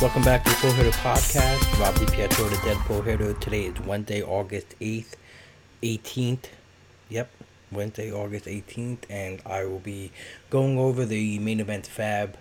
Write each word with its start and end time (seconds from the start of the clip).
Welcome 0.00 0.22
back 0.22 0.44
to 0.44 0.50
the 0.50 0.56
Pull 0.58 0.70
Hitter 0.74 0.96
Podcast. 0.98 1.80
Rob 1.80 1.92
DiPietro, 1.96 2.48
the 2.48 2.56
Dead 2.64 2.76
Pull 2.86 3.02
Hitter. 3.02 3.34
Today 3.34 3.64
is 3.64 3.80
Wednesday, 3.80 4.22
August 4.22 4.76
8th, 4.80 5.14
18th. 5.82 6.44
Yep, 7.08 7.28
Wednesday, 7.72 8.12
August 8.12 8.44
18th. 8.44 8.98
And 9.10 9.42
I 9.44 9.64
will 9.64 9.80
be 9.80 10.12
going 10.50 10.78
over 10.78 11.04
the 11.04 11.40
main 11.40 11.58
event 11.58 11.88
fab 11.88 12.36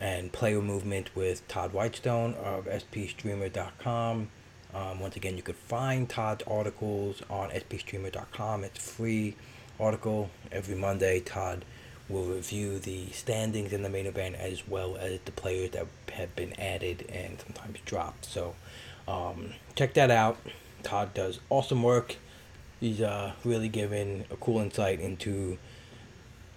and 0.00 0.32
player 0.32 0.60
movement 0.60 1.14
with 1.14 1.46
Todd 1.46 1.72
Whitestone 1.72 2.34
of 2.34 2.64
spstreamer.com. 2.64 4.30
Um, 4.74 4.98
once 4.98 5.14
again, 5.14 5.36
you 5.36 5.44
could 5.44 5.54
find 5.54 6.08
Todd's 6.08 6.42
articles 6.48 7.22
on 7.30 7.50
spstreamer.com. 7.50 8.64
It's 8.64 8.90
free 8.90 9.36
article 9.78 10.30
every 10.50 10.74
Monday. 10.74 11.20
Todd 11.20 11.64
will 12.08 12.24
review 12.24 12.78
the 12.78 13.10
standings 13.10 13.72
in 13.72 13.82
the 13.82 13.88
main 13.88 14.06
event 14.06 14.36
as 14.36 14.66
well 14.66 14.96
as 14.96 15.20
the 15.24 15.32
players 15.32 15.70
that 15.70 15.86
have 16.12 16.34
been 16.34 16.58
added 16.58 17.04
and 17.12 17.40
sometimes 17.40 17.78
dropped. 17.84 18.24
So 18.24 18.54
um, 19.06 19.54
check 19.74 19.94
that 19.94 20.10
out. 20.10 20.38
Todd 20.82 21.12
does 21.14 21.40
awesome 21.50 21.82
work. 21.82 22.16
He's 22.80 23.00
uh, 23.00 23.32
really 23.44 23.68
giving 23.68 24.24
a 24.30 24.36
cool 24.36 24.60
insight 24.60 25.00
into 25.00 25.58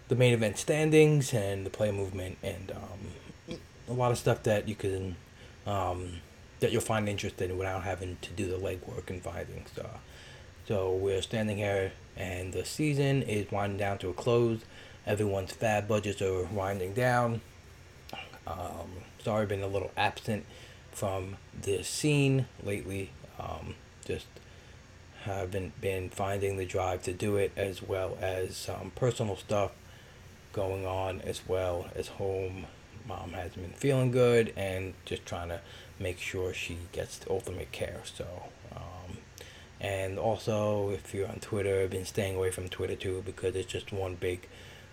the 0.08 0.16
main 0.16 0.34
event 0.34 0.58
standings 0.58 1.34
and 1.34 1.66
the 1.66 1.70
player 1.70 1.94
movement 1.94 2.38
and 2.44 2.72
um, 2.72 3.58
a 3.90 3.94
lot 3.94 4.12
of 4.12 4.18
stuff 4.18 4.44
that 4.44 4.68
you 4.68 4.76
can 4.76 5.16
um, 5.66 6.20
that 6.60 6.72
you'll 6.72 6.82
find 6.82 7.10
interesting 7.10 7.58
without 7.58 7.84
having 7.84 8.18
to 8.22 8.30
do 8.32 8.46
the 8.48 8.58
legwork 8.58 9.10
and 9.10 9.22
finding 9.22 9.66
stuff. 9.66 10.00
So 10.68 10.94
we're 10.94 11.22
standing 11.22 11.58
here 11.58 11.92
and 12.16 12.54
the 12.54 12.66
season 12.66 13.24
is 13.24 13.52
winding 13.52 13.80
down 13.80 13.98
to 14.00 14.10
a 14.10 14.14
close 14.14 14.60
everyone's 15.06 15.52
fab 15.52 15.88
budgets 15.88 16.22
are 16.22 16.44
winding 16.44 16.94
down. 16.94 17.42
Um, 18.48 18.90
sorry, 19.24 19.46
been 19.46 19.62
a 19.62 19.68
little 19.68 19.92
absent 19.96 20.46
from 20.92 21.38
the 21.60 21.84
scene 21.84 22.48
lately. 22.64 23.12
Um, 23.40 23.76
just 24.06 24.28
haven't 25.24 25.80
been 25.80 26.10
finding 26.10 26.58
the 26.58 26.66
drive 26.66 27.04
to 27.04 27.14
do 27.14 27.38
it, 27.38 27.52
as 27.56 27.82
well 27.82 28.18
as 28.22 28.58
some 28.58 28.92
personal 28.96 29.36
stuff 29.36 29.72
going 30.54 30.86
on, 30.86 31.22
as 31.22 31.48
well 31.48 31.88
as 31.96 32.08
home. 32.08 32.66
Mom 33.08 33.34
hasn't 33.34 33.62
been 33.62 33.74
feeling 33.74 34.12
good, 34.12 34.54
and 34.56 34.94
just 35.06 35.26
trying 35.26 35.50
to 35.50 35.62
make 36.00 36.20
sure 36.20 36.54
she 36.54 36.78
gets 36.92 37.18
the 37.20 37.32
ultimate 37.32 37.72
care. 37.72 38.02
So, 38.04 38.26
um, 38.76 39.18
and 39.80 40.18
also 40.18 40.90
if 40.90 41.14
you're 41.14 41.28
on 41.28 41.40
Twitter, 41.40 41.82
I've 41.82 41.90
been 41.90 42.06
staying 42.06 42.36
away 42.36 42.52
from 42.52 42.70
Twitter 42.70 42.96
too 42.96 43.24
because 43.26 43.56
it's 43.56 43.72
just 43.72 43.92
one 43.92 44.16
big 44.16 44.48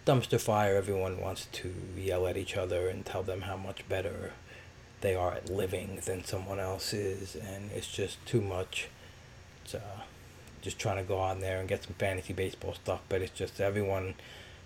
dumpster 0.09 0.41
fire, 0.41 0.75
everyone 0.75 1.21
wants 1.21 1.49
to 1.53 1.71
yell 1.95 2.27
at 2.27 2.39
each 2.39 2.57
other 2.57 2.89
and 2.89 3.05
tell 3.05 3.23
them 3.23 3.43
how 3.43 3.59
much 3.59 3.87
better 3.91 4.33
they 5.03 5.15
are 5.15 5.35
at 5.35 5.51
living 5.51 6.01
than 6.07 6.25
someone 6.25 6.59
else 6.59 6.95
is, 6.95 7.37
and 7.37 7.71
it's 7.73 7.93
just 7.93 8.25
too 8.25 8.41
much. 8.41 8.89
It's 9.63 9.75
uh, 9.75 10.01
just 10.63 10.79
trying 10.79 10.97
to 10.97 11.03
go 11.03 11.19
on 11.19 11.41
there 11.41 11.61
and 11.61 11.69
get 11.69 11.85
some 11.85 11.93
fantasy 11.99 12.33
baseball 12.33 12.73
stuff, 12.73 13.01
but 13.11 13.21
it's 13.21 13.39
just 13.39 13.61
everyone, 13.61 14.15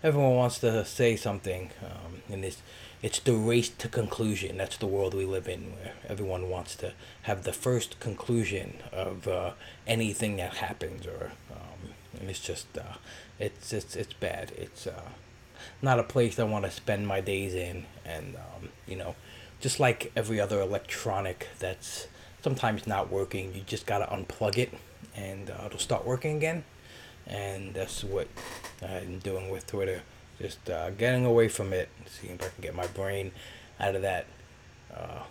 everyone 0.05 0.37
wants 0.37 0.61
to 0.61 0.85
say 0.85 1.17
something, 1.17 1.71
um, 1.85 2.23
and 2.31 2.45
it's 2.45 2.63
it's 3.03 3.19
the 3.19 3.35
race 3.35 3.69
to 3.69 3.89
conclusion. 3.89 4.59
That's 4.59 4.77
the 4.77 4.87
world 4.87 5.13
we 5.13 5.25
live 5.25 5.49
in, 5.49 5.73
where 5.73 5.95
everyone 6.09 6.51
wants 6.51 6.77
to 6.77 6.93
have 7.23 7.43
the 7.43 7.53
first 7.53 7.99
conclusion 7.99 8.75
of 8.93 9.27
uh, 9.27 9.51
anything 9.89 10.37
that 10.37 10.59
happens, 10.59 11.05
or 11.05 11.33
um, 11.51 11.91
and 12.21 12.31
it's 12.31 12.39
just 12.39 12.79
uh, 12.79 12.99
it's 13.41 13.73
it's 13.73 13.97
it's 13.97 14.13
bad. 14.13 14.53
It's 14.57 14.87
uh, 14.87 15.09
not 15.81 15.99
a 15.99 16.03
place 16.03 16.39
I 16.39 16.45
want 16.45 16.65
to 16.65 16.71
spend 16.71 17.07
my 17.07 17.21
days 17.21 17.55
in. 17.55 17.85
And, 18.05 18.37
um, 18.37 18.69
you 18.87 18.97
know, 18.97 19.15
just 19.61 19.81
like 19.81 20.13
every 20.17 20.41
other 20.41 20.61
electronic 20.61 21.49
that's 21.59 22.09
sometimes 22.43 22.87
not 22.87 23.11
working, 23.11 23.55
you 23.55 23.63
just 23.63 23.87
got 23.87 23.99
to 23.99 24.07
unplug 24.07 24.59
it 24.59 24.73
and 25.15 25.51
uh, 25.51 25.65
it'll 25.67 25.79
start 25.79 26.05
working 26.05 26.37
again. 26.37 26.65
And 27.27 27.75
that's 27.75 28.03
what 28.03 28.29
I'm 28.83 29.19
doing 29.21 29.51
with 29.51 29.67
Twitter. 29.67 30.03
Just 30.41 30.69
uh, 30.69 30.91
getting 30.91 31.25
away 31.25 31.49
from 31.49 31.73
it, 31.73 31.89
seeing 32.07 32.35
if 32.35 32.43
I 32.43 32.49
can 32.49 32.63
get 32.63 32.75
my 32.75 32.87
brain 32.89 33.33
out 33.79 33.95
of 33.95 34.03
that, 34.03 34.27
uh, 34.93 35.23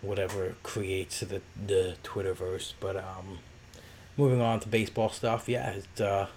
whatever 0.00 0.54
creates 0.62 1.20
the, 1.20 1.42
the 1.66 1.96
Twitterverse. 2.02 2.72
But 2.80 2.96
um, 2.96 3.40
moving 4.16 4.40
on 4.40 4.60
to 4.60 4.68
baseball 4.68 5.10
stuff, 5.10 5.48
yeah, 5.48 5.70
it's 5.70 6.00
uh, 6.00 6.28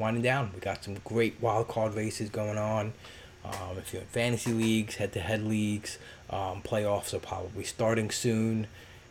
winding 0.00 0.22
down. 0.22 0.50
We 0.54 0.60
got 0.60 0.82
some 0.82 0.96
great 1.04 1.36
wild 1.40 1.68
card 1.68 1.94
races 1.94 2.30
going 2.30 2.58
on. 2.58 2.92
Um, 3.44 3.78
if 3.78 3.92
you're 3.92 4.02
in 4.02 4.08
fantasy 4.08 4.52
leagues, 4.52 4.96
head 4.96 5.12
to 5.12 5.20
head 5.20 5.44
leagues, 5.44 5.98
um, 6.28 6.62
playoffs 6.62 7.14
are 7.14 7.20
probably 7.20 7.64
starting 7.64 8.10
soon. 8.10 8.66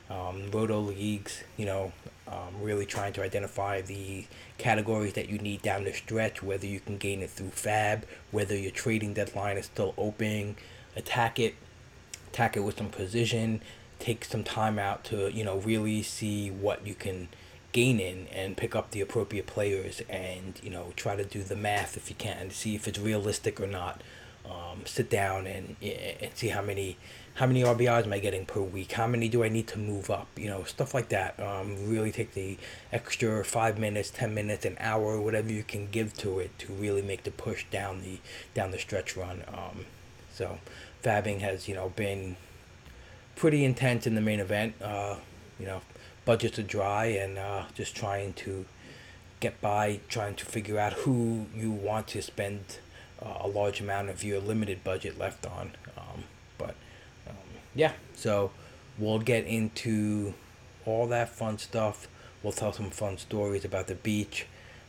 Um, 0.09 0.49
roto 0.51 0.79
leagues, 0.79 1.43
you 1.55 1.65
know, 1.65 1.91
um, 2.27 2.61
really 2.61 2.85
trying 2.85 3.13
to 3.13 3.23
identify 3.23 3.81
the 3.81 4.25
categories 4.57 5.13
that 5.13 5.29
you 5.29 5.37
need 5.37 5.61
down 5.61 5.83
the 5.83 5.93
stretch, 5.93 6.41
whether 6.41 6.65
you 6.65 6.79
can 6.79 6.97
gain 6.97 7.21
it 7.21 7.29
through 7.29 7.51
FAB, 7.51 8.05
whether 8.31 8.57
your 8.57 8.71
trading 8.71 9.13
deadline 9.13 9.57
is 9.57 9.65
still 9.65 9.93
open, 9.97 10.55
attack 10.95 11.39
it, 11.39 11.55
attack 12.31 12.57
it 12.57 12.61
with 12.61 12.77
some 12.77 12.89
precision, 12.89 13.61
take 13.99 14.25
some 14.25 14.43
time 14.43 14.79
out 14.79 15.03
to, 15.05 15.31
you 15.31 15.43
know, 15.43 15.57
really 15.59 16.01
see 16.01 16.49
what 16.49 16.85
you 16.85 16.95
can 16.95 17.29
gain 17.71 17.99
in 17.99 18.27
and 18.27 18.57
pick 18.57 18.75
up 18.75 18.91
the 18.91 19.01
appropriate 19.01 19.47
players 19.47 20.01
and 20.09 20.59
you 20.63 20.69
know 20.69 20.93
try 20.95 21.15
to 21.15 21.23
do 21.23 21.43
the 21.43 21.55
math 21.55 21.97
if 21.97 22.09
you 22.09 22.15
can 22.15 22.49
to 22.49 22.55
see 22.55 22.75
if 22.75 22.87
it's 22.87 22.99
realistic 22.99 23.59
or 23.59 23.67
not. 23.67 24.01
Um, 24.49 24.85
sit 24.85 25.09
down 25.11 25.45
and 25.45 25.75
and 25.81 26.31
see 26.33 26.47
how 26.47 26.61
many 26.63 26.97
how 27.35 27.45
many 27.45 27.61
RBIs 27.61 28.03
am 28.03 28.11
I 28.11 28.19
getting 28.19 28.45
per 28.45 28.61
week? 28.61 28.93
How 28.93 29.07
many 29.07 29.29
do 29.29 29.43
I 29.43 29.49
need 29.49 29.67
to 29.67 29.79
move 29.79 30.09
up? 30.09 30.27
You 30.35 30.47
know 30.47 30.63
stuff 30.63 30.93
like 30.93 31.09
that. 31.09 31.39
Um, 31.39 31.89
really 31.89 32.11
take 32.11 32.33
the 32.33 32.57
extra 32.91 33.45
five 33.45 33.77
minutes 33.77 34.09
ten 34.09 34.33
minutes 34.33 34.65
an 34.65 34.75
hour 34.79 35.21
whatever 35.21 35.51
you 35.51 35.63
can 35.63 35.89
give 35.89 36.13
to 36.17 36.39
it 36.39 36.57
to 36.59 36.73
really 36.73 37.01
make 37.01 37.23
the 37.23 37.31
push 37.31 37.65
down 37.69 38.01
the 38.01 38.19
down 38.53 38.71
the 38.71 38.79
stretch 38.79 39.15
run. 39.15 39.43
Um, 39.47 39.85
so 40.33 40.57
fabbing 41.03 41.39
has 41.41 41.67
you 41.67 41.75
know 41.75 41.89
been 41.95 42.35
pretty 43.35 43.63
intense 43.63 44.07
in 44.07 44.15
the 44.15 44.21
main 44.21 44.39
event. 44.39 44.73
Uh, 44.81 45.17
you 45.59 45.65
know 45.65 45.81
budgets 46.25 46.59
are 46.59 46.63
dry 46.63 47.05
and 47.05 47.37
uh, 47.37 47.63
just 47.73 47.95
trying 47.95 48.33
to 48.33 48.65
get 49.39 49.59
by, 49.61 49.99
trying 50.09 50.35
to 50.35 50.45
figure 50.45 50.79
out 50.79 50.93
who 50.93 51.45
you 51.55 51.71
want 51.71 52.07
to 52.07 52.21
spend 52.21 52.79
uh, 53.21 53.37
a 53.41 53.47
large 53.47 53.79
amount 53.79 54.09
of 54.09 54.23
your 54.23 54.39
limited 54.39 54.83
budget 54.83 55.17
left 55.17 55.45
on. 55.45 55.71
Um, 55.97 56.23
but 56.57 56.75
um, 57.27 57.35
yeah, 57.75 57.93
so 58.13 58.51
we'll 58.97 59.19
get 59.19 59.45
into 59.45 60.33
all 60.85 61.07
that 61.07 61.29
fun 61.29 61.57
stuff. 61.57 62.07
We'll 62.43 62.53
tell 62.53 62.73
some 62.73 62.89
fun 62.89 63.17
stories 63.17 63.65
about 63.65 63.87
the 63.87 63.95
beach, 63.95 64.45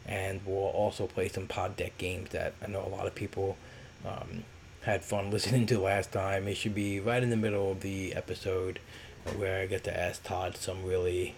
and 0.06 0.41
we'll 0.44 0.56
also 0.56 1.06
play 1.06 1.29
some 1.29 1.47
pod 1.47 1.76
deck 1.76 1.99
games 1.99 2.31
that 2.31 2.55
I 2.62 2.69
know 2.69 2.85
a 2.85 2.88
lot 2.88 3.06
of 3.06 3.15
people 3.15 3.56
um, 4.05 4.44
had 4.83 5.05
fun 5.05 5.31
listening 5.33 5.67
to 5.67 5.81
last 5.81 6.12
time. 6.12 6.49
It 6.49 6.56
should 6.56 6.75
be 6.75 7.00
right 7.00 7.23
in 7.23 7.31
the 7.31 7.37
middle 7.37 7.73
of 7.73 7.81
the 7.81 8.15
episode 8.15 8.81
where 9.37 9.62
I 9.62 9.67
get 9.67 9.84
to 9.84 9.99
ask 9.99 10.22
Todd 10.25 10.56
some 10.56 10.84
really 10.84 11.34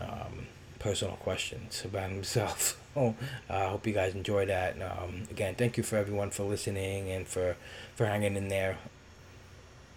um, 0.00 0.46
personal 0.78 1.16
questions 1.16 1.82
about 1.84 2.10
himself. 2.18 2.80
oh, 2.96 3.14
I 3.48 3.66
hope 3.66 3.86
you 3.86 3.92
guys 3.92 4.14
enjoy 4.14 4.46
that. 4.46 4.76
Um, 4.80 5.24
again, 5.30 5.54
thank 5.54 5.76
you 5.76 5.82
for 5.82 5.96
everyone 5.96 6.30
for 6.30 6.44
listening 6.44 7.10
and 7.10 7.26
for 7.26 7.56
for 7.96 8.06
hanging 8.06 8.36
in 8.36 8.48
there. 8.48 8.78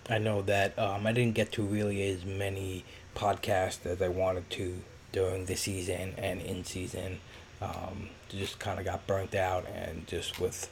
I 0.10 0.20
know 0.20 0.42
that 0.44 0.78
um, 0.80 1.06
I 1.06 1.12
didn't 1.12 1.36
get 1.36 1.52
to 1.54 1.64
really 1.64 2.10
as 2.10 2.24
many 2.24 2.86
podcasts 3.16 3.86
as 3.86 4.02
I 4.02 4.08
wanted 4.08 4.50
to 4.52 4.82
during 5.12 5.46
the 5.46 5.56
season 5.56 6.14
and 6.18 6.42
in 6.42 6.64
season. 6.64 7.20
um, 7.62 8.10
just 8.30 8.60
kind 8.60 8.80
of 8.80 8.86
got 8.86 9.08
burnt 9.08 9.34
out 9.36 9.66
and 9.68 10.06
just 10.08 10.40
with 10.40 10.70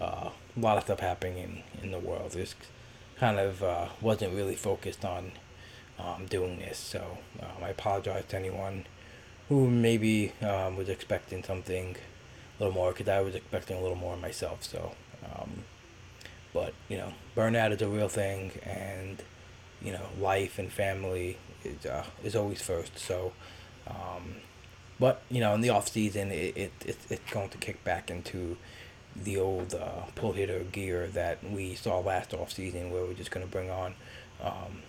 uh, 0.00 0.30
a 0.56 0.60
lot 0.60 0.76
of 0.76 0.84
stuff 0.84 1.00
happening 1.00 1.38
in, 1.38 1.82
in 1.82 1.90
the 1.90 1.98
world. 1.98 2.32
Just 2.32 2.54
kind 3.18 3.38
of 3.38 3.62
uh, 3.62 3.88
wasn't 4.00 4.34
really 4.34 4.54
focused 4.54 5.04
on 5.04 5.32
um, 6.00 6.26
doing 6.26 6.58
this. 6.58 6.78
So 6.78 7.18
um, 7.40 7.62
I 7.62 7.68
apologize 7.68 8.24
to 8.28 8.36
anyone 8.36 8.86
who 9.48 9.68
maybe 9.68 10.32
um, 10.42 10.76
was 10.76 10.88
expecting 10.88 11.42
something 11.42 11.96
a 12.58 12.62
little 12.62 12.74
more 12.74 12.92
because 12.92 13.08
I 13.08 13.20
was 13.20 13.34
expecting 13.34 13.76
a 13.76 13.80
little 13.80 13.96
more 13.96 14.16
myself. 14.16 14.62
So, 14.62 14.92
um, 15.24 15.64
but 16.54 16.74
you 16.88 16.96
know, 16.96 17.12
burnout 17.36 17.72
is 17.72 17.82
a 17.82 17.88
real 17.88 18.08
thing, 18.08 18.52
and 18.62 19.22
you 19.82 19.92
know, 19.92 20.06
life 20.18 20.58
and 20.58 20.72
family 20.72 21.38
is 21.64 21.84
uh, 21.86 22.04
is 22.22 22.36
always 22.36 22.62
first. 22.62 22.98
So, 22.98 23.32
um, 23.86 24.36
but 24.98 25.22
you 25.30 25.40
know, 25.40 25.54
in 25.54 25.60
the 25.60 25.70
off 25.70 25.88
season, 25.88 26.30
it, 26.30 26.56
it, 26.56 26.72
it 26.84 26.96
it's 27.08 27.32
going 27.32 27.48
to 27.50 27.58
kick 27.58 27.82
back 27.84 28.10
into 28.10 28.56
the 29.16 29.36
old 29.36 29.74
uh, 29.74 30.02
pull 30.14 30.32
hitter 30.32 30.60
gear 30.60 31.08
that 31.08 31.42
we 31.50 31.74
saw 31.74 31.98
last 31.98 32.32
off 32.34 32.52
season, 32.52 32.90
where 32.90 33.04
we're 33.04 33.14
just 33.14 33.30
going 33.30 33.44
to 33.44 33.50
bring 33.50 33.70
on, 33.70 33.94
um, 34.42 34.82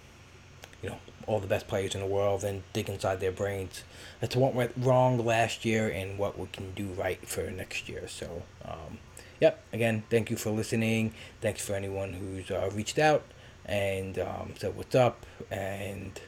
you 0.81 0.89
know, 0.89 0.97
all 1.27 1.39
the 1.39 1.47
best 1.47 1.67
players 1.67 1.95
in 1.95 2.01
the 2.01 2.07
world 2.07 2.43
and 2.43 2.63
dig 2.73 2.89
inside 2.89 3.19
their 3.19 3.31
brains 3.31 3.83
as 4.21 4.29
to 4.29 4.39
what 4.39 4.53
went 4.53 4.71
wrong 4.77 5.23
last 5.23 5.65
year 5.65 5.89
and 5.89 6.17
what 6.17 6.37
we 6.37 6.47
can 6.47 6.73
do 6.73 6.87
right 6.87 7.27
for 7.27 7.49
next 7.51 7.87
year. 7.87 8.07
So, 8.07 8.43
um, 8.65 8.97
yep. 9.39 9.63
Again, 9.71 10.03
thank 10.09 10.29
you 10.29 10.37
for 10.37 10.49
listening. 10.49 11.13
Thanks 11.41 11.65
for 11.65 11.73
anyone 11.73 12.13
who's 12.13 12.49
uh, 12.49 12.69
reached 12.73 12.99
out 12.99 13.23
and 13.65 14.17
um, 14.19 14.53
said 14.57 14.75
what's 14.75 14.95
up 14.95 15.25
and 15.49 16.19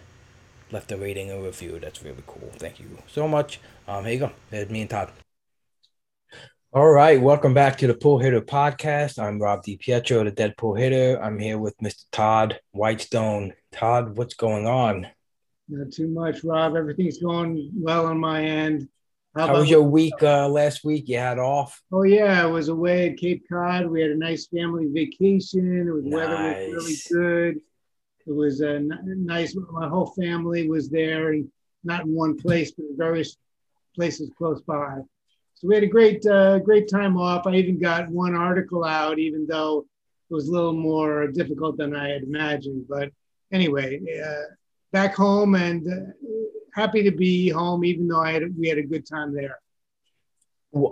left 0.72 0.92
a 0.92 0.98
rating 0.98 1.32
and 1.32 1.44
review. 1.44 1.80
That's 1.80 2.04
really 2.04 2.24
cool. 2.28 2.52
Thank 2.58 2.80
you 2.80 2.98
so 3.08 3.28
much. 3.28 3.60
Um, 3.88 4.06
here 4.06 4.14
you 4.14 4.20
go. 4.20 4.32
There's 4.50 4.70
me 4.70 4.82
and 4.82 4.90
Todd. 4.90 5.23
All 6.76 6.90
right, 6.90 7.22
welcome 7.22 7.54
back 7.54 7.78
to 7.78 7.88
the 7.88 7.94
Pull 7.94 8.18
Hitter 8.18 8.42
Podcast. 8.42 9.20
I'm 9.20 9.40
Rob 9.40 9.64
DiPietro, 9.64 10.24
the 10.24 10.32
Dead 10.32 10.58
Pull 10.58 10.74
Hitter. 10.74 11.22
I'm 11.22 11.38
here 11.38 11.60
with 11.60 11.78
Mr. 11.78 12.06
Todd 12.12 12.60
Whitestone. 12.72 13.54
Todd, 13.72 14.18
what's 14.18 14.34
going 14.34 14.66
on? 14.66 15.06
Not 15.70 15.92
too 15.92 16.08
much, 16.08 16.44
Rob. 16.44 16.76
Everything's 16.76 17.20
going 17.20 17.70
well 17.76 18.08
on 18.08 18.20
my 18.20 18.44
end. 18.44 18.90
How, 19.36 19.46
How 19.46 19.60
was 19.60 19.70
your 19.70 19.84
week 19.84 20.16
uh, 20.24 20.50
last 20.50 20.84
week? 20.84 21.08
You 21.08 21.20
had 21.20 21.38
off? 21.38 21.80
Oh 21.92 22.02
yeah, 22.02 22.42
I 22.42 22.48
was 22.48 22.70
away 22.70 23.12
at 23.12 23.18
Cape 23.18 23.46
Cod. 23.48 23.86
We 23.86 24.02
had 24.02 24.10
a 24.10 24.18
nice 24.18 24.48
family 24.48 24.88
vacation. 24.92 25.88
It 25.88 25.92
was 25.92 26.06
nice. 26.06 26.28
weather 26.28 26.74
was 26.74 27.12
really 27.12 27.24
good. 27.52 27.62
It 28.26 28.34
was 28.34 28.62
a 28.62 28.80
nice. 28.80 29.56
My 29.72 29.88
whole 29.88 30.08
family 30.20 30.68
was 30.68 30.90
there, 30.90 31.34
and 31.34 31.52
not 31.84 32.06
in 32.06 32.16
one 32.16 32.36
place, 32.36 32.72
but 32.72 32.88
various 32.98 33.38
places 33.96 34.32
close 34.36 34.60
by. 34.62 35.02
So 35.64 35.70
we 35.70 35.76
had 35.76 35.84
a 35.86 35.88
great, 35.88 36.26
uh, 36.26 36.60
great 36.60 36.90
time 36.90 37.16
off. 37.16 37.48
I 37.48 37.56
even 37.56 37.80
got 37.80 38.10
one 38.10 38.36
article 38.36 38.84
out, 38.84 39.18
even 39.18 39.48
though 39.48 39.86
it 40.30 40.34
was 40.34 40.50
a 40.50 40.52
little 40.52 40.74
more 40.74 41.28
difficult 41.28 41.78
than 41.78 41.96
I 41.96 42.10
had 42.10 42.24
imagined. 42.24 42.86
But 42.90 43.12
anyway, 43.50 44.02
uh, 44.22 44.54
back 44.92 45.16
home 45.16 45.56
and 45.56 45.88
uh, 45.88 46.12
happy 46.74 47.02
to 47.04 47.12
be 47.12 47.48
home, 47.48 47.86
even 47.86 48.10
though 48.10 48.20
I 48.20 48.34
had 48.34 48.44
we 48.60 48.68
had 48.68 48.78
a 48.78 48.84
good 48.84 49.08
time 49.08 49.34
there. 49.34 49.58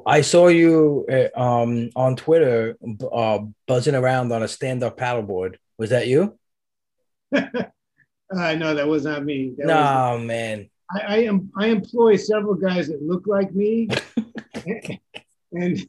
I 0.06 0.22
saw 0.22 0.48
you 0.48 1.06
uh, 1.12 1.38
um, 1.38 1.90
on 1.98 2.16
Twitter 2.16 2.78
uh, 3.12 3.40
buzzing 3.68 3.96
around 3.96 4.32
on 4.32 4.42
a 4.42 4.48
stand-up 4.48 4.98
paddleboard. 4.98 5.56
Was 5.80 5.90
that 5.90 6.08
you? 6.08 6.40
uh, 7.36 7.44
no, 8.32 8.74
that 8.74 8.88
was 8.88 9.04
not 9.04 9.26
me. 9.26 9.54
That 9.58 9.68
no, 9.68 10.16
was, 10.16 10.24
man. 10.26 10.70
I, 10.90 11.00
I 11.00 11.18
am. 11.24 11.52
I 11.58 11.68
employ 11.68 12.16
several 12.16 12.56
guys 12.56 12.88
that 12.88 13.02
look 13.02 13.28
like 13.28 13.54
me, 13.54 13.90
and 15.54 15.88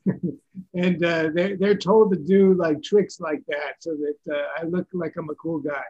and 0.75 1.05
uh, 1.05 1.31
they're 1.35 1.57
they're 1.57 1.77
told 1.77 2.13
to 2.13 2.19
do 2.19 2.55
like 2.55 2.83
tricks 2.83 3.21
like 3.21 3.43
that, 3.49 3.75
so 3.81 3.97
that 3.97 4.35
uh, 4.35 4.61
I 4.61 4.65
look 4.65 4.87
like 4.93 5.15
I'm 5.17 5.31
a 5.31 5.35
cool 5.35 5.59
guy. 5.59 5.83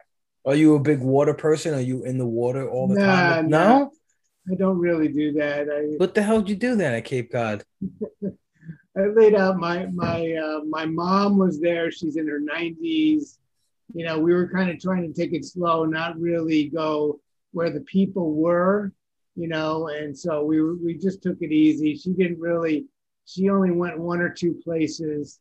Are 0.45 0.55
you 0.55 0.75
a 0.75 0.79
big 0.79 0.99
water 0.99 1.33
person? 1.33 1.73
Are 1.73 1.81
you 1.81 2.03
in 2.03 2.17
the 2.17 2.25
water 2.25 2.69
all 2.69 2.87
the 2.87 2.95
nah, 2.95 3.35
time? 3.35 3.49
No, 3.49 3.91
I 4.51 4.55
don't 4.55 4.77
really 4.77 5.07
do 5.07 5.31
that. 5.33 5.69
I, 5.69 5.95
what 5.97 6.13
the 6.13 6.21
hell 6.21 6.39
did 6.39 6.49
you 6.49 6.55
do 6.55 6.75
then 6.75 6.93
at 6.93 7.05
Cape 7.05 7.31
Cod? 7.31 7.63
I 8.95 9.07
laid 9.07 9.33
out 9.35 9.57
my 9.57 9.87
my 9.87 10.33
uh, 10.33 10.61
my 10.67 10.85
mom 10.85 11.37
was 11.37 11.59
there. 11.59 11.91
She's 11.91 12.17
in 12.17 12.27
her 12.27 12.39
nineties. 12.39 13.39
You 13.93 14.05
know, 14.05 14.19
we 14.19 14.33
were 14.33 14.49
kind 14.49 14.69
of 14.69 14.79
trying 14.79 15.11
to 15.11 15.13
take 15.13 15.33
it 15.33 15.45
slow, 15.45 15.85
not 15.85 16.19
really 16.19 16.69
go 16.69 17.19
where 17.51 17.69
the 17.69 17.81
people 17.81 18.33
were. 18.33 18.91
You 19.35 19.47
know, 19.47 19.87
and 19.87 20.17
so 20.17 20.43
we 20.43 20.61
we 20.61 20.97
just 20.97 21.23
took 21.23 21.37
it 21.41 21.51
easy. 21.51 21.95
She 21.95 22.11
didn't 22.11 22.39
really. 22.39 22.85
She 23.25 23.49
only 23.49 23.71
went 23.71 23.97
one 23.97 24.19
or 24.19 24.29
two 24.29 24.59
places. 24.63 25.39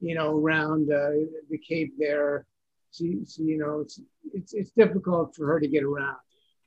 You 0.00 0.14
know, 0.14 0.36
around 0.36 0.90
uh, 0.90 1.10
the 1.50 1.58
Cape 1.58 1.94
there 1.98 2.46
she, 2.94 3.18
she 3.28 3.42
you 3.42 3.58
know, 3.58 3.80
it's, 3.80 4.00
it's, 4.32 4.54
it's 4.54 4.70
difficult 4.70 5.34
for 5.34 5.46
her 5.46 5.60
to 5.60 5.66
get 5.66 5.82
around. 5.82 6.16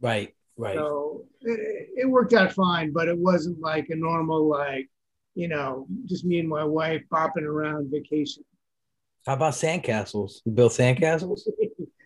Right, 0.02 0.36
right. 0.58 0.76
So 0.76 1.26
it, 1.42 1.90
it 1.96 2.10
worked 2.10 2.34
out 2.34 2.52
fine, 2.52 2.92
but 2.92 3.08
it 3.08 3.18
wasn't 3.18 3.60
like 3.62 3.88
a 3.90 3.96
normal, 3.96 4.50
like, 4.50 4.90
you 5.36 5.48
know, 5.48 5.88
just 6.06 6.26
me 6.26 6.40
and 6.40 6.50
my 6.50 6.64
wife 6.64 7.04
bopping 7.12 7.44
around 7.44 7.92
vacation. 7.92 8.44
How 9.26 9.34
about 9.34 9.54
sandcastles? 9.54 10.42
You 10.46 10.52
build 10.52 10.72
sandcastles? 10.72 11.42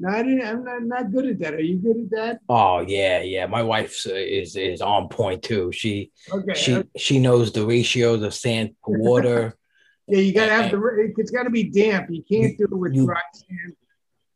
no, 0.00 0.08
I 0.08 0.22
didn't. 0.22 0.46
I'm 0.46 0.64
not, 0.64 0.82
not 0.82 1.12
good 1.12 1.26
at 1.26 1.38
that. 1.40 1.54
Are 1.54 1.60
you 1.60 1.76
good 1.76 1.98
at 2.04 2.10
that? 2.10 2.40
Oh 2.48 2.80
yeah, 2.80 3.20
yeah. 3.20 3.46
My 3.46 3.62
wife 3.62 4.06
is 4.06 4.56
is 4.56 4.80
on 4.80 5.08
point 5.08 5.42
too. 5.42 5.70
She 5.72 6.10
okay. 6.32 6.54
she 6.54 6.74
okay. 6.76 6.88
she 6.96 7.18
knows 7.18 7.52
the 7.52 7.66
ratios 7.66 8.22
of 8.22 8.34
sand 8.34 8.70
to 8.86 8.98
water. 8.98 9.56
Yeah, 10.08 10.18
you 10.18 10.34
gotta 10.34 10.50
have 10.50 10.72
the. 10.72 11.12
It's 11.18 11.30
got 11.30 11.44
to 11.44 11.50
be 11.50 11.70
damp. 11.70 12.10
You 12.10 12.24
can't 12.28 12.58
do 12.58 12.64
it 12.64 12.76
with 12.76 12.96
you, 12.96 13.06
dry 13.06 13.20
sand. 13.32 13.76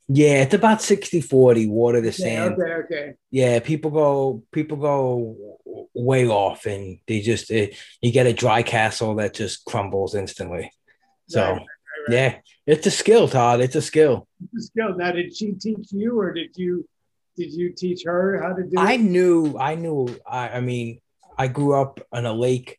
Yeah, 0.06 0.42
it's 0.42 0.54
about 0.54 0.82
60 0.82 1.20
40 1.20 1.66
water 1.66 2.00
to 2.00 2.12
sand. 2.12 2.54
Okay, 2.54 2.72
okay. 2.84 3.14
Yeah, 3.32 3.58
people 3.58 3.90
go 3.90 4.44
people 4.52 4.76
go 4.76 5.58
way 5.94 6.28
off 6.28 6.66
and 6.66 6.98
they 7.08 7.22
just 7.22 7.50
it, 7.50 7.76
you 8.00 8.12
get 8.12 8.28
a 8.28 8.32
dry 8.32 8.62
castle 8.62 9.16
that 9.16 9.34
just 9.34 9.64
crumbles 9.64 10.14
instantly. 10.14 10.70
So, 11.26 11.54
right, 11.54 11.66
right, 12.08 12.14
yeah, 12.14 12.36
it's 12.66 12.86
a 12.86 12.90
skill, 12.90 13.28
Todd. 13.28 13.60
It's 13.60 13.76
a 13.76 13.82
skill. 13.82 14.26
It's 14.54 14.64
a 14.64 14.66
skill. 14.68 14.96
Now, 14.96 15.12
did 15.12 15.34
she 15.36 15.52
teach 15.52 15.92
you 15.92 16.18
or 16.20 16.32
did 16.32 16.50
you 16.56 16.88
did 17.36 17.52
you 17.52 17.72
teach 17.72 18.02
her 18.04 18.40
how 18.42 18.52
to 18.54 18.62
do 18.62 18.76
I 18.78 18.94
it? 18.94 19.00
knew, 19.00 19.56
I 19.58 19.74
knew 19.74 20.08
I 20.26 20.48
I 20.50 20.60
mean, 20.60 21.00
I 21.36 21.48
grew 21.48 21.74
up 21.74 22.00
on 22.12 22.26
a 22.26 22.32
lake 22.32 22.78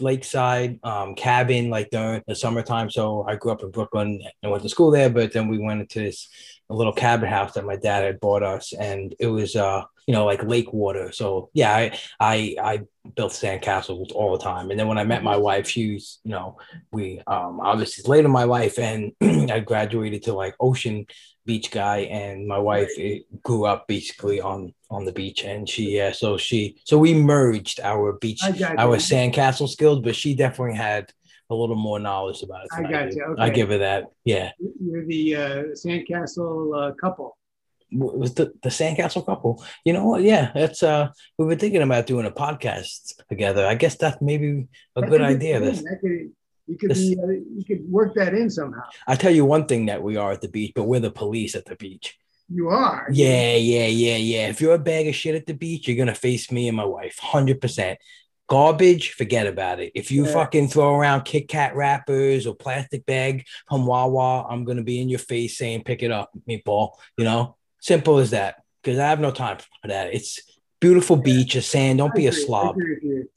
lakeside 0.00 0.78
um, 0.84 1.14
cabin 1.14 1.70
like 1.70 1.90
during 1.90 2.22
the 2.28 2.34
summertime. 2.34 2.90
So 2.90 3.24
I 3.26 3.34
grew 3.34 3.50
up 3.52 3.62
in 3.62 3.70
Brooklyn 3.70 4.22
and 4.42 4.52
went 4.52 4.62
to 4.62 4.68
school 4.68 4.90
there, 4.92 5.10
but 5.10 5.32
then 5.32 5.48
we 5.48 5.58
went 5.58 5.80
into 5.80 6.00
this 6.00 6.28
little 6.74 6.92
cabin 6.92 7.28
house 7.28 7.54
that 7.54 7.64
my 7.64 7.76
dad 7.76 8.04
had 8.04 8.20
bought 8.20 8.42
us, 8.42 8.72
and 8.72 9.14
it 9.18 9.26
was 9.26 9.56
uh 9.56 9.84
you 10.06 10.14
know 10.14 10.24
like 10.24 10.42
lake 10.42 10.72
water. 10.72 11.12
So 11.12 11.50
yeah, 11.52 11.74
I 11.74 11.98
I 12.20 12.56
I 12.62 12.80
built 13.16 13.32
sandcastles 13.32 14.12
all 14.12 14.36
the 14.36 14.44
time. 14.44 14.70
And 14.70 14.78
then 14.78 14.88
when 14.88 14.98
I 14.98 15.04
met 15.04 15.22
my 15.22 15.36
wife, 15.36 15.68
she's 15.68 16.18
you 16.24 16.32
know 16.32 16.58
we 16.92 17.20
um 17.26 17.60
obviously 17.60 18.08
later 18.08 18.26
in 18.26 18.32
my 18.32 18.44
life, 18.44 18.78
and 18.78 19.12
I 19.50 19.60
graduated 19.60 20.24
to 20.24 20.34
like 20.34 20.54
ocean 20.60 21.06
beach 21.48 21.70
guy 21.70 22.00
and 22.00 22.46
my 22.46 22.58
wife 22.58 22.90
grew 23.42 23.64
up 23.64 23.88
basically 23.88 24.38
on 24.38 24.74
on 24.90 25.06
the 25.06 25.12
beach 25.12 25.44
and 25.44 25.66
she 25.66 25.96
yeah 25.96 26.12
so 26.12 26.36
she 26.36 26.76
so 26.84 26.98
we 26.98 27.14
merged 27.14 27.80
our 27.80 28.12
beach 28.12 28.42
our 28.44 28.98
sandcastle 28.98 29.66
skills 29.66 30.00
but 30.00 30.14
she 30.14 30.34
definitely 30.34 30.76
had 30.76 31.10
a 31.50 31.54
little 31.54 31.76
more 31.76 31.98
knowledge 31.98 32.42
about 32.42 32.64
it 32.64 32.70
i 32.72 32.82
got 32.82 32.94
I 32.94 33.10
you 33.10 33.24
okay. 33.30 33.42
i 33.42 33.50
give 33.50 33.68
her 33.70 33.78
that 33.78 34.04
yeah 34.24 34.52
you're 34.80 35.06
the 35.06 35.36
uh, 35.36 35.62
sandcastle 35.74 36.90
uh, 36.90 36.94
couple 36.94 37.36
with 37.90 38.34
the, 38.34 38.52
the 38.62 38.68
sandcastle 38.68 39.24
couple 39.24 39.64
you 39.84 39.92
know 39.92 40.04
what 40.04 40.22
yeah 40.22 40.50
that's 40.54 40.82
uh 40.82 41.08
we 41.38 41.46
were 41.46 41.56
thinking 41.56 41.82
about 41.82 42.06
doing 42.06 42.26
a 42.26 42.30
podcast 42.30 43.14
together 43.28 43.66
i 43.66 43.74
guess 43.74 43.96
that's 43.96 44.20
maybe 44.20 44.66
a 44.96 45.00
that 45.00 45.08
good 45.08 45.22
idea 45.22 45.58
this 45.58 45.82
you 46.68 46.76
could 46.76 46.90
this, 46.90 46.98
be, 46.98 47.18
uh, 47.20 47.26
you 47.26 47.64
could 47.66 47.90
work 47.90 48.14
that 48.14 48.34
in 48.34 48.50
somehow. 48.50 48.82
I 49.06 49.16
tell 49.16 49.32
you 49.32 49.44
one 49.44 49.66
thing 49.66 49.86
that 49.86 50.02
we 50.02 50.16
are 50.16 50.32
at 50.32 50.42
the 50.42 50.48
beach, 50.48 50.72
but 50.74 50.84
we're 50.84 51.00
the 51.00 51.10
police 51.10 51.54
at 51.54 51.64
the 51.64 51.76
beach. 51.76 52.18
You 52.50 52.68
are. 52.68 53.08
Yeah, 53.10 53.54
yeah, 53.54 53.86
yeah, 53.86 54.16
yeah. 54.16 54.48
If 54.48 54.60
you're 54.60 54.74
a 54.74 54.78
bag 54.78 55.08
of 55.08 55.14
shit 55.14 55.34
at 55.34 55.46
the 55.46 55.54
beach, 55.54 55.88
you're 55.88 55.96
gonna 55.96 56.14
face 56.14 56.52
me 56.52 56.68
and 56.68 56.76
my 56.76 56.84
wife, 56.84 57.18
hundred 57.18 57.60
percent. 57.60 57.98
Garbage, 58.48 59.12
forget 59.12 59.46
about 59.46 59.78
it. 59.78 59.92
If 59.94 60.10
you 60.10 60.24
yeah. 60.24 60.32
fucking 60.32 60.68
throw 60.68 60.94
around 60.94 61.24
Kit 61.24 61.48
Kat 61.48 61.76
wrappers 61.76 62.46
or 62.46 62.54
plastic 62.54 63.04
bag 63.04 63.46
from 63.68 63.84
Wawa, 63.84 64.46
I'm 64.48 64.64
gonna 64.64 64.82
be 64.82 65.00
in 65.00 65.10
your 65.10 65.18
face 65.18 65.58
saying, 65.58 65.84
"Pick 65.84 66.02
it 66.02 66.10
up, 66.10 66.30
meatball." 66.48 66.92
You 67.18 67.24
know, 67.24 67.56
simple 67.80 68.18
as 68.18 68.30
that. 68.30 68.62
Because 68.82 68.98
I 68.98 69.08
have 69.08 69.20
no 69.20 69.30
time 69.30 69.58
for 69.58 69.88
that. 69.88 70.14
It's 70.14 70.40
beautiful 70.80 71.16
beach 71.16 71.56
of 71.56 71.64
sand. 71.64 71.98
Don't 71.98 72.12
I 72.12 72.14
be 72.14 72.26
agree, 72.26 72.42
a 72.42 72.44
slob. 72.46 72.76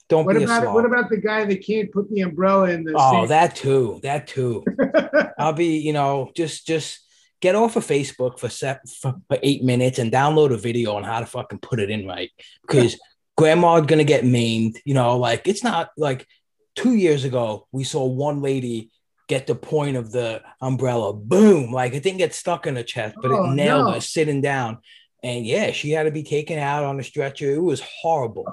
Don't 0.08 0.24
what 0.24 0.36
be 0.36 0.44
about, 0.44 0.58
a 0.58 0.62
slob. 0.62 0.74
What 0.74 0.84
about 0.86 1.10
the 1.10 1.18
guy 1.18 1.44
that 1.44 1.66
can't 1.66 1.92
put 1.92 2.10
the 2.10 2.22
umbrella 2.22 2.70
in 2.70 2.84
the? 2.84 2.94
Oh, 2.96 3.12
sand? 3.12 3.30
that 3.30 3.56
too. 3.56 4.00
That 4.02 4.26
too. 4.26 4.64
I'll 5.38 5.52
be, 5.52 5.78
you 5.78 5.92
know, 5.92 6.30
just 6.34 6.66
just 6.66 7.00
get 7.40 7.54
off 7.54 7.76
of 7.76 7.84
Facebook 7.84 8.38
for, 8.38 8.48
set, 8.48 8.88
for 8.88 9.14
for 9.28 9.38
eight 9.42 9.62
minutes 9.62 9.98
and 9.98 10.12
download 10.12 10.52
a 10.52 10.56
video 10.56 10.94
on 10.94 11.02
how 11.02 11.20
to 11.20 11.26
fucking 11.26 11.58
put 11.58 11.80
it 11.80 11.90
in 11.90 12.06
right. 12.06 12.30
Because 12.62 12.98
grandma's 13.42 13.86
gonna 13.86 14.04
get 14.04 14.24
maimed. 14.24 14.80
You 14.84 14.94
know, 14.94 15.18
like 15.18 15.48
it's 15.48 15.64
not 15.64 15.90
like 15.96 16.28
two 16.76 16.94
years 16.94 17.24
ago 17.24 17.66
we 17.72 17.82
saw 17.82 18.04
one 18.04 18.40
lady 18.40 18.92
get 19.28 19.46
the 19.46 19.54
point 19.54 19.96
of 19.96 20.12
the 20.12 20.42
umbrella, 20.60 21.12
boom, 21.12 21.72
like 21.72 21.92
it 21.92 22.02
didn't 22.04 22.18
get 22.18 22.34
stuck 22.34 22.66
in 22.66 22.76
her 22.76 22.82
chest, 22.82 23.16
but 23.20 23.32
Oh, 23.32 23.50
it 23.50 23.54
nailed 23.54 23.86
no. 23.86 23.92
her 23.94 24.00
sitting 24.00 24.40
down. 24.40 24.78
And 25.24 25.44
yeah, 25.46 25.72
she 25.72 25.90
had 25.90 26.04
to 26.04 26.10
be 26.10 26.22
taken 26.22 26.58
out 26.58 26.84
on 26.84 27.00
a 27.00 27.02
stretcher. 27.02 27.50
It 27.50 27.62
was 27.62 27.80
horrible, 27.80 28.46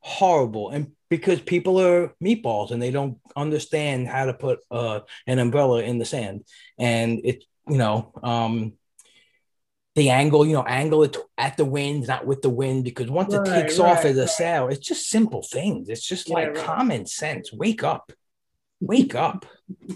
horrible. 0.00 0.70
And 0.70 0.92
because 1.08 1.40
people 1.40 1.80
are 1.80 2.14
meatballs 2.22 2.70
and 2.70 2.80
they 2.80 2.90
don't 2.90 3.18
understand 3.36 4.08
how 4.08 4.26
to 4.26 4.34
put 4.34 4.60
uh, 4.70 5.00
an 5.26 5.38
umbrella 5.38 5.82
in 5.82 5.98
the 5.98 6.04
sand, 6.04 6.44
and 6.78 7.20
it, 7.24 7.44
you 7.68 7.78
know, 7.78 8.12
um, 8.22 8.74
the 9.96 10.10
angle, 10.10 10.46
you 10.46 10.52
know, 10.52 10.62
angle 10.62 11.02
it 11.02 11.16
at 11.36 11.56
the 11.56 11.64
wind, 11.64 12.06
not 12.06 12.26
with 12.26 12.42
the 12.42 12.50
wind, 12.50 12.84
because 12.84 13.10
once 13.10 13.34
Right, 13.34 13.46
it 13.46 13.62
takes 13.62 13.78
off 13.78 13.98
right, 13.98 14.06
as 14.06 14.18
a 14.18 14.28
sail, 14.28 14.68
it's 14.68 14.86
just 14.86 15.08
simple 15.08 15.42
things. 15.42 15.88
It's 15.88 16.06
just 16.06 16.28
Yeah, 16.28 16.34
like 16.34 16.48
right. 16.56 16.64
common 16.64 17.06
sense. 17.06 17.52
Wake 17.52 17.82
up, 17.82 18.12
wake 18.80 19.14
up. 19.14 19.46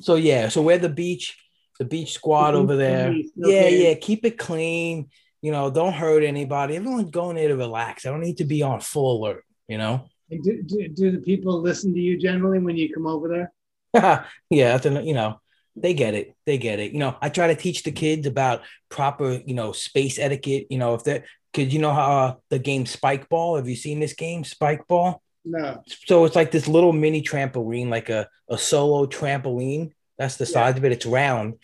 So 0.00 0.16
yeah, 0.16 0.48
so 0.48 0.62
we're 0.62 0.78
the 0.78 0.88
beach, 0.88 1.38
the 1.78 1.84
beach 1.84 2.12
squad 2.12 2.54
over 2.54 2.76
there. 2.76 3.08
police, 3.10 3.30
Yeah, 3.36 3.68
yeah. 3.68 3.94
Keep 3.94 4.24
it 4.24 4.38
clean. 4.38 5.10
You 5.42 5.52
know, 5.52 5.70
don't 5.70 5.92
hurt 5.92 6.24
anybody. 6.24 6.74
Everyone's 6.76 7.10
going 7.10 7.36
there 7.36 7.48
to 7.48 7.56
relax. 7.56 8.06
I 8.06 8.10
don't 8.10 8.22
need 8.22 8.38
to 8.38 8.44
be 8.44 8.62
on 8.62 8.80
full 8.80 9.22
alert. 9.22 9.44
You 9.68 9.78
know. 9.78 10.08
And 10.30 10.42
do, 10.42 10.62
do, 10.62 10.88
do 10.88 11.10
the 11.12 11.18
people 11.18 11.60
listen 11.60 11.92
to 11.94 12.00
you 12.00 12.18
generally 12.18 12.58
when 12.58 12.76
you 12.76 12.92
come 12.92 13.06
over 13.06 13.28
there? 13.28 13.52
yeah, 14.50 14.72
that's 14.72 14.86
an- 14.86 15.06
you 15.06 15.14
know, 15.14 15.38
they 15.76 15.94
get 15.94 16.14
it. 16.14 16.34
They 16.46 16.58
get 16.58 16.78
it. 16.80 16.92
You 16.92 16.98
know, 16.98 17.16
I 17.20 17.28
try 17.28 17.48
to 17.48 17.56
teach 17.56 17.82
the 17.82 17.92
kids 17.92 18.26
about 18.26 18.62
proper, 18.88 19.40
you 19.44 19.54
know, 19.54 19.72
space 19.72 20.18
etiquette. 20.18 20.66
You 20.70 20.78
know, 20.78 20.94
if 20.94 21.04
they're 21.04 21.24
because 21.52 21.72
you 21.72 21.80
know 21.80 21.92
how 21.92 22.12
uh, 22.12 22.34
the 22.50 22.58
game 22.58 22.86
Spike 22.86 23.28
Ball. 23.28 23.56
Have 23.56 23.68
you 23.68 23.76
seen 23.76 24.00
this 24.00 24.14
game, 24.14 24.44
Spike 24.44 24.86
Ball? 24.88 25.20
No. 25.44 25.82
So 26.06 26.24
it's 26.24 26.36
like 26.36 26.50
this 26.50 26.66
little 26.68 26.92
mini 26.92 27.22
trampoline, 27.22 27.88
like 27.90 28.08
a, 28.08 28.28
a 28.48 28.56
solo 28.58 29.06
trampoline. 29.06 29.92
That's 30.18 30.36
the 30.36 30.44
Yeah. 30.44 30.50
size 30.52 30.76
of 30.76 30.84
it. 30.84 30.92
It's 30.92 31.06
round. 31.06 31.54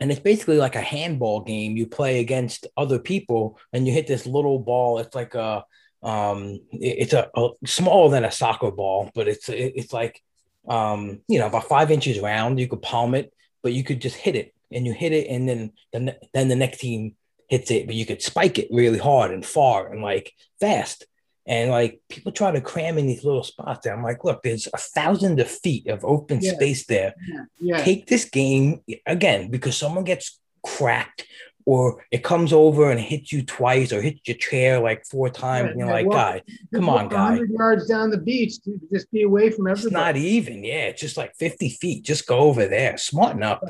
And 0.00 0.10
it's 0.10 0.20
basically 0.20 0.58
like 0.58 0.76
a 0.76 0.80
handball 0.80 1.40
game. 1.40 1.76
You 1.76 1.86
play 1.86 2.20
against 2.20 2.66
other 2.76 2.98
people 2.98 3.58
and 3.72 3.86
you 3.86 3.92
hit 3.92 4.06
this 4.06 4.26
little 4.26 4.58
ball. 4.58 4.98
It's 4.98 5.14
like 5.14 5.34
a 5.34 5.64
um 6.02 6.60
it's 6.72 7.14
a, 7.14 7.30
a 7.34 7.48
smaller 7.64 8.10
than 8.10 8.24
a 8.24 8.30
soccer 8.30 8.70
ball, 8.70 9.10
but 9.14 9.28
it's 9.28 9.48
it's 9.48 9.92
like 9.94 10.20
um 10.68 11.20
you 11.28 11.38
know 11.38 11.46
about 11.46 11.64
five 11.68 11.90
inches 11.90 12.20
round. 12.20 12.58
You 12.60 12.68
could 12.68 12.82
palm 12.82 13.14
it, 13.14 13.32
but 13.62 13.72
you 13.72 13.84
could 13.84 14.00
just 14.00 14.16
hit 14.16 14.36
it 14.36 14.54
and 14.72 14.86
you 14.86 14.92
hit 14.92 15.12
it 15.12 15.28
and 15.28 15.48
then 15.48 15.72
then 15.92 16.14
then 16.34 16.48
the 16.48 16.56
next 16.56 16.78
team 16.80 17.14
hits 17.48 17.70
it, 17.70 17.86
but 17.86 17.94
you 17.94 18.04
could 18.04 18.22
spike 18.22 18.58
it 18.58 18.68
really 18.72 18.98
hard 18.98 19.30
and 19.30 19.44
far 19.46 19.92
and 19.92 20.02
like 20.02 20.32
fast. 20.60 21.06
And 21.48 21.70
like 21.70 22.00
people 22.08 22.32
try 22.32 22.50
to 22.50 22.60
cram 22.60 22.98
in 22.98 23.06
these 23.06 23.22
little 23.22 23.44
spots. 23.44 23.86
And 23.86 23.94
I'm 23.94 24.02
like, 24.02 24.24
look, 24.24 24.42
there's 24.42 24.66
a 24.74 24.78
thousand 24.78 25.38
of 25.38 25.48
feet 25.48 25.86
of 25.86 26.04
open 26.04 26.40
Yeah. 26.42 26.54
space 26.54 26.86
there. 26.86 27.14
Yeah. 27.28 27.44
Yeah. 27.60 27.84
Take 27.84 28.08
this 28.08 28.24
game 28.24 28.80
again 29.06 29.48
because 29.48 29.76
someone 29.76 30.02
gets 30.02 30.40
cracked 30.64 31.24
or 31.66 32.04
it 32.12 32.22
comes 32.22 32.52
over 32.52 32.90
and 32.92 33.00
hits 33.00 33.32
you 33.32 33.42
twice 33.44 33.92
or 33.92 34.00
hits 34.00 34.20
your 34.24 34.36
chair 34.36 34.78
like 34.78 35.04
four 35.04 35.28
times. 35.28 35.70
And 35.72 35.80
you're 35.80 35.90
like, 35.90 36.06
well, 36.06 36.16
guy, 36.16 36.42
come 36.72 36.88
on, 36.88 37.08
guy. 37.08 37.30
100 37.30 37.50
yards 37.50 37.88
down 37.88 38.10
the 38.10 38.18
beach 38.18 38.54
just 38.92 39.10
be 39.10 39.22
away 39.22 39.50
from 39.50 39.66
It's 39.66 39.90
not 39.90 40.16
even. 40.16 40.62
Yeah, 40.62 40.86
it's 40.86 41.00
just 41.00 41.16
like 41.16 41.34
50 41.34 41.70
feet. 41.70 42.04
Just 42.04 42.26
go 42.28 42.38
over 42.38 42.68
there. 42.68 42.96
Smarten 42.96 43.42
up. 43.42 43.64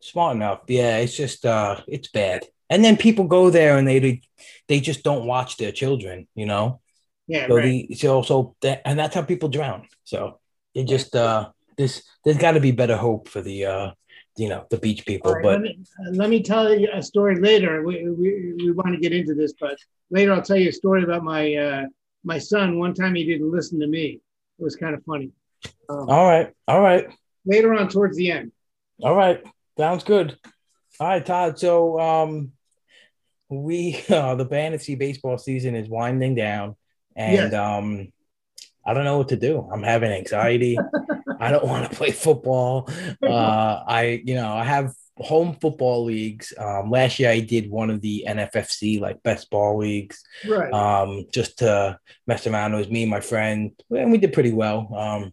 Smart 0.00 0.34
enough. 0.36 0.62
Yeah, 0.66 0.98
it's 0.98 1.16
just 1.16 1.46
uh 1.46 1.80
it's 1.86 2.08
bad. 2.08 2.44
And 2.68 2.84
then 2.84 2.96
people 2.96 3.26
go 3.26 3.50
there 3.50 3.78
and 3.78 3.86
they 3.86 4.20
they 4.66 4.80
just 4.80 5.04
don't 5.04 5.26
watch 5.26 5.56
their 5.58 5.72
children, 5.72 6.26
you 6.34 6.46
know. 6.46 6.80
yeah, 7.28 7.46
So 7.46 7.54
right. 7.56 7.86
the 7.88 7.94
so 7.94 8.22
so 8.22 8.56
that 8.62 8.82
and 8.84 8.98
that's 8.98 9.14
how 9.14 9.22
people 9.22 9.48
drown. 9.48 9.86
So 10.02 10.40
they 10.74 10.82
just 10.82 11.14
uh 11.14 11.50
this 11.78 12.02
there's 12.24 12.36
got 12.38 12.52
to 12.52 12.60
be 12.60 12.72
better 12.72 12.96
hope 12.96 13.28
for 13.28 13.40
the 13.42 13.66
uh 13.66 13.90
you 14.36 14.48
know 14.48 14.66
the 14.70 14.76
beach 14.78 15.04
people. 15.06 15.32
Right, 15.32 15.42
but 15.42 15.52
let, 15.52 15.60
me, 15.62 15.78
let 16.12 16.30
me 16.30 16.42
tell 16.42 16.72
you 16.78 16.88
a 16.92 17.02
story 17.02 17.40
later. 17.40 17.82
We, 17.82 18.08
we, 18.08 18.54
we 18.56 18.70
want 18.72 18.94
to 18.94 19.00
get 19.00 19.12
into 19.12 19.34
this, 19.34 19.54
but 19.58 19.78
later 20.10 20.32
I'll 20.32 20.42
tell 20.42 20.56
you 20.56 20.68
a 20.68 20.72
story 20.72 21.02
about 21.02 21.22
my 21.24 21.54
uh, 21.54 21.82
my 22.24 22.38
son. 22.38 22.78
One 22.78 22.94
time 22.94 23.14
he 23.14 23.24
didn't 23.24 23.50
listen 23.50 23.80
to 23.80 23.86
me. 23.86 24.20
It 24.58 24.62
was 24.62 24.76
kind 24.76 24.94
of 24.94 25.02
funny. 25.04 25.30
Um, 25.88 26.08
all 26.08 26.26
right, 26.26 26.52
all 26.68 26.80
right, 26.80 27.06
later 27.44 27.74
on, 27.74 27.88
towards 27.88 28.16
the 28.16 28.30
end. 28.30 28.52
all 29.02 29.14
right. 29.14 29.42
Sounds 29.78 30.04
good. 30.04 30.38
All 30.98 31.08
right, 31.08 31.24
Todd. 31.24 31.58
So 31.58 32.00
um 32.00 32.52
we 33.50 34.00
uh 34.08 34.34
the 34.36 34.46
fantasy 34.46 34.94
baseball 34.94 35.36
season 35.38 35.74
is 35.76 35.88
winding 35.88 36.34
down 36.34 36.76
and 37.14 37.52
Yes. 37.52 37.54
um 37.54 38.10
I 38.86 38.94
don't 38.94 39.04
know 39.04 39.18
what 39.18 39.28
to 39.28 39.36
do. 39.36 39.68
I'm 39.70 39.82
having 39.82 40.10
anxiety. 40.12 40.78
I 41.40 41.50
don't 41.50 41.64
want 41.72 41.90
to 41.90 41.96
play 41.96 42.10
football. 42.10 42.88
Uh, 43.22 43.82
I, 43.86 44.22
you 44.24 44.34
know, 44.34 44.52
I 44.52 44.64
have 44.64 44.92
home 45.18 45.56
football 45.60 46.04
leagues. 46.04 46.52
Um, 46.58 46.90
last 46.90 47.18
year 47.18 47.30
I 47.30 47.40
did 47.40 47.70
one 47.70 47.90
of 47.90 48.00
the 48.02 48.24
NFFC 48.28 49.00
like 49.00 49.22
best 49.22 49.48
ball 49.50 49.78
leagues, 49.78 50.22
Right. 50.46 50.72
um, 50.72 51.26
just 51.32 51.58
to 51.60 51.98
mess 52.26 52.46
around. 52.46 52.74
It 52.74 52.78
was 52.78 52.90
me 52.90 53.02
and 53.02 53.10
my 53.10 53.20
friend, 53.20 53.72
and 53.90 54.12
we 54.12 54.18
did 54.18 54.32
pretty 54.32 54.52
well. 54.52 54.94
Um, 54.94 55.32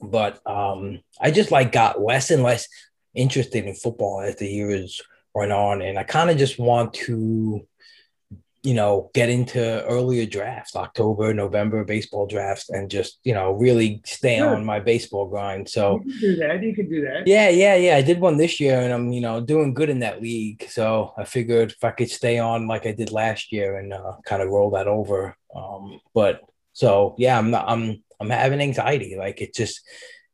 but 0.00 0.40
um, 0.46 1.00
I 1.20 1.30
just 1.32 1.50
like 1.50 1.72
got 1.72 2.00
less 2.00 2.30
and 2.30 2.42
less 2.44 2.68
interested 3.14 3.64
in 3.64 3.74
football 3.74 4.20
as 4.20 4.36
the 4.36 4.46
years 4.48 5.00
went 5.34 5.50
on, 5.52 5.82
and 5.82 5.98
I 5.98 6.04
kind 6.04 6.30
of 6.30 6.36
just 6.36 6.58
want 6.58 6.94
to 6.94 7.66
you 8.62 8.74
know, 8.74 9.10
get 9.14 9.28
into 9.28 9.84
earlier 9.86 10.26
drafts, 10.26 10.74
October, 10.74 11.32
November 11.32 11.84
baseball 11.84 12.26
drafts, 12.26 12.70
and 12.70 12.90
just, 12.90 13.20
you 13.22 13.32
know, 13.32 13.52
really 13.52 14.00
stay 14.04 14.38
Sure. 14.38 14.54
on 14.54 14.64
my 14.64 14.80
baseball 14.80 15.26
grind. 15.28 15.68
So, 15.68 16.00
you 16.04 16.12
can 16.12 16.20
do 16.20 16.36
that. 16.36 16.62
You 16.62 16.74
can 16.74 16.88
do 16.88 17.00
that. 17.02 17.26
yeah, 17.26 17.48
yeah, 17.48 17.76
yeah. 17.76 17.96
I 17.96 18.02
did 18.02 18.20
one 18.20 18.36
this 18.36 18.58
year 18.58 18.80
and 18.80 18.92
I'm, 18.92 19.12
you 19.12 19.20
know, 19.20 19.40
doing 19.40 19.74
good 19.74 19.88
in 19.90 20.00
that 20.00 20.20
league. 20.20 20.66
So 20.68 21.14
I 21.16 21.24
figured 21.24 21.70
if 21.72 21.84
I 21.84 21.92
could 21.92 22.10
stay 22.10 22.38
on 22.38 22.66
like 22.66 22.84
I 22.86 22.92
did 22.92 23.12
last 23.12 23.52
year 23.52 23.78
and 23.78 23.92
uh, 23.92 24.14
kind 24.24 24.42
of 24.42 24.48
roll 24.48 24.70
that 24.72 24.88
over. 24.88 25.36
Um, 25.54 26.00
but 26.12 26.40
so, 26.72 27.14
yeah, 27.16 27.38
I'm 27.38 27.50
not, 27.50 27.66
I'm, 27.68 28.02
I'm 28.20 28.30
having 28.30 28.60
anxiety. 28.60 29.16
Like 29.16 29.40
it 29.40 29.54
just, 29.54 29.80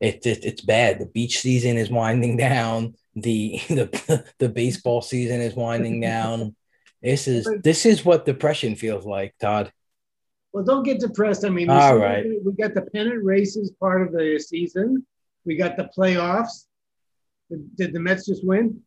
it, 0.00 0.25
it, 0.26 0.45
it's 0.45 0.62
bad. 0.62 0.99
The 0.99 1.07
beach 1.07 1.40
season 1.40 1.76
is 1.76 1.90
winding 1.90 2.37
down. 2.49 2.95
The, 3.16 3.61
the, 3.69 4.25
the 4.38 4.49
baseball 4.49 5.02
season 5.02 5.40
is 5.40 5.54
winding 5.54 6.00
down. 6.00 6.57
This 7.04 7.28
is, 7.28 7.46
this 7.62 7.84
is 7.84 8.04
what 8.04 8.25
depression 8.25 8.76
feels 8.76 9.04
like, 9.04 9.34
Todd. 9.38 9.70
Well, 10.52 10.64
don't 10.64 10.84
get 10.84 11.00
depressed. 11.00 11.44
I 11.44 11.50
mean, 11.50 11.68
we, 11.68 11.75
All 11.75 11.99
right. 11.99 12.25
we 12.44 12.52
got 12.52 12.75
the 12.75 12.82
pennant 12.82 13.23
races 13.23 13.73
part 13.78 14.02
of 14.02 14.12
the 14.12 14.38
season. 14.38 15.04
We 15.44 15.56
got 15.56 15.76
the 15.76 15.90
playoffs. 15.96 16.64
Did, 17.76 17.92
the 17.92 18.00
Mets 18.00 18.26
just 18.26 18.46
win? 18.46 18.80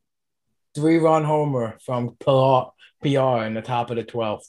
Three 0.73 0.97
run 0.97 1.23
homer 1.23 1.77
from 1.85 2.15
PR, 2.19 2.71
PR 3.01 3.43
in 3.45 3.53
the 3.53 3.61
top 3.63 3.91
of 3.91 3.97
the 3.97 4.03
12th. 4.03 4.45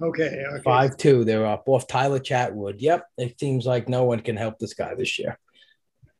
Okay. 0.00 0.44
okay. 0.48 0.62
Five 0.64 0.96
two, 0.96 1.24
they're 1.24 1.46
up 1.46 1.64
off 1.66 1.86
Tyler 1.86 2.18
Chatwood. 2.18 2.76
Yep, 2.78 3.06
it 3.18 3.38
seems 3.38 3.66
like 3.66 3.88
no 3.88 4.04
one 4.04 4.20
can 4.20 4.36
help 4.36 4.58
this 4.58 4.74
guy 4.74 4.94
this 4.94 5.18
year. 5.18 5.38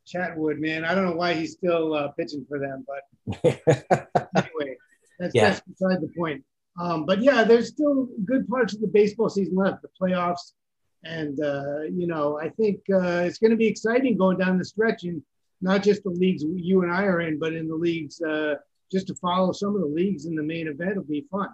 Chatwood, 0.06 0.58
man. 0.58 0.84
I 0.84 0.94
don't 0.94 1.06
know 1.06 1.16
why 1.16 1.32
he's 1.34 1.52
still 1.52 1.94
uh, 1.94 2.08
pitching 2.08 2.44
for 2.48 2.58
them, 2.58 2.84
but 2.86 3.34
anyway, 4.36 4.76
that's, 5.18 5.34
Yeah. 5.34 5.48
that's 5.50 5.60
beside 5.60 6.00
the 6.02 6.12
point. 6.16 6.44
Um, 6.80 7.04
but 7.04 7.22
yeah, 7.22 7.44
there's 7.44 7.68
still 7.68 8.08
good 8.24 8.48
parts 8.48 8.74
of 8.74 8.80
the 8.80 8.86
baseball 8.86 9.28
season 9.28 9.56
left, 9.56 9.82
the 9.82 9.88
playoffs. 10.00 10.52
And, 11.04 11.38
uh, 11.40 11.82
you 11.82 12.06
know, 12.06 12.38
I 12.40 12.48
think 12.48 12.80
uh, 12.92 13.24
it's 13.26 13.38
going 13.38 13.50
to 13.50 13.56
be 13.56 13.66
exciting 13.66 14.16
going 14.16 14.38
down 14.38 14.58
the 14.58 14.64
stretch 14.64 15.04
and 15.04 15.22
not 15.60 15.82
just 15.82 16.04
the 16.04 16.10
leagues 16.10 16.44
you 16.44 16.82
and 16.82 16.92
I 16.92 17.04
are 17.04 17.20
in, 17.20 17.38
but 17.38 17.52
in 17.52 17.68
the 17.68 17.74
leagues, 17.74 18.20
uh, 18.22 18.54
just 18.90 19.06
to 19.08 19.14
follow 19.16 19.52
some 19.52 19.74
of 19.74 19.80
the 19.80 19.88
leagues 19.88 20.26
in 20.26 20.34
the 20.34 20.42
main 20.42 20.68
event 20.68 20.96
will 20.96 21.04
be 21.04 21.26
fun. 21.30 21.48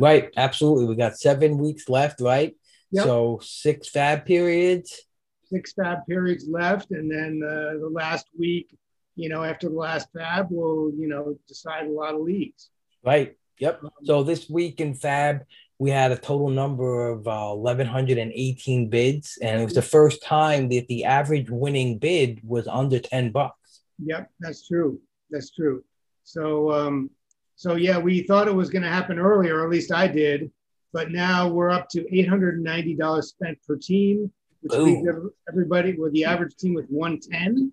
right, 0.00 0.30
absolutely. 0.36 0.86
We 0.86 0.96
got 0.96 1.16
seven 1.16 1.58
weeks 1.58 1.88
left, 1.88 2.20
right? 2.20 2.54
Yep. 2.90 3.04
So 3.04 3.40
six 3.42 3.88
fab 3.88 4.24
periods. 4.26 5.00
Six 5.44 5.72
fab 5.72 6.06
periods 6.06 6.46
left. 6.48 6.90
And 6.90 7.10
then 7.10 7.42
uh, 7.44 7.78
the 7.78 7.90
last 7.92 8.26
week, 8.38 8.76
you 9.16 9.28
know, 9.28 9.44
after 9.44 9.68
the 9.68 9.74
last 9.74 10.08
fab, 10.16 10.48
we'll, 10.50 10.92
you 10.96 11.08
know, 11.08 11.36
decide 11.46 11.86
a 11.86 11.90
lot 11.90 12.14
of 12.14 12.20
leagues. 12.20 12.70
Right. 13.04 13.36
Yep. 13.62 13.80
So 14.02 14.24
this 14.24 14.50
week 14.50 14.80
in 14.80 14.92
Fab, 14.92 15.44
we 15.78 15.90
had 15.90 16.10
a 16.10 16.16
total 16.16 16.50
number 16.50 17.10
of 17.10 17.28
uh, 17.28 17.54
1,118 17.54 18.88
bids, 18.88 19.38
and 19.40 19.60
it 19.60 19.64
was 19.64 19.74
the 19.74 19.82
first 19.82 20.20
time 20.20 20.68
that 20.70 20.88
the 20.88 21.04
average 21.04 21.48
winning 21.48 21.98
bid 21.98 22.40
was 22.42 22.66
under 22.66 22.98
10 22.98 23.30
bucks. 23.30 23.82
Yep, 24.04 24.32
that's 24.40 24.66
true. 24.66 25.00
That's 25.30 25.50
true. 25.50 25.84
So, 26.24 26.72
um, 26.72 27.10
so 27.54 27.76
yeah, 27.76 27.98
we 27.98 28.24
thought 28.24 28.48
it 28.48 28.54
was 28.54 28.68
going 28.68 28.82
to 28.82 28.88
happen 28.88 29.20
earlier, 29.20 29.60
or 29.60 29.64
at 29.64 29.70
least 29.70 29.92
I 29.92 30.08
did, 30.08 30.50
but 30.92 31.12
now 31.12 31.46
we're 31.46 31.70
up 31.70 31.88
to 31.90 32.04
eight 32.12 32.28
hundred 32.28 32.56
and 32.56 32.64
ninety 32.64 32.96
dollars 32.96 33.28
spent 33.28 33.58
per 33.64 33.76
team, 33.76 34.32
which 34.62 34.72
Boom. 34.72 35.04
leaves 35.04 35.08
everybody 35.48 35.92
with 35.92 36.12
the 36.14 36.24
average 36.24 36.56
team 36.56 36.74
with 36.74 36.86
one 36.88 37.20
ten. 37.20 37.72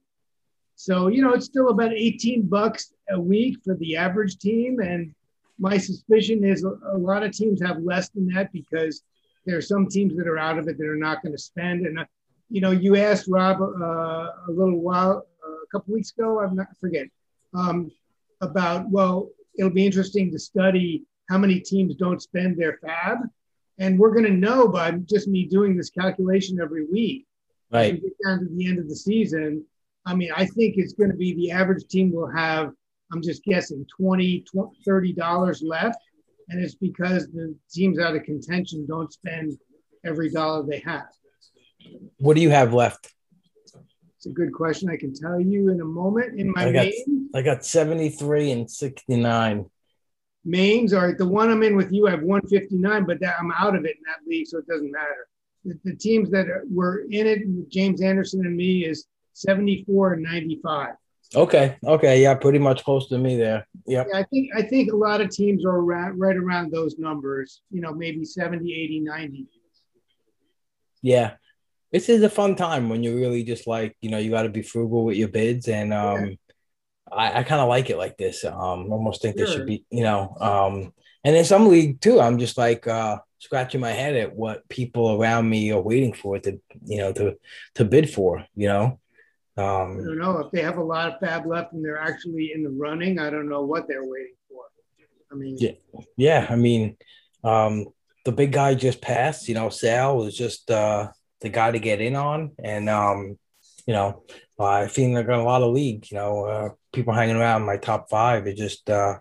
So 0.75 1.08
you 1.08 1.24
know, 1.24 1.34
it's 1.34 1.48
still 1.48 1.69
about 1.69 1.93
eighteen 1.93 2.43
bucks 2.43 2.93
a 3.10 3.19
week 3.19 3.58
for 3.65 3.75
the 3.75 3.98
average 3.98 4.38
team, 4.38 4.79
and 4.79 5.15
my 5.59 5.77
suspicion 5.77 6.43
is 6.43 6.63
a, 6.63 6.71
a 6.93 6.97
lot 6.97 7.23
of 7.23 7.31
teams 7.31 7.61
have 7.61 7.79
less 7.79 8.09
than 8.09 8.27
that 8.27 8.51
because 8.51 9.03
there 9.45 9.57
are 9.57 9.61
some 9.61 9.87
teams 9.87 10.15
that 10.17 10.27
are 10.27 10.37
out 10.37 10.57
of 10.57 10.67
it 10.67 10.77
that 10.77 10.87
are 10.87 10.95
not 10.95 11.21
going 11.21 11.33
to 11.33 11.41
spend. 11.41 11.85
And 11.85 11.99
uh, 11.99 12.05
you 12.49 12.61
know, 12.61 12.71
you 12.71 12.95
asked 12.95 13.27
Rob 13.27 13.61
uh, 13.61 13.65
a 13.65 14.49
little 14.49 14.79
while, 14.79 15.25
uh, 15.45 15.51
a 15.51 15.67
couple 15.71 15.93
weeks 15.93 16.11
ago, 16.17 16.39
I'm 16.39 16.55
not 16.55 16.67
I 16.69 16.73
forget, 16.79 17.07
um, 17.53 17.91
about 18.41 18.89
well, 18.89 19.29
it'll 19.57 19.71
be 19.71 19.85
interesting 19.85 20.31
to 20.31 20.39
study 20.39 21.03
how 21.29 21.37
many 21.37 21.59
teams 21.59 21.95
don't 21.95 22.21
spend 22.21 22.57
their 22.57 22.79
fab, 22.81 23.19
and 23.77 23.99
we're 23.99 24.13
going 24.13 24.25
to 24.25 24.31
know 24.31 24.67
by 24.67 24.91
just 24.91 25.27
me 25.27 25.45
doing 25.45 25.77
this 25.77 25.89
calculation 25.89 26.59
every 26.61 26.85
week. 26.85 27.25
Right. 27.71 27.93
As 27.93 27.93
we 27.93 27.99
get 27.99 28.17
down 28.25 28.39
to 28.39 28.45
the 28.55 28.67
end 28.67 28.79
of 28.79 28.89
the 28.89 28.95
season, 28.95 29.63
I 30.05 30.15
mean, 30.15 30.31
I 30.35 30.45
think 30.45 30.75
it's 30.77 30.93
going 30.93 31.11
to 31.11 31.15
be 31.15 31.35
the 31.35 31.51
average 31.51 31.87
team 31.87 32.11
will 32.11 32.31
have, 32.31 32.71
I'm 33.11 33.21
just 33.21 33.43
guessing, 33.43 33.85
20, 33.97 34.45
30 34.85 35.13
dollars 35.13 35.61
left, 35.63 35.99
and 36.49 36.63
it's 36.63 36.75
because 36.75 37.27
the 37.27 37.55
teams 37.71 37.99
out 37.99 38.15
of 38.15 38.23
contention 38.23 38.85
don't 38.87 39.11
spend 39.11 39.57
every 40.05 40.29
dollar 40.29 40.65
they 40.65 40.79
have. 40.79 41.07
What 42.17 42.35
do 42.35 42.41
you 42.41 42.49
have 42.49 42.73
left? 42.73 43.13
It's 44.17 44.25
a 44.25 44.31
good 44.31 44.53
question. 44.53 44.89
I 44.89 44.97
can 44.97 45.13
tell 45.13 45.39
you 45.39 45.69
in 45.69 45.79
a 45.79 45.85
moment. 45.85 46.39
In 46.39 46.51
my 46.51 46.65
I 46.65 46.71
got, 46.73 46.85
main, 46.85 47.29
I 47.33 47.41
got 47.41 47.65
73 47.65 48.51
and 48.51 48.69
69. 48.69 49.65
mains 50.43 50.93
are 50.93 51.13
the 51.13 51.25
one 51.25 51.49
I'm 51.49 51.63
in 51.63 51.77
with 51.77 51.91
you. 51.91 52.07
I 52.07 52.11
have 52.11 52.23
159, 52.23 53.05
but 53.05 53.21
that, 53.21 53.35
I'm 53.39 53.51
out 53.51 53.75
of 53.75 53.85
it 53.85 53.95
in 53.95 54.03
that 54.07 54.29
league, 54.29 54.47
so 54.47 54.57
it 54.57 54.67
doesn't 54.67 54.91
matter. 54.91 55.27
The, 55.63 55.79
the 55.85 55.95
teams 55.95 56.29
that 56.31 56.49
are, 56.49 56.63
were 56.69 57.05
in 57.09 57.27
it, 57.27 57.69
James 57.69 58.01
Anderson 58.01 58.45
and 58.45 58.57
me, 58.57 58.85
is 58.85 59.05
74 59.33 60.13
and 60.13 60.23
95. 60.23 60.95
Okay. 61.36 61.77
Okay. 61.83 62.21
Yeah. 62.21 62.33
Pretty 62.36 62.59
much 62.59 62.83
close 62.83 63.07
to 63.09 63.17
me 63.17 63.38
there. 63.38 63.67
Yep. 63.86 64.07
Yeah, 64.12 64.19
I 64.19 64.24
think 64.24 64.50
I 64.55 64.62
think 64.63 64.91
a 64.91 64.95
lot 64.95 65.21
of 65.21 65.29
teams 65.29 65.63
are 65.65 65.77
around, 65.77 66.19
right 66.19 66.36
around 66.36 66.71
those 66.71 66.98
numbers. 66.98 67.62
You 67.71 67.81
know, 67.81 67.93
maybe 67.93 68.25
70, 68.25 68.74
80, 68.74 69.00
90. 69.01 69.48
Yeah. 71.01 71.33
This 71.91 72.09
is 72.09 72.21
a 72.24 72.29
fun 72.29 72.55
time 72.55 72.89
when 72.89 73.03
you're 73.03 73.15
really 73.15 73.43
just 73.43 73.65
like, 73.67 73.95
you 74.01 74.09
know, 74.09 74.17
you 74.17 74.29
got 74.29 74.43
to 74.43 74.50
be 74.50 74.62
frugal 74.62 75.05
with 75.05 75.17
your 75.17 75.29
bids. 75.29 75.67
And 75.67 75.93
um, 75.93 76.25
Yeah. 76.25 76.36
I, 77.12 77.39
I 77.39 77.43
kind 77.43 77.62
of 77.62 77.69
like 77.69 77.89
it 77.89 77.98
like 77.98 78.17
this. 78.17 78.45
Um, 78.45 78.91
almost 78.91 79.21
think 79.21 79.36
there 79.36 79.48
should 79.48 79.65
be, 79.65 79.83
you 79.89 80.03
know, 80.03 80.36
um, 80.39 80.93
and 81.24 81.36
in 81.36 81.43
some 81.43 81.67
league 81.67 82.00
too, 82.01 82.21
I'm 82.21 82.38
just 82.38 82.57
like 82.57 82.88
uh, 82.88 83.17
scratching 83.39 83.81
my 83.81 83.91
head 83.91 84.15
at 84.15 84.36
what 84.36 84.67
people 84.69 85.19
around 85.19 85.50
me 85.50 85.71
are 85.71 85.81
waiting 85.81 86.13
for 86.13 86.38
to, 86.39 86.59
you 86.86 86.98
know, 86.98 87.12
to 87.13 87.36
to 87.75 87.86
bid 87.86 88.09
for, 88.09 88.45
you 88.55 88.67
know. 88.67 89.00
I 89.59 89.81
Um, 89.81 89.97
don't 90.03 90.17
know 90.17 90.37
if 90.39 90.51
they 90.51 90.61
have 90.61 90.77
a 90.77 90.83
lot 90.83 91.11
of 91.13 91.19
fab 91.19 91.45
left 91.45 91.73
and 91.73 91.83
they're 91.83 91.97
actually 91.99 92.51
in 92.53 92.63
the 92.63 92.69
running. 92.69 93.19
I 93.19 93.29
don't 93.29 93.49
know 93.49 93.63
what 93.65 93.87
they're 93.87 94.05
waiting 94.05 94.35
for. 94.49 94.63
I 95.31 95.35
mean, 95.35 95.55
Yeah. 95.59 95.71
yeah, 96.17 96.47
I 96.49 96.55
mean, 96.55 96.97
um, 97.43 97.87
the 98.25 98.31
big 98.31 98.51
guy 98.51 98.75
just 98.75 99.01
passed. 99.01 99.47
You 99.47 99.55
know, 99.55 99.69
Sal 99.69 100.17
was 100.17 100.35
just 100.37 100.69
uh, 100.71 101.09
the 101.41 101.49
guy 101.49 101.71
to 101.71 101.79
get 101.79 102.01
in 102.01 102.15
on, 102.15 102.51
and 102.63 102.89
um, 102.89 103.37
you 103.85 103.93
know, 103.93 104.23
I 104.59 104.87
think 104.87 105.13
they're 105.15 105.23
got 105.23 105.39
a 105.39 105.43
lot 105.43 105.61
of 105.63 105.73
leagues. 105.73 106.11
You 106.11 106.17
know, 106.17 106.45
uh, 106.45 106.69
people 106.93 107.13
hanging 107.13 107.37
around 107.37 107.65
my 107.65 107.77
top 107.77 108.09
five. 108.09 108.45
It 108.45 108.57
just 108.57 108.89
uh, 108.89 109.19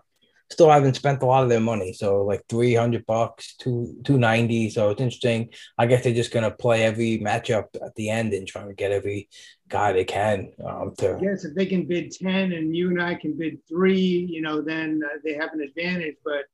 still 0.51 0.69
haven't 0.69 0.95
spent 0.95 1.21
a 1.23 1.25
lot 1.25 1.43
of 1.43 1.49
their 1.49 1.59
money. 1.61 1.93
So 1.93 2.23
like 2.25 2.41
three 2.49 2.73
hundred 2.75 3.05
bucks, 3.05 3.55
two 3.55 3.95
two 4.03 4.17
ninety. 4.17 4.69
So 4.69 4.89
it's 4.89 5.01
interesting. 5.01 5.49
I 5.77 5.85
guess 5.85 6.03
they're 6.03 6.13
just 6.13 6.33
gonna 6.33 6.51
play 6.51 6.83
every 6.83 7.19
matchup 7.19 7.67
at 7.75 7.95
the 7.95 8.09
end 8.09 8.33
and 8.33 8.45
try 8.47 8.65
to 8.65 8.73
get 8.73 8.91
every 8.91 9.29
guy 9.69 9.93
they 9.93 10.03
can 10.03 10.51
um, 10.65 10.93
to. 10.97 11.17
yes, 11.21 11.45
if 11.45 11.55
they 11.55 11.65
can 11.65 11.85
bid 11.85 12.11
10 12.11 12.51
and 12.53 12.75
you 12.75 12.89
and 12.89 13.01
I 13.01 13.15
can 13.15 13.37
bid 13.37 13.59
three, 13.67 14.27
you 14.29 14.41
know, 14.41 14.61
then 14.61 15.01
uh, 15.05 15.17
they 15.23 15.33
have 15.33 15.53
an 15.53 15.61
advantage. 15.61 16.15
But 16.25 16.45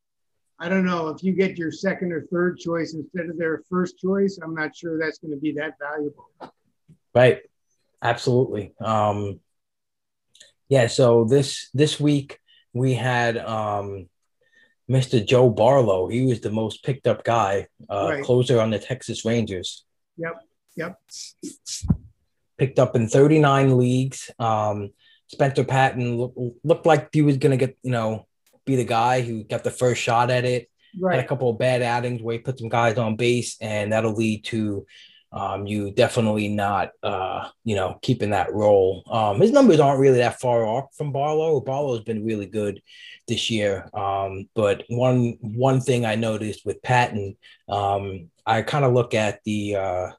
I 0.59 0.69
don't 0.69 0.85
know 0.85 1.09
if 1.09 1.23
you 1.23 1.33
get 1.33 1.57
your 1.57 1.71
second 1.71 2.11
or 2.11 2.21
third 2.31 2.57
choice 2.59 2.93
instead 2.93 3.29
of 3.29 3.37
their 3.37 3.63
first 3.69 3.97
choice, 3.99 4.39
I'm 4.43 4.53
not 4.53 4.75
sure 4.75 4.97
that's 4.99 5.17
going 5.19 5.31
to 5.33 5.39
be 5.39 5.51
that 5.53 5.73
valuable. 5.79 6.29
Right. 7.13 7.41
Absolutely. 8.01 8.73
Um 8.79 9.39
yeah, 10.67 10.87
so 10.87 11.25
this 11.25 11.69
this 11.73 11.99
week 11.99 12.39
we 12.73 12.93
had 12.93 13.37
um 13.37 14.09
Mr. 14.89 15.25
Joe 15.25 15.49
Barlow. 15.49 16.07
He 16.07 16.25
was 16.25 16.41
the 16.41 16.51
most 16.51 16.83
picked 16.83 17.07
up 17.07 17.23
guy, 17.23 17.67
uh 17.89 18.09
Right. 18.11 18.23
closer 18.23 18.59
on 18.59 18.69
the 18.71 18.79
Texas 18.79 19.25
Rangers. 19.25 19.85
Yep. 20.17 20.41
Yep. 20.75 20.99
Picked 22.57 22.79
up 22.79 22.95
in 22.95 23.07
39 23.07 23.77
leagues. 23.77 24.31
Um 24.39 24.91
Spencer 25.27 25.63
Patton 25.63 26.17
look, 26.17 26.33
looked 26.63 26.85
like 26.85 27.09
he 27.11 27.21
was 27.21 27.37
gonna 27.37 27.57
get, 27.57 27.77
you 27.81 27.91
know, 27.91 28.27
be 28.65 28.75
the 28.75 28.83
guy 28.83 29.21
who 29.21 29.43
got 29.43 29.63
the 29.63 29.71
first 29.71 30.01
shot 30.01 30.29
at 30.29 30.45
it. 30.45 30.69
had 31.17 31.25
a 31.25 31.27
couple 31.27 31.49
of 31.49 31.59
bad 31.59 31.81
outings 31.81 32.21
where 32.21 32.33
he 32.33 32.39
put 32.39 32.59
some 32.59 32.69
guys 32.69 32.97
on 32.97 33.15
base, 33.15 33.57
and 33.59 33.91
that'll 33.91 34.13
lead 34.13 34.45
to 34.45 34.85
um, 35.35 35.67
you 35.67 35.91
definitely 35.91 36.47
not, 36.47 36.91
uh, 37.03 37.49
you 37.65 37.75
know, 37.75 37.99
keeping 38.01 38.29
that 38.29 38.53
role. 38.53 39.03
Um, 39.11 39.41
his 39.41 39.51
numbers 39.51 39.81
aren't 39.81 39.99
really 39.99 40.19
that 40.19 40.39
far 40.39 40.65
off 40.65 40.95
from 40.95 41.11
Barlow. 41.11 41.59
Barlow's 41.59 42.03
been 42.03 42.23
really 42.23 42.45
good 42.45 42.81
this 43.27 43.49
year, 43.49 43.89
um, 43.93 44.47
but 44.55 44.85
one 44.87 45.37
one 45.41 45.81
thing 45.81 46.05
I 46.05 46.15
noticed 46.15 46.65
with 46.65 46.81
Patton, 46.81 47.35
um, 47.67 48.29
I 48.45 48.61
kind 48.61 48.85
of 48.85 48.93
look 48.93 49.13
at 49.13 49.43
the 49.43 49.75
uh, 49.75 50.11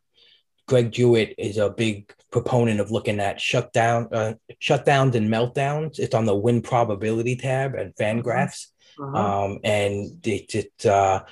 Greg 0.66 0.90
Jewett 0.90 1.34
is 1.38 1.58
a 1.58 1.70
big 1.70 2.12
proponent 2.30 2.80
of 2.80 2.90
looking 2.90 3.20
at 3.20 3.40
shutdown, 3.40 4.08
uh, 4.12 4.34
shutdowns 4.60 5.14
and 5.14 5.28
meltdowns. 5.30 5.98
It's 5.98 6.14
on 6.14 6.24
the 6.24 6.34
win 6.34 6.60
probability 6.60 7.36
tab 7.36 7.74
and 7.74 7.94
Fangraphs. 7.94 8.66
Uh-huh. 8.98 9.44
Um, 9.44 9.58
and 9.62 10.26
it, 10.26 10.54
it 10.54 10.86
uh, 10.86 11.22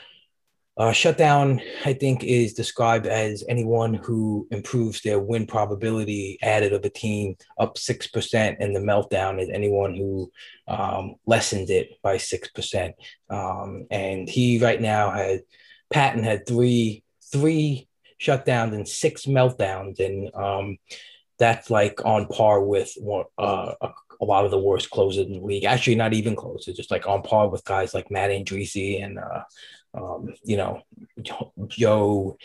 uh, 0.77 0.92
shutdown, 0.92 1.61
I 1.85 1.92
think, 1.92 2.25
is 2.25 2.53
described 2.53 3.07
as 3.07 3.44
anyone 3.49 3.94
who 3.94 4.47
improves 4.51 5.03
their 5.03 5.20
win 5.20 5.47
probability 5.47 6.38
added 6.42 6.73
of 6.73 6.85
a 6.85 6.90
team 6.90 7.37
up 7.59 7.77
6%, 7.77 8.57
and 8.59 8.75
the 8.75 8.81
meltdown 8.81 9.40
is 9.40 9.49
anyone 9.51 9.94
who 9.94 10.31
um, 10.66 11.14
lessens 11.27 11.70
it 11.70 11.90
by 12.03 12.16
6%. 12.16 12.92
Um, 13.31 13.87
and 13.90 14.29
he 14.29 14.59
right 14.59 14.81
now 14.81 15.11
has, 15.11 15.40
Patton 15.90 16.25
had 16.25 16.47
three, 16.47 17.05
three 17.33 17.88
shutdowns 18.24 18.74
and 18.74 18.88
six 18.88 19.26
meltdowns. 19.26 20.00
And 20.00 20.34
um, 20.34 20.78
that's 21.38 21.70
like 21.70 22.04
on 22.04 22.26
par 22.26 22.62
with 22.62 22.90
uh, 23.38 23.72
a, 23.80 23.88
a 24.20 24.24
lot 24.24 24.44
of 24.44 24.50
the 24.50 24.58
worst 24.58 24.90
closers 24.90 25.26
in 25.26 25.32
the 25.32 25.40
league. 25.40 25.64
Actually, 25.64 25.96
not 25.96 26.14
even 26.14 26.37
close. 26.37 26.68
It's 26.68 26.76
just 26.76 26.90
like 26.90 27.06
on 27.06 27.22
par 27.22 27.48
with 27.48 27.64
guys 27.64 27.94
like 27.94 28.10
Matt 28.10 28.30
Andriese 28.30 29.04
and, 29.04 29.18
uh, 29.18 29.42
um, 29.94 30.34
you 30.42 30.56
know, 30.56 30.82
Joe 31.68 32.37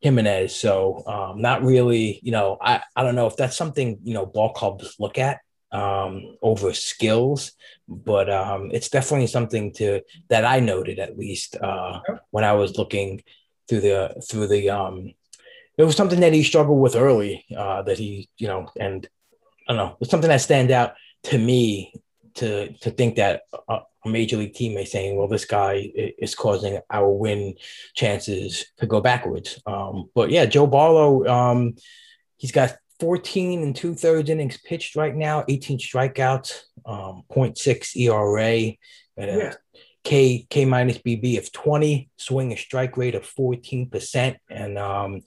Jimenez. 0.00 0.54
So 0.54 1.02
um, 1.06 1.40
not 1.40 1.62
really, 1.62 2.20
you 2.22 2.32
know, 2.32 2.58
I, 2.60 2.82
I 2.94 3.02
don't 3.02 3.14
know 3.14 3.26
if 3.26 3.36
that's 3.36 3.56
something, 3.56 3.98
you 4.02 4.14
know, 4.14 4.26
ball 4.26 4.52
clubs 4.52 4.96
look 4.98 5.18
at 5.18 5.40
um, 5.72 6.36
over 6.40 6.72
skills, 6.72 7.52
but 7.88 8.30
um, 8.30 8.70
it's 8.72 8.88
definitely 8.88 9.26
something 9.26 9.72
to 9.74 10.02
that 10.28 10.44
I 10.44 10.60
noted 10.60 10.98
at 10.98 11.18
least 11.18 11.56
uh, 11.56 12.00
when 12.30 12.44
I 12.44 12.52
was 12.52 12.78
looking 12.78 13.22
through 13.68 13.80
the 13.80 14.22
through 14.30 14.46
the 14.46 14.70
um, 14.70 15.14
it 15.76 15.84
was 15.84 15.96
something 15.96 16.20
that 16.20 16.32
he 16.32 16.42
struggled 16.42 16.80
with 16.80 16.96
early 16.96 17.44
uh, 17.56 17.82
that 17.82 17.98
he 17.98 18.28
you 18.38 18.46
know 18.46 18.68
and 18.78 19.08
I 19.68 19.72
don't 19.72 19.76
know 19.76 19.96
it's 20.00 20.10
something 20.10 20.30
that 20.30 20.40
stands 20.40 20.72
out 20.72 20.94
to 21.24 21.38
me 21.38 21.92
to 22.34 22.72
to 22.72 22.90
think 22.90 23.16
that 23.16 23.42
a, 23.68 23.80
major 24.06 24.36
league 24.36 24.52
teammate 24.52 24.86
saying 24.86 25.16
well 25.16 25.28
this 25.28 25.46
guy 25.46 25.90
is 25.94 26.34
causing 26.34 26.78
our 26.90 27.10
win 27.10 27.54
chances 27.94 28.66
to 28.76 28.86
go 28.86 29.00
backwards 29.00 29.62
um, 29.66 30.10
but 30.14 30.28
yeah 30.28 30.44
Joe 30.44 30.66
Barlow 30.66 31.26
um, 31.26 31.74
he's 32.36 32.52
got 32.52 32.76
14 33.00 33.62
and 33.62 33.74
two 33.74 33.94
thirds 33.94 34.28
innings 34.28 34.58
pitched 34.58 34.94
right 34.94 35.16
now 35.16 35.42
18 35.48 35.78
strikeouts 35.78 36.64
um, 36.84 37.22
0.6 37.32 37.96
ERA 37.96 38.76
uh, 39.18 39.38
Yeah. 39.38 39.54
K 40.04 40.46
K 40.50 40.66
minus 40.66 40.98
BB 40.98 41.38
of 41.38 41.50
20, 41.50 42.10
swing 42.18 42.52
a 42.52 42.56
strike 42.56 42.96
rate 42.96 43.14
of 43.14 43.22
14%. 43.22 44.36
And 44.50 44.78
um, 44.78 45.22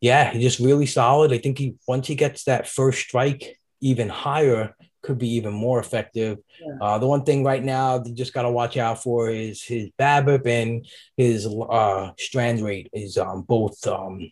yeah, 0.00 0.30
he's 0.32 0.42
just 0.42 0.58
really 0.60 0.86
solid. 0.86 1.32
I 1.32 1.38
think 1.38 1.58
he 1.58 1.74
once 1.86 2.06
he 2.06 2.14
gets 2.14 2.44
that 2.44 2.68
first 2.68 3.00
strike 3.00 3.58
even 3.80 4.08
higher, 4.08 4.74
could 5.02 5.18
be 5.18 5.34
even 5.34 5.52
more 5.52 5.80
effective. 5.80 6.38
Yeah. 6.60 6.78
Uh, 6.80 6.98
the 6.98 7.06
one 7.06 7.24
thing 7.24 7.44
right 7.44 7.62
now 7.62 8.02
you 8.04 8.14
just 8.14 8.34
got 8.34 8.42
to 8.42 8.50
watch 8.50 8.76
out 8.76 9.02
for 9.02 9.30
is 9.30 9.62
his 9.62 9.88
BABIP 9.98 10.46
and 10.46 10.86
his 11.16 11.46
uh, 11.46 12.10
strand 12.18 12.62
rate 12.62 12.90
is 12.92 13.16
um, 13.16 13.42
both 13.42 13.86
um, 13.86 14.30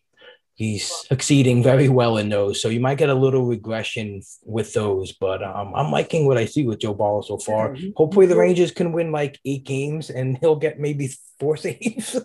he's 0.59 0.93
succeeding 1.07 1.63
very 1.63 1.89
well 1.89 2.17
in 2.17 2.29
those. 2.29 2.61
So 2.61 2.69
you 2.69 2.81
might 2.81 2.99
get 2.99 3.09
a 3.09 3.15
little 3.15 3.47
regression 3.47 4.23
with 4.45 4.73
those, 4.73 5.13
but 5.13 5.41
um, 5.41 5.73
I'm 5.73 5.93
liking 5.93 6.27
what 6.27 6.37
I 6.37 6.47
see 6.47 6.67
with 6.67 6.81
Joe 6.81 6.95
Ball 6.95 7.23
so 7.23 7.39
far. 7.39 7.77
Hopefully 7.95 8.27
the 8.27 8.37
Rangers 8.37 8.73
can 8.73 8.91
win 8.91 9.13
like 9.13 9.39
eight 9.45 9.63
games 9.65 10.11
and 10.11 10.37
he'll 10.39 10.57
get 10.57 10.81
maybe 10.81 11.11
four 11.39 11.57
saves. 11.65 12.19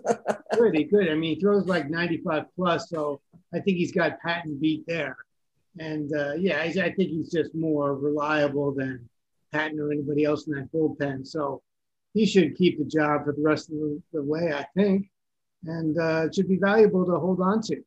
good. 0.58 0.76
He 0.76 0.86
could. 0.86 1.10
I 1.10 1.14
mean, 1.14 1.36
he 1.36 1.42
throws 1.42 1.68
like 1.68 1.92
95 1.92 2.46
plus, 2.56 2.90
so 2.90 3.22
I 3.54 3.60
think 3.60 3.78
he's 3.78 3.92
got 3.92 4.20
Patton 4.20 4.58
beat 4.60 4.84
there. 4.88 5.16
And 5.78 6.12
uh, 6.16 6.34
yeah, 6.34 6.60
I, 6.60 6.72
think 6.72 6.96
he's 6.98 7.32
just 7.32 7.54
more 7.54 7.96
reliable 7.96 8.74
than 8.74 9.08
Patton 9.52 9.80
or 9.80 9.92
anybody 9.92 10.24
else 10.24 10.48
in 10.48 10.54
that 10.54 10.72
bullpen. 10.72 11.28
So 11.28 11.62
he 12.16 12.26
should 12.26 12.58
keep 12.58 12.80
the 12.80 12.86
job 12.86 13.26
for 13.26 13.34
the 13.34 13.44
rest 13.44 13.70
of 13.70 13.76
the, 13.76 14.02
the 14.12 14.24
way, 14.24 14.54
I 14.54 14.66
think. 14.76 15.12
and 15.66 16.00
uh, 16.00 16.26
it 16.26 16.34
should 16.34 16.50
be 16.50 16.58
valuable 16.58 17.06
to 17.06 17.20
hold 17.20 17.40
on 17.40 17.62
to. 17.64 17.84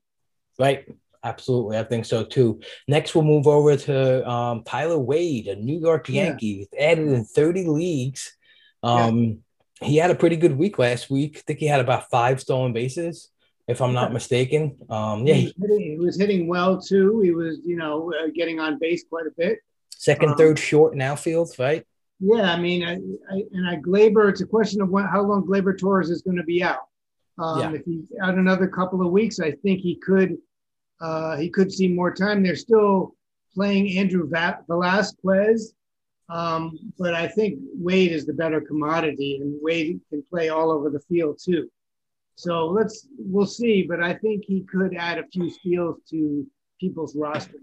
Right. 0.59 0.87
Absolutely. 1.27 1.77
I 1.77 1.83
think 1.83 2.05
so 2.05 2.25
too. 2.25 2.61
Next, 2.87 3.14
we'll 3.14 3.25
move 3.25 3.49
over 3.49 3.77
to 3.77 4.29
um, 4.29 4.62
Tyler 4.64 4.99
Wade, 4.99 5.49
a 5.49 5.57
New 5.57 5.79
York 5.79 6.09
Yankee, 6.09 6.69
yeah. 6.73 6.92
added 6.92 7.09
in 7.09 7.25
30 7.25 7.66
leagues. 7.66 8.37
Um, 8.83 9.42
yeah. 9.81 9.88
He 9.88 9.97
had 9.97 10.11
a 10.12 10.14
pretty 10.14 10.37
good 10.37 10.57
week 10.57 10.79
last 10.79 11.11
week. 11.11 11.38
I 11.38 11.40
think 11.40 11.59
he 11.59 11.66
had 11.66 11.81
about 11.81 12.09
five 12.11 12.40
stolen 12.40 12.73
bases, 12.73 13.29
if 13.66 13.83
I'm 13.83 13.92
not 13.92 14.12
mistaken. 14.12 14.77
Um, 14.88 15.27
yeah, 15.27 15.35
he 15.35 15.45
was, 15.47 15.55
hitting, 15.61 15.81
he 15.81 15.97
was 15.99 16.16
hitting 16.16 16.47
well 16.47 16.81
too. 16.81 17.21
He 17.21 17.33
was, 17.33 17.59
you 17.64 17.77
know, 17.77 18.12
uh, 18.12 18.29
getting 18.33 18.61
on 18.61 18.79
base 18.79 19.05
quite 19.09 19.27
a 19.27 19.33
bit. 19.37 19.59
Second, 19.90 20.31
um, 20.31 20.37
third, 20.37 20.59
short 20.59 20.95
in 20.95 21.01
outfield, 21.01 21.51
right? 21.59 21.85
Yeah, 22.21 22.53
I 22.53 22.59
mean, 22.59 22.85
I, 22.85 22.95
I, 23.35 23.42
and 23.53 23.69
I 23.69 23.77
Gleyber. 23.77 24.31
It's 24.31 24.40
a 24.40 24.47
question 24.47 24.81
of 24.81 24.88
when, 24.88 25.05
how 25.07 25.23
long 25.23 25.45
Gleyber 25.45 25.79
Torres 25.79 26.09
is 26.09 26.23
going 26.23 26.37
to 26.37 26.45
be 26.45 26.62
out. 26.62 26.87
Um, 27.38 27.61
yeah. 27.61 27.72
If 27.72 27.85
he's 27.85 28.05
out 28.22 28.35
another 28.37 28.66
couple 28.66 29.05
of 29.05 29.12
weeks, 29.12 29.40
I 29.40 29.53
think 29.53 29.81
he 29.81 29.96
could 29.96 30.37
uh, 31.01 31.37
he 31.37 31.51
could 31.51 31.70
see 31.70 31.88
more 31.88 32.12
time. 32.12 32.42
They're 32.42 32.57
still 32.57 33.14
playing 33.55 33.99
Andrew 33.99 34.29
Velazquez, 34.29 35.75
um, 36.29 36.79
but 36.99 37.14
I 37.14 37.29
think 37.29 37.59
Wade 37.75 38.12
is 38.12 38.27
the 38.27 38.33
better 38.33 38.61
commodity, 38.61 39.38
and 39.40 39.59
Wade 39.62 40.01
can 40.11 40.22
play 40.31 40.49
all 40.49 40.70
over 40.70 40.90
the 40.90 41.01
field 41.01 41.38
too. 41.42 41.70
So 42.37 42.66
let's 42.66 43.07
we'll 43.18 43.46
see, 43.46 43.83
but 43.83 44.03
I 44.03 44.14
think 44.14 44.44
he 44.46 44.62
could 44.62 44.94
add 44.94 45.18
a 45.18 45.27
few 45.27 45.51
steals 45.51 45.99
to 46.11 46.46
people's 46.81 47.16
roster. 47.16 47.59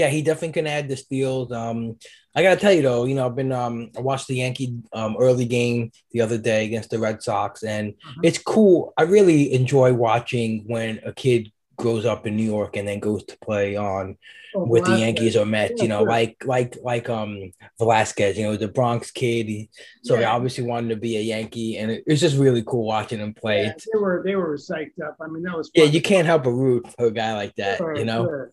Yeah, 0.00 0.08
he 0.08 0.22
definitely 0.22 0.52
can 0.52 0.66
add 0.66 0.88
the 0.88 0.96
steals. 0.96 1.52
Um, 1.52 1.98
I 2.34 2.42
gotta 2.42 2.58
tell 2.58 2.72
you 2.72 2.80
though, 2.80 3.04
you 3.04 3.14
know, 3.14 3.26
I've 3.26 3.36
been 3.36 3.52
um, 3.52 3.90
I 3.94 4.00
watched 4.00 4.28
the 4.28 4.36
Yankee 4.36 4.78
um, 4.94 5.14
early 5.20 5.44
game 5.44 5.92
the 6.12 6.22
other 6.22 6.38
day 6.38 6.64
against 6.64 6.88
the 6.88 6.98
Red 6.98 7.22
Sox, 7.22 7.62
and 7.62 7.90
uh-huh. 7.90 8.20
it's 8.22 8.38
cool. 8.38 8.94
I 8.96 9.02
really 9.02 9.52
enjoy 9.52 9.92
watching 9.92 10.64
when 10.66 11.00
a 11.04 11.12
kid 11.12 11.52
grows 11.76 12.06
up 12.06 12.26
in 12.26 12.34
New 12.34 12.44
York 12.44 12.78
and 12.78 12.88
then 12.88 12.98
goes 12.98 13.24
to 13.24 13.38
play 13.40 13.76
on 13.76 14.16
oh, 14.54 14.64
with 14.64 14.84
Velazquez. 14.84 14.96
the 14.96 15.04
Yankees 15.04 15.36
or 15.36 15.44
Mets, 15.44 15.74
yeah, 15.76 15.82
you 15.82 15.88
know, 15.90 15.98
sure. 15.98 16.08
like 16.08 16.42
like 16.46 16.78
like 16.82 17.10
um 17.10 17.52
Velazquez, 17.78 18.38
you 18.38 18.44
know, 18.44 18.56
the 18.56 18.68
Bronx 18.68 19.10
kid. 19.10 19.48
He, 19.48 19.68
so 20.02 20.14
yeah. 20.14 20.20
he 20.20 20.24
obviously 20.24 20.64
wanted 20.64 20.88
to 20.94 20.96
be 20.96 21.18
a 21.18 21.20
Yankee, 21.20 21.76
and 21.76 21.90
it, 21.90 22.04
was 22.06 22.20
just 22.20 22.38
really 22.38 22.62
cool 22.62 22.86
watching 22.86 23.18
him 23.18 23.34
play. 23.34 23.64
Yeah, 23.64 23.74
they 23.92 23.98
were 23.98 24.22
they 24.24 24.36
were 24.36 24.56
psyched 24.56 24.98
up. 25.06 25.18
I 25.20 25.26
mean, 25.26 25.42
that 25.42 25.58
was 25.58 25.68
fun. 25.68 25.84
yeah. 25.84 25.90
You 25.90 26.00
can't 26.00 26.26
help 26.26 26.44
but 26.44 26.52
root 26.52 26.86
for 26.96 27.08
a 27.08 27.10
guy 27.10 27.34
like 27.34 27.54
that, 27.56 27.76
sure, 27.76 27.94
you 27.94 28.06
know. 28.06 28.24
Sure. 28.24 28.52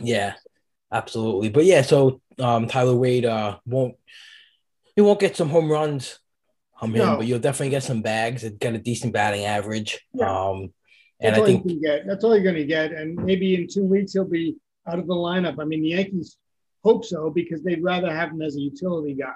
Yeah, 0.00 0.34
absolutely. 0.92 1.48
But 1.48 1.64
yeah, 1.64 1.82
so 1.82 2.20
um 2.38 2.68
Tyler 2.68 2.94
Wade 2.96 3.24
uh 3.24 3.58
won't 3.66 3.96
he 4.94 5.02
won't 5.02 5.20
get 5.20 5.36
some 5.36 5.48
home 5.48 5.70
runs. 5.70 6.18
I'm 6.80 6.92
no. 6.92 7.16
but 7.18 7.26
you'll 7.26 7.38
definitely 7.38 7.70
get 7.70 7.84
some 7.84 8.02
bags 8.02 8.42
and 8.42 8.58
get 8.58 8.74
a 8.74 8.78
decent 8.78 9.12
batting 9.12 9.44
average. 9.44 10.00
Um 10.20 10.72
and 11.22 11.36
That's 11.36 11.42
I 11.42 11.46
think 11.46 11.82
get. 11.82 12.06
That's 12.06 12.24
all 12.24 12.34
you're 12.34 12.42
going 12.42 12.56
to 12.56 12.64
get. 12.64 12.90
And 12.92 13.14
maybe 13.14 13.54
in 13.54 13.68
two 13.68 13.84
weeks 13.84 14.12
he'll 14.12 14.24
be 14.24 14.56
out 14.88 14.98
of 14.98 15.06
the 15.06 15.14
lineup. 15.14 15.60
I 15.60 15.64
mean, 15.64 15.82
the 15.82 15.90
Yankees 15.90 16.36
hope 16.82 17.04
so 17.04 17.30
because 17.30 17.62
they'd 17.62 17.82
rather 17.82 18.12
have 18.12 18.30
him 18.30 18.42
as 18.42 18.56
a 18.56 18.60
utility 18.60 19.14
guy. 19.14 19.32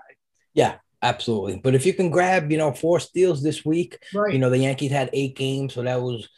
Yeah, 0.52 0.76
absolutely. 1.00 1.60
But 1.62 1.76
if 1.76 1.86
you 1.86 1.94
can 1.94 2.10
grab, 2.10 2.50
you 2.50 2.58
know, 2.58 2.72
four 2.72 2.98
steals 2.98 3.40
this 3.40 3.64
week, 3.64 3.98
right. 4.12 4.32
you 4.32 4.40
know, 4.40 4.50
the 4.50 4.58
Yankees 4.58 4.90
had 4.90 5.10
eight 5.12 5.36
games, 5.36 5.74
so 5.74 5.82
that 5.82 6.02
was 6.02 6.28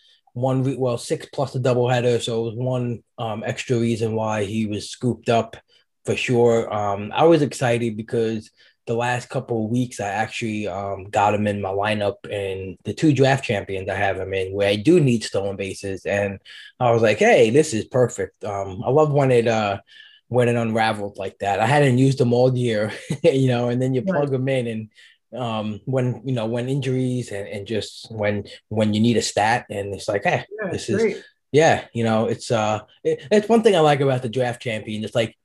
one 0.40 0.62
week, 0.62 0.78
well, 0.78 0.98
six 0.98 1.26
plus 1.32 1.52
the 1.52 1.60
doubleheader, 1.60 2.20
so 2.20 2.42
it 2.42 2.50
was 2.50 2.54
one 2.54 3.02
um, 3.18 3.42
extra 3.44 3.76
reason 3.78 4.14
why 4.14 4.44
he 4.44 4.66
was 4.66 4.90
scooped 4.90 5.28
up 5.28 5.56
for 6.04 6.16
sure. 6.16 6.72
Um, 6.72 7.12
I 7.14 7.24
was 7.24 7.42
excited 7.42 7.96
because 7.96 8.50
the 8.86 8.94
last 8.94 9.28
couple 9.28 9.64
of 9.64 9.70
weeks, 9.70 10.00
I 10.00 10.08
actually 10.08 10.66
um, 10.66 11.04
got 11.10 11.34
him 11.34 11.46
in 11.46 11.60
my 11.60 11.68
lineup 11.68 12.16
and 12.24 12.78
the 12.84 12.94
two 12.94 13.12
draft 13.12 13.44
champions 13.44 13.88
I 13.88 13.94
have 13.94 14.18
him 14.18 14.32
in 14.32 14.52
where 14.52 14.68
I 14.68 14.76
do 14.76 14.98
need 14.98 15.22
stolen 15.22 15.56
bases. 15.56 16.06
And 16.06 16.40
I 16.80 16.90
was 16.90 17.02
like, 17.02 17.18
hey, 17.18 17.50
this 17.50 17.74
is 17.74 17.84
perfect. 17.84 18.42
Um, 18.44 18.82
I 18.84 18.90
love 18.90 19.12
when 19.12 19.30
it 19.30 19.46
uh, 19.46 19.80
when 20.28 20.48
it 20.48 20.56
unraveled 20.56 21.18
like 21.18 21.38
that. 21.38 21.60
I 21.60 21.66
hadn't 21.66 21.98
used 21.98 22.18
them 22.18 22.32
all 22.32 22.56
year, 22.56 22.92
you 23.22 23.48
know, 23.48 23.68
and 23.68 23.80
then 23.80 23.94
you 23.94 24.02
plug 24.02 24.30
them 24.30 24.48
in 24.48 24.66
and 24.66 24.88
um 25.36 25.80
when 25.84 26.22
you 26.24 26.32
know 26.32 26.46
when 26.46 26.68
injuries 26.68 27.32
and, 27.32 27.46
and 27.48 27.66
just 27.66 28.10
when 28.10 28.44
when 28.68 28.94
you 28.94 29.00
need 29.00 29.16
a 29.16 29.22
stat 29.22 29.66
and 29.68 29.94
it's 29.94 30.08
like 30.08 30.24
hey 30.24 30.44
yeah, 30.62 30.70
this 30.70 30.88
is 30.88 31.22
yeah 31.52 31.84
you 31.92 32.02
know 32.02 32.26
it's 32.26 32.50
uh 32.50 32.80
it, 33.04 33.22
it's 33.30 33.48
one 33.48 33.62
thing 33.62 33.76
i 33.76 33.80
like 33.80 34.00
about 34.00 34.22
the 34.22 34.28
draft 34.28 34.62
champion 34.62 35.04
it's 35.04 35.14
like 35.14 35.36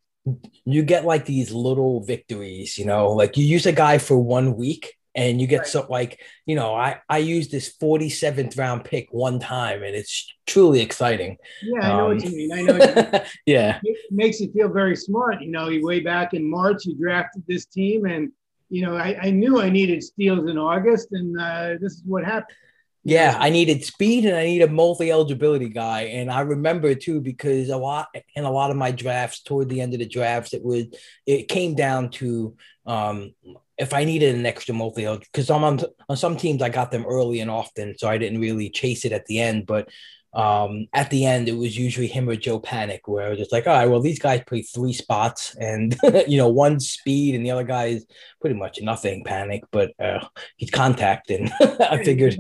you 0.66 0.84
get 0.84 1.06
like 1.06 1.26
these 1.26 1.52
little 1.52 2.04
victories, 2.04 2.78
you 2.78 2.86
know, 2.86 3.10
like 3.12 3.38
you 3.38 3.46
use 3.46 3.66
a 3.66 3.72
guy 3.72 3.98
for 3.98 4.18
one 4.18 4.56
week 4.56 4.96
and 5.16 5.40
you 5.40 5.48
get 5.48 5.60
right. 5.60 5.68
so 5.68 5.86
like, 5.90 6.20
you 6.46 6.56
know, 6.56 6.74
I, 6.74 7.00
I 7.10 7.20
used 7.20 7.52
this 7.52 7.76
47th 7.78 8.58
round 8.58 8.84
pick 8.86 9.10
one 9.12 9.40
time 9.40 9.84
and 9.84 9.96
it's 9.96 10.34
truly 10.48 10.82
exciting. 10.82 11.38
Yeah, 11.62 11.82
I 11.82 11.98
know 11.98 12.12
um, 12.12 12.16
what 12.16 12.24
you 12.24 12.36
mean. 12.36 12.52
I 12.54 12.62
know. 12.62 12.78
Mean. 12.78 13.22
yeah. 13.46 13.80
It 13.84 13.98
makes 14.12 14.40
you 14.40 14.52
feel 14.52 14.70
very 14.70 14.96
smart. 14.96 15.42
You 15.42 15.52
know, 15.52 15.68
He 15.68 15.84
way 15.84 16.00
back 16.00 16.34
in 16.34 16.50
March, 16.50 16.86
you 16.86 16.96
drafted 16.96 17.44
this 17.48 17.66
team 17.66 18.06
and, 18.06 18.32
you 18.74 18.84
know, 18.84 18.96
I, 18.96 19.16
I 19.22 19.30
knew 19.30 19.62
I 19.62 19.70
needed 19.70 20.02
steals 20.02 20.50
in 20.50 20.58
August 20.58 21.10
and 21.12 21.40
uh, 21.40 21.76
this 21.80 21.94
is 21.94 22.04
what 22.06 22.26
happened. 22.26 22.58
Yeah, 23.04 23.38
I 23.40 23.50
needed 23.50 23.84
speed 23.84 24.26
and 24.26 24.36
I 24.36 24.46
need 24.46 24.64
a 24.64 24.68
multi 24.68 25.12
eligibility 25.12 25.70
guy. 25.70 26.04
And 26.04 26.32
I 26.32 26.40
remember 26.40 26.96
too 26.96 27.22
because 27.22 27.70
a 27.70 27.78
lot 27.78 28.08
in 28.36 28.46
a 28.46 28.52
lot 28.52 28.72
of 28.72 28.78
my 28.78 28.92
drafts 28.92 29.44
toward 29.44 29.70
the 29.70 29.80
end 29.80 29.94
of 29.94 30.00
the 30.00 30.08
drafts, 30.08 30.54
it 30.54 30.64
would 30.64 30.96
it 31.28 31.50
came 31.50 31.76
down 31.76 32.10
to 32.12 32.56
um 32.88 33.34
if 33.78 33.94
I 33.94 34.06
needed 34.06 34.36
an 34.36 34.46
extra 34.46 34.74
multi 34.74 35.06
eligibility 35.06 35.30
because 35.32 35.50
I'm 35.52 35.64
on, 35.64 35.80
on 36.10 36.18
some 36.18 36.38
teams 36.38 36.62
I 36.64 36.70
got 36.70 36.92
them 36.92 37.06
early 37.06 37.42
and 37.42 37.52
often, 37.52 37.96
so 37.98 38.08
I 38.08 38.18
didn't 38.18 38.42
really 38.42 38.70
chase 38.72 39.06
it 39.06 39.12
at 39.12 39.28
the 39.28 39.40
end. 39.40 39.68
But 39.68 39.90
um, 40.34 40.88
at 40.94 41.10
the 41.12 41.26
end, 41.26 41.48
it 41.48 41.56
was 41.56 41.78
usually 41.78 42.08
him 42.08 42.28
or 42.28 42.36
Joe 42.36 42.60
Panik, 42.60 43.02
where 43.06 43.28
I 43.28 43.30
was 43.30 43.38
just 43.38 43.52
like, 43.52 43.68
all 43.68 43.74
right, 43.74 43.86
well, 43.90 44.00
these 44.00 44.20
guys 44.20 44.42
play 44.48 44.64
three 44.64 44.94
spots, 44.94 45.56
and 45.56 45.96
you 46.28 46.38
know, 46.38 46.48
one 46.48 46.80
speed, 46.80 47.36
and 47.36 47.46
the 47.46 47.52
other 47.52 47.64
guy 47.64 47.86
is 47.86 48.06
pretty 48.42 48.56
much 48.56 48.80
nothing 48.82 49.24
Panik, 49.24 49.62
but 49.72 49.92
uh, 50.00 50.26
he's 50.58 50.72
contact, 50.72 51.30
and 51.30 51.52
I 51.62 52.04
figured 52.04 52.38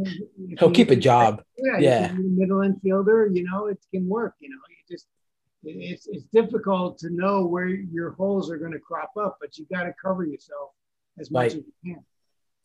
he'll 0.58 0.71
keep 0.71 0.89
a 0.89 0.95
job. 0.95 1.43
Yeah, 1.58 1.77
yeah. 1.77 2.13
middle 2.17 2.58
infielder, 2.58 3.36
you 3.36 3.43
know, 3.43 3.67
it 3.67 3.79
can 3.93 4.08
work. 4.08 4.36
You 4.39 4.49
know, 4.49 4.58
you 4.69 4.95
just 4.95 5.08
it's 5.63 6.08
it's 6.08 6.25
difficult 6.25 6.97
to 6.99 7.10
know 7.12 7.45
where 7.45 7.67
your 7.67 8.12
holes 8.12 8.49
are 8.49 8.58
going 8.58 8.73
to 8.73 8.79
crop 8.79 9.12
up, 9.19 9.38
but 9.39 9.58
you 9.58 9.65
got 9.71 9.84
to 9.84 9.93
cover 10.03 10.25
yourself 10.25 10.71
as 11.19 11.29
much 11.29 11.39
right. 11.39 11.47
as 11.51 11.56
you 11.56 11.93
can. 11.93 12.06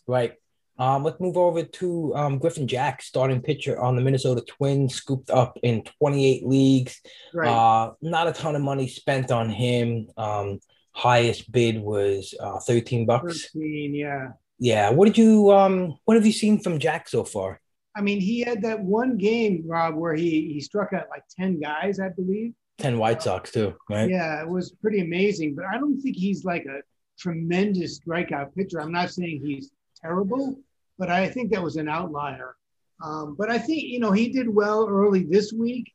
Right. 0.06 0.34
Um, 0.78 1.02
let's 1.02 1.20
move 1.20 1.36
over 1.36 1.64
to 1.64 2.14
um, 2.14 2.38
Griffin 2.38 2.68
Jax, 2.68 3.06
starting 3.06 3.42
pitcher 3.42 3.80
on 3.80 3.96
the 3.96 4.02
Minnesota 4.02 4.42
Twins, 4.42 4.94
scooped 4.94 5.30
up 5.30 5.58
in 5.62 5.82
28 6.00 6.46
leagues. 6.46 7.00
Right. 7.34 7.48
Uh, 7.48 7.92
not 8.00 8.28
a 8.28 8.32
ton 8.32 8.54
of 8.54 8.62
money 8.62 8.86
spent 8.86 9.30
on 9.30 9.50
him. 9.50 10.08
Um, 10.16 10.60
highest 10.92 11.50
bid 11.50 11.80
was 11.80 12.34
uh, 12.40 12.58
13 12.60 13.06
bucks. 13.06 13.50
13, 13.54 13.94
yeah. 13.94 14.28
Yeah. 14.58 14.90
What 14.90 15.06
did 15.06 15.18
you 15.18 15.52
um 15.52 15.96
what 16.04 16.16
have 16.16 16.26
you 16.26 16.32
seen 16.32 16.60
from 16.60 16.78
Jax 16.78 17.12
so 17.12 17.24
far? 17.24 17.60
I 17.96 18.00
mean, 18.00 18.20
he 18.20 18.40
had 18.40 18.62
that 18.62 18.80
one 18.80 19.16
game, 19.16 19.64
Rob, 19.66 19.94
where 19.94 20.14
he 20.14 20.52
he 20.52 20.60
struck 20.60 20.92
out 20.92 21.06
like 21.10 21.22
10 21.38 21.60
guys, 21.60 22.00
I 22.00 22.08
believe. 22.08 22.52
10 22.78 22.98
White 22.98 23.22
Sox 23.22 23.50
too, 23.50 23.74
right? 23.90 24.08
Yeah, 24.08 24.40
it 24.40 24.48
was 24.48 24.70
pretty 24.80 25.00
amazing. 25.00 25.54
But 25.54 25.66
I 25.66 25.78
don't 25.78 26.00
think 26.00 26.16
he's 26.16 26.44
like 26.44 26.64
a 26.66 26.80
tremendous 27.18 28.00
strikeout 28.00 28.54
pitcher. 28.54 28.80
I'm 28.80 28.92
not 28.92 29.10
saying 29.10 29.40
he's 29.44 29.70
terrible, 30.00 30.58
but 30.98 31.10
I 31.10 31.28
think 31.28 31.52
that 31.52 31.62
was 31.62 31.76
an 31.76 31.88
outlier. 31.88 32.56
Um, 33.02 33.36
but 33.38 33.50
I 33.50 33.58
think 33.58 33.84
you 33.84 34.00
know 34.00 34.10
he 34.10 34.28
did 34.28 34.48
well 34.48 34.88
early 34.88 35.24
this 35.24 35.52
week, 35.52 35.92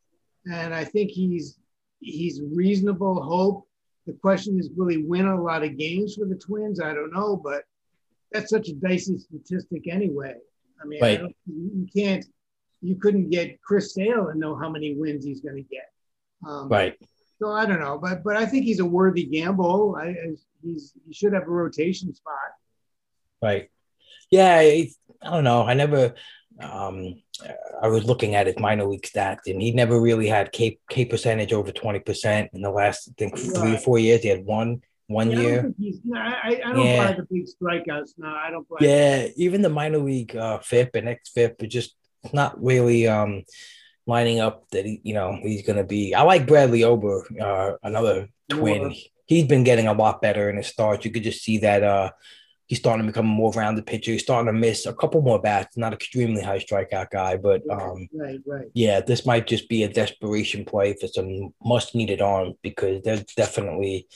and 0.51 0.73
I 0.73 0.85
think 0.85 1.11
he's 1.11 1.59
he's 1.99 2.41
reasonable 2.55 3.21
hope. 3.21 3.67
The 4.07 4.13
question 4.13 4.59
is, 4.59 4.69
will 4.75 4.87
he 4.87 4.97
win 4.97 5.27
a 5.27 5.41
lot 5.41 5.63
of 5.63 5.77
games 5.77 6.15
for 6.15 6.25
the 6.25 6.35
Twins? 6.35 6.79
I 6.79 6.93
don't 6.93 7.13
know, 7.13 7.35
but 7.35 7.63
that's 8.31 8.49
such 8.49 8.69
a 8.69 8.73
dicey 8.73 9.17
statistic 9.17 9.87
anyway. 9.87 10.35
I 10.81 10.85
mean, 10.85 11.01
right. 11.01 11.21
I 11.21 11.27
you 11.45 11.87
can't, 11.95 12.25
you 12.81 12.95
couldn't 12.95 13.29
get 13.29 13.61
Chris 13.61 13.93
Sale 13.93 14.29
and 14.29 14.39
know 14.39 14.55
how 14.55 14.69
many 14.69 14.93
wins 14.95 15.23
he's 15.23 15.39
going 15.41 15.55
to 15.55 15.63
get. 15.63 15.89
Um, 16.45 16.67
right. 16.67 16.97
So 17.39 17.51
I 17.51 17.65
don't 17.65 17.79
know, 17.79 17.97
but 17.97 18.23
but 18.23 18.37
I 18.37 18.45
think 18.45 18.63
he's 18.63 18.79
a 18.79 18.85
worthy 18.85 19.25
gamble. 19.25 19.97
I, 19.99 20.15
he's 20.63 20.93
he 21.05 21.13
should 21.13 21.33
have 21.33 21.43
a 21.43 21.51
rotation 21.51 22.13
spot. 22.13 22.33
Right 23.41 23.69
yeah, 24.33 24.55
I, 24.55 24.89
I 25.21 25.29
don't 25.29 25.43
know. 25.43 25.61
I 25.63 25.75
never. 25.75 26.15
Um, 26.59 27.21
I 27.81 27.87
was 27.87 28.05
looking 28.05 28.33
at 28.33 28.47
his 28.47 28.57
minor 28.57 28.85
league 28.85 29.03
stats, 29.03 29.45
and 29.45 29.61
he 29.61 29.71
never 29.71 30.01
really 30.01 30.27
had 30.27 30.51
K 30.51 30.79
K 30.89 31.05
percentage 31.05 31.53
over 31.53 31.71
twenty 31.71 31.99
percent 31.99 32.49
in 32.53 32.63
the 32.63 32.71
last, 32.71 33.09
I 33.09 33.13
think, 33.15 33.37
three 33.37 33.53
right. 33.53 33.75
or 33.75 33.77
four 33.77 33.99
years. 33.99 34.21
He 34.21 34.29
had 34.29 34.43
one 34.43 34.81
one 35.05 35.29
yeah, 35.29 35.39
year. 35.39 35.73
I, 36.15 36.61
I, 36.65 36.73
don't 36.73 36.85
yeah. 36.85 37.05
buy 37.05 37.13
the 37.13 37.27
big 37.29 37.45
strikeouts. 37.45 38.13
No, 38.17 38.27
I 38.27 38.49
don't 38.49 38.67
buy. 38.67 38.77
Yeah, 38.81 39.27
even 39.35 39.61
the 39.61 39.69
minor 39.69 39.99
league 39.99 40.35
uh, 40.35 40.57
FIP 40.59 40.95
and 40.95 41.07
xFIP 41.07 41.61
are 41.61 41.67
just 41.67 41.95
not 42.31 42.61
really 42.63 43.07
um, 43.07 43.43
lining 44.07 44.39
up 44.39 44.67
that 44.71 44.85
he, 44.85 44.99
you 45.03 45.13
know, 45.13 45.37
he's 45.43 45.61
going 45.61 45.77
to 45.77 45.83
be. 45.83 46.15
I 46.15 46.23
like 46.23 46.47
Bailey 46.47 46.83
Ober, 46.83 47.23
uh, 47.39 47.73
another 47.83 48.29
twin. 48.49 48.95
He's 49.25 49.45
been 49.45 49.63
getting 49.63 49.87
a 49.87 49.93
lot 49.93 50.21
better 50.21 50.49
in 50.49 50.57
his 50.57 50.67
starts. 50.67 51.05
You 51.05 51.11
could 51.11 51.23
just 51.23 51.43
see 51.43 51.59
that 51.59 51.83
uh, 51.83 52.11
he's 52.73 52.79
starting 52.79 53.05
to 53.05 53.11
become 53.11 53.27
a 53.27 53.29
more 53.29 53.51
rounded 53.51 53.85
pitcher. 53.85 54.11
He's 54.11 54.23
starting 54.23 54.47
to 54.47 54.59
miss 54.59 54.87
a 54.87 54.95
couple 54.95 55.21
more 55.21 55.39
bats. 55.39 55.77
Not 55.77 55.93
extremely 55.93 56.41
high 56.41 56.57
strikeout 56.57 57.11
guy, 57.11 57.37
but 57.37 57.61
um, 57.69 58.07
right, 58.11 58.39
right. 58.47 58.65
Yeah, 58.73 58.99
this 58.99 59.27
might 59.27 59.45
just 59.45 59.69
be 59.69 59.83
a 59.83 59.87
desperation 59.87 60.65
play 60.65 60.95
for 60.99 61.07
some 61.07 61.53
much 61.63 61.93
needed 61.93 62.19
arms 62.19 62.55
because 62.63 63.03
they're 63.03 63.23
definitely 63.37 64.07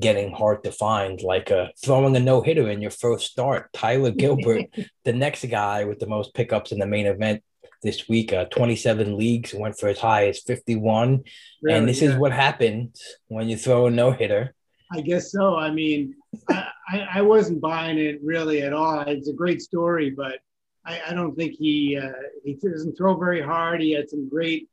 getting 0.00 0.32
hard 0.32 0.64
to 0.64 0.72
find. 0.72 1.20
Like 1.20 1.50
uh, 1.50 1.66
throwing 1.84 2.16
a 2.16 2.20
no 2.20 2.40
hitter 2.40 2.70
in 2.70 2.80
your 2.80 2.90
first 2.90 3.30
start, 3.30 3.70
Tyler 3.74 4.10
Gilbert, 4.22 4.64
the 5.04 5.12
next 5.12 5.44
guy 5.44 5.84
with 5.84 5.98
the 5.98 6.06
most 6.06 6.32
pickups 6.32 6.72
in 6.72 6.78
the 6.78 6.86
main 6.86 7.04
event 7.04 7.42
this 7.82 8.08
week. 8.08 8.32
Uh, 8.32 8.46
27 8.46 9.18
leagues 9.18 9.52
went 9.52 9.78
for 9.78 9.90
as 9.90 9.98
high 9.98 10.28
as 10.28 10.40
51. 10.40 11.22
Really, 11.60 11.78
and 11.78 11.86
this 11.86 12.00
yeah. 12.00 12.12
is 12.12 12.16
what 12.16 12.32
happens 12.32 12.98
when 13.28 13.50
you 13.50 13.58
throw 13.58 13.88
a 13.88 13.90
no 13.90 14.10
hitter. 14.10 14.54
I 14.92 15.00
guess 15.00 15.32
so. 15.32 15.56
I 15.56 15.70
mean, 15.70 16.14
I, 16.48 17.06
I, 17.14 17.22
wasn't 17.22 17.60
buying 17.60 17.98
it 17.98 18.20
really 18.22 18.62
at 18.62 18.72
all. 18.72 19.00
It's 19.00 19.28
a 19.28 19.32
great 19.32 19.60
story, 19.60 20.10
but 20.10 20.38
I, 20.84 21.00
I 21.08 21.14
don't 21.14 21.34
think 21.34 21.54
he 21.54 21.98
uh, 22.00 22.12
he 22.44 22.54
doesn't 22.54 22.96
throw 22.96 23.16
very 23.16 23.42
hard. 23.42 23.80
He 23.80 23.92
had 23.92 24.08
some 24.08 24.28
great 24.28 24.68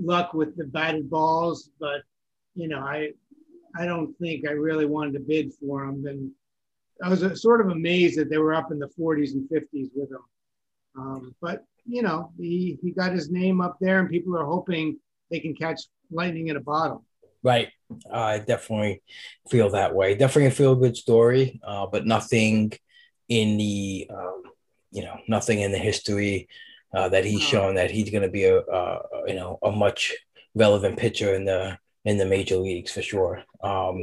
luck 0.00 0.34
with 0.34 0.56
the 0.56 0.64
batted 0.64 1.10
balls, 1.10 1.70
but 1.80 2.02
you 2.54 2.68
know, 2.68 2.78
I 2.78 3.10
I 3.76 3.86
don't 3.86 4.16
think 4.18 4.48
I 4.48 4.52
really 4.52 4.86
wanted 4.86 5.14
to 5.14 5.20
bid 5.20 5.52
for 5.54 5.84
him. 5.84 6.06
And 6.06 6.30
I 7.02 7.08
was 7.08 7.22
uh, 7.22 7.34
sort 7.34 7.60
of 7.60 7.68
amazed 7.68 8.18
that 8.18 8.30
they 8.30 8.38
were 8.38 8.54
up 8.54 8.70
in 8.70 8.78
the 8.78 8.88
40s 8.98 9.32
and 9.32 9.48
50s 9.50 9.90
with 9.94 10.10
him. 10.10 10.24
Um, 10.96 11.34
but 11.42 11.64
you 11.84 12.02
know, 12.02 12.32
he 12.38 12.78
he 12.82 12.92
got 12.92 13.12
his 13.12 13.30
name 13.30 13.60
up 13.60 13.76
there, 13.80 14.00
and 14.00 14.08
people 14.08 14.36
are 14.36 14.46
hoping 14.46 14.98
they 15.30 15.40
can 15.40 15.54
catch 15.54 15.82
lightning 16.10 16.48
in 16.48 16.56
a 16.56 16.60
bottle. 16.60 17.04
Right. 17.42 17.68
I 18.10 18.38
definitely 18.38 19.02
feel 19.48 19.70
that 19.70 19.94
way. 19.94 20.14
Definitely 20.14 20.46
a 20.46 20.50
feel 20.50 20.74
good 20.74 20.96
story, 20.96 21.60
uh, 21.64 21.86
but 21.86 22.06
nothing 22.06 22.72
in 23.28 23.56
the, 23.56 24.10
um, 24.10 24.42
you 24.90 25.02
know, 25.02 25.18
nothing 25.28 25.60
in 25.60 25.72
the 25.72 25.78
history 25.78 26.48
uh, 26.94 27.08
that 27.08 27.24
he's 27.24 27.42
shown 27.42 27.74
that 27.74 27.90
he's 27.90 28.10
going 28.10 28.22
to 28.22 28.28
be 28.28 28.44
a, 28.44 28.58
uh, 28.58 29.02
you 29.26 29.34
know, 29.34 29.58
a 29.62 29.70
much 29.70 30.14
relevant 30.54 30.96
pitcher 30.96 31.34
in 31.34 31.44
the 31.44 31.78
in 32.04 32.18
the 32.18 32.26
major 32.26 32.56
leagues 32.56 32.92
for 32.92 33.02
sure. 33.02 33.42
Um, 33.62 34.02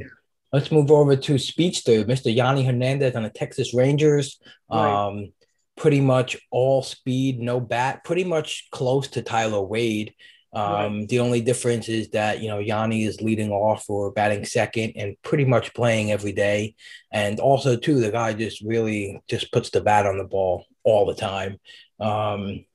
let's 0.51 0.71
move 0.71 0.91
over 0.91 1.15
to 1.15 1.37
speech 1.39 1.79
speedster, 1.79 2.05
Mr. 2.05 2.35
Yonny 2.35 2.65
Hernandez 2.65 3.15
on 3.15 3.23
the 3.23 3.29
Texas 3.29 3.73
Rangers. 3.73 4.39
Right. 4.69 5.07
Um, 5.07 5.33
pretty 5.75 6.01
much 6.01 6.37
all 6.51 6.83
speed, 6.83 7.39
no 7.39 7.59
bat, 7.59 8.03
pretty 8.03 8.23
much 8.23 8.67
close 8.71 9.07
to 9.09 9.21
Tyler 9.21 9.61
Wade. 9.61 10.13
Um, 10.53 10.99
right. 10.99 11.09
The 11.09 11.19
only 11.19 11.41
difference 11.41 11.89
is 11.89 12.09
that 12.09 12.41
you 12.41 12.47
know 12.47 12.59
Yonny 12.59 13.07
is 13.07 13.21
leading 13.21 13.51
off 13.51 13.89
or 13.89 14.11
batting 14.11 14.45
second 14.45 14.93
and 14.95 15.15
pretty 15.23 15.45
much 15.45 15.73
playing 15.73 16.11
every 16.11 16.31
day, 16.31 16.75
and 17.11 17.39
also 17.39 17.75
too 17.75 17.99
the 17.99 18.11
guy 18.11 18.33
just 18.33 18.61
really 18.61 19.21
just 19.27 19.51
puts 19.51 19.71
the 19.71 19.81
bat 19.81 20.05
on 20.05 20.17
the 20.17 20.23
ball 20.23 20.65
all 20.83 21.05
the 21.05 21.15
time. 21.15 21.59
Um, 21.99 22.65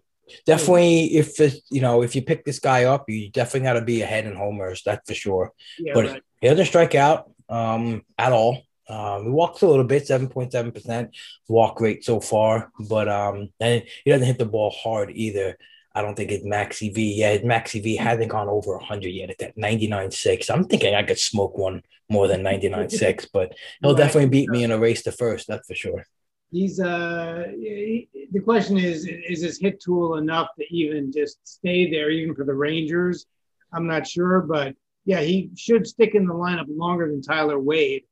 definitely, 0.44 1.16
if 1.16 1.38
it, 1.40 1.60
you 1.70 1.80
know 1.80 2.02
if 2.02 2.16
you 2.16 2.22
pick 2.22 2.44
this 2.44 2.58
guy 2.58 2.84
up, 2.84 3.08
you 3.08 3.30
definitely 3.30 3.60
got 3.60 3.74
to 3.74 3.82
be 3.82 4.02
ahead 4.02 4.26
in 4.26 4.34
homers. 4.34 4.82
That's 4.84 5.08
for 5.08 5.14
sure. 5.14 5.52
Yeah, 5.78 5.94
but 5.94 6.06
right. 6.06 6.22
he 6.40 6.48
doesn't 6.48 6.66
strike 6.66 6.96
out 6.96 7.30
um, 7.48 8.02
at 8.18 8.32
all. 8.32 8.62
Um, 8.88 9.24
he 9.24 9.30
walks 9.30 9.62
a 9.62 9.68
little 9.68 9.84
bit, 9.84 10.06
seven 10.06 10.28
point 10.28 10.50
seven 10.50 10.72
percent 10.72 11.16
walk 11.46 11.80
rate 11.80 12.04
so 12.04 12.20
far, 12.20 12.72
but 12.80 13.08
um, 13.08 13.50
and 13.60 13.84
he 14.04 14.10
doesn't 14.10 14.26
hit 14.26 14.38
the 14.38 14.46
ball 14.46 14.70
hard 14.70 15.12
either. 15.14 15.56
I 15.98 16.02
don't 16.02 16.14
think 16.14 16.30
it's 16.30 16.44
max 16.44 16.78
V. 16.78 17.14
Yeah, 17.16 17.36
his 17.36 17.72
V 17.72 17.96
hasn't 17.96 18.30
gone 18.30 18.48
over 18.48 18.76
100 18.76 19.08
yet 19.08 19.30
at 19.30 19.38
that 19.38 19.56
99.6. 19.56 20.48
I'm 20.48 20.64
thinking 20.64 20.94
I 20.94 21.02
could 21.02 21.18
smoke 21.18 21.58
one 21.58 21.82
more 22.08 22.28
than 22.28 22.42
99.6, 22.42 23.28
but 23.32 23.56
he'll 23.82 23.94
right. 23.94 23.98
definitely 23.98 24.28
beat 24.28 24.48
me 24.48 24.62
in 24.62 24.70
a 24.70 24.78
race 24.78 25.02
to 25.02 25.12
first. 25.12 25.48
That's 25.48 25.66
for 25.66 25.74
sure. 25.74 26.06
He's 26.52 26.78
uh, 26.78 27.46
he, 27.50 28.08
the 28.30 28.38
question 28.40 28.78
is, 28.78 29.06
is 29.06 29.42
his 29.42 29.58
hit 29.58 29.80
tool 29.80 30.18
enough 30.18 30.48
to 30.58 30.64
even 30.72 31.10
just 31.12 31.38
stay 31.42 31.90
there, 31.90 32.10
even 32.10 32.34
for 32.34 32.44
the 32.44 32.54
Rangers? 32.54 33.26
I'm 33.72 33.88
not 33.88 34.06
sure, 34.06 34.40
but 34.40 34.76
yeah, 35.04 35.20
he 35.20 35.50
should 35.56 35.86
stick 35.86 36.14
in 36.14 36.26
the 36.26 36.34
lineup 36.34 36.66
longer 36.68 37.10
than 37.10 37.22
Tyler 37.22 37.58
Wade. 37.58 38.04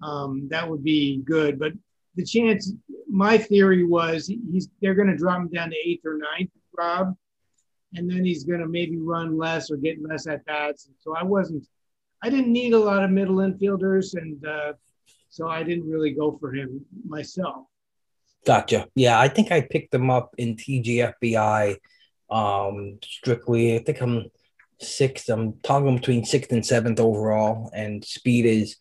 Um, 0.00 0.48
that 0.50 0.68
would 0.68 0.84
be 0.84 1.22
good. 1.24 1.58
But 1.58 1.72
the 2.14 2.24
chance, 2.24 2.72
my 3.10 3.36
theory 3.36 3.84
was 3.84 4.26
he's 4.26 4.68
they're 4.80 4.94
going 4.94 5.08
to 5.08 5.16
drop 5.16 5.40
him 5.40 5.48
down 5.48 5.70
to 5.70 5.76
eighth 5.76 6.06
or 6.06 6.18
ninth, 6.18 6.50
Rob, 6.76 7.16
and 7.94 8.10
then 8.10 8.24
he's 8.24 8.44
going 8.44 8.60
to 8.60 8.68
maybe 8.68 8.98
run 8.98 9.36
less 9.36 9.70
or 9.70 9.76
get 9.76 10.02
less 10.02 10.26
at 10.26 10.44
bats. 10.44 10.88
So 11.00 11.14
I 11.16 11.22
wasn't, 11.22 11.66
I 12.22 12.30
didn't 12.30 12.52
need 12.52 12.72
a 12.72 12.78
lot 12.78 13.04
of 13.04 13.10
middle 13.10 13.36
infielders, 13.36 14.14
and 14.14 14.44
uh, 14.46 14.72
so 15.28 15.48
I 15.48 15.62
didn't 15.62 15.88
really 15.88 16.12
go 16.12 16.36
for 16.38 16.54
him 16.54 16.84
myself. 17.06 17.66
Gotcha. 18.44 18.88
Yeah, 18.94 19.18
I 19.20 19.28
think 19.28 19.52
I 19.52 19.60
picked 19.60 19.92
them 19.92 20.10
up 20.10 20.34
in 20.36 20.56
TGFBI 20.56 21.76
um, 22.30 22.98
strictly. 23.02 23.76
I 23.76 23.78
think 23.78 24.00
I'm 24.00 24.30
sixth. 24.80 25.28
I'm 25.28 25.54
talking 25.62 25.96
between 25.96 26.24
sixth 26.24 26.50
and 26.52 26.64
seventh 26.64 26.98
overall, 26.98 27.70
and 27.74 28.04
speed 28.04 28.46
is 28.46 28.76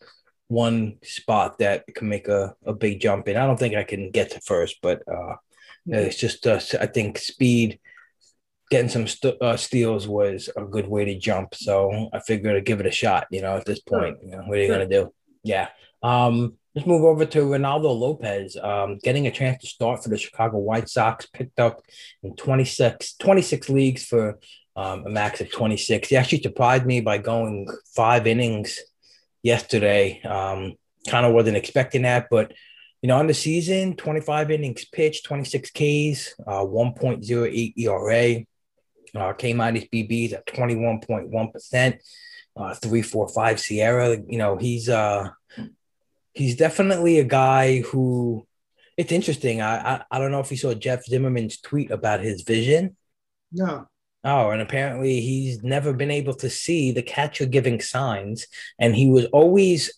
one 0.48 0.98
spot 1.04 1.60
that 1.60 1.86
can 1.96 2.10
make 2.10 2.28
a, 2.28 2.56
a 2.66 2.74
big 2.74 3.00
jump 3.00 3.28
in. 3.28 3.38
I 3.38 3.46
don't 3.46 3.58
think 3.58 3.76
I 3.76 3.84
can 3.84 4.12
get 4.12 4.32
to 4.32 4.42
first, 4.42 4.78
but 4.82 5.02
uh, 5.08 5.36
mm-hmm. 5.88 5.94
it's 5.94 6.18
just 6.18 6.48
uh, 6.48 6.60
I 6.80 6.88
think 6.88 7.18
speed 7.18 7.80
getting 8.72 8.90
some 8.90 9.06
st- 9.06 9.40
uh, 9.42 9.58
steals 9.58 10.08
was 10.08 10.50
a 10.56 10.64
good 10.64 10.88
way 10.88 11.06
to 11.06 11.20
jump. 11.20 11.54
So 11.54 12.10
I 12.14 12.20
figured 12.20 12.56
I'd 12.56 12.66
give 12.66 12.80
it 12.80 12.88
a 12.88 12.92
shot. 12.92 13.28
You 13.30 13.42
know, 13.42 13.58
at 13.58 13.66
this 13.66 13.82
point, 13.82 14.18
you 14.24 14.32
know, 14.32 14.44
what 14.44 14.58
are 14.58 14.62
you 14.62 14.68
gonna 14.70 14.88
do? 14.88 15.14
Yeah. 15.44 15.68
Um, 16.02 16.58
let's 16.74 16.88
move 16.88 17.04
over 17.04 17.26
to 17.26 17.40
Reynaldo 17.40 18.00
Lopez. 18.00 18.56
Um, 18.56 18.98
getting 19.04 19.28
a 19.28 19.32
chance 19.32 19.62
to 19.62 19.68
start 19.68 20.02
for 20.02 20.10
the 20.10 20.18
Chicago 20.18 20.58
White 20.58 20.90
Sox, 20.90 21.28
picked 21.28 21.60
up 21.60 21.82
in 22.24 22.36
26, 22.36 23.16
26 23.18 23.70
leagues 23.70 24.06
for 24.06 24.40
um, 24.78 25.06
a 25.06 25.10
max 25.10 25.42
of 25.42 25.52
26. 25.52 26.08
He 26.08 26.16
actually 26.16 26.42
surprised 26.42 26.86
me 26.86 27.02
by 27.02 27.18
going 27.18 27.68
five 27.94 28.26
innings 28.26 28.80
yesterday. 29.44 30.22
Um, 30.24 30.76
kind 31.08 31.26
of 31.26 31.34
wasn't 31.34 31.58
expecting 31.58 32.04
that, 32.04 32.28
but 32.32 32.54
you 33.02 33.08
know, 33.08 33.18
on 33.18 33.28
the 33.28 33.34
season, 33.34 33.96
25 33.96 34.52
innings 34.52 34.86
pitched, 34.86 35.26
26 35.26 35.72
Ks, 35.72 36.36
uh, 36.48 36.64
1.08 36.64 37.74
ERA. 37.76 38.46
Uh, 39.16 39.34
came 39.34 39.60
out 39.60 39.76
his 39.76 39.86
BBs 39.86 40.34
at 40.34 40.46
21.1%, 40.48 41.98
uh, 42.56 42.74
345 42.76 43.58
SIERA, 43.58 44.24
You 44.28 44.38
know, 44.38 44.58
he's 44.58 44.88
uh 44.88 45.30
he's 46.34 46.56
definitely 46.56 47.20
a 47.20 47.26
guy 47.26 47.82
who 47.82 48.48
it's 48.98 49.12
interesting. 49.12 49.62
I, 49.62 49.96
I 49.96 50.04
I 50.12 50.20
don't 50.20 50.32
know 50.32 50.40
if 50.40 50.52
you 50.52 50.58
saw 50.58 50.74
Jeff 50.74 51.04
Zimmerman's 51.06 51.60
tweet 51.60 51.92
about 51.92 52.22
his 52.22 52.44
vision. 52.44 52.96
No. 53.52 53.88
Oh, 54.24 54.52
and 54.52 54.62
apparently 54.62 55.20
he's 55.20 55.64
never 55.64 55.94
been 55.94 56.12
able 56.12 56.36
to 56.36 56.50
see 56.50 56.92
the 56.92 57.02
catcher 57.02 57.46
giving 57.46 57.82
signs, 57.82 58.46
and 58.80 58.96
he 58.96 59.10
was 59.10 59.26
always 59.26 59.92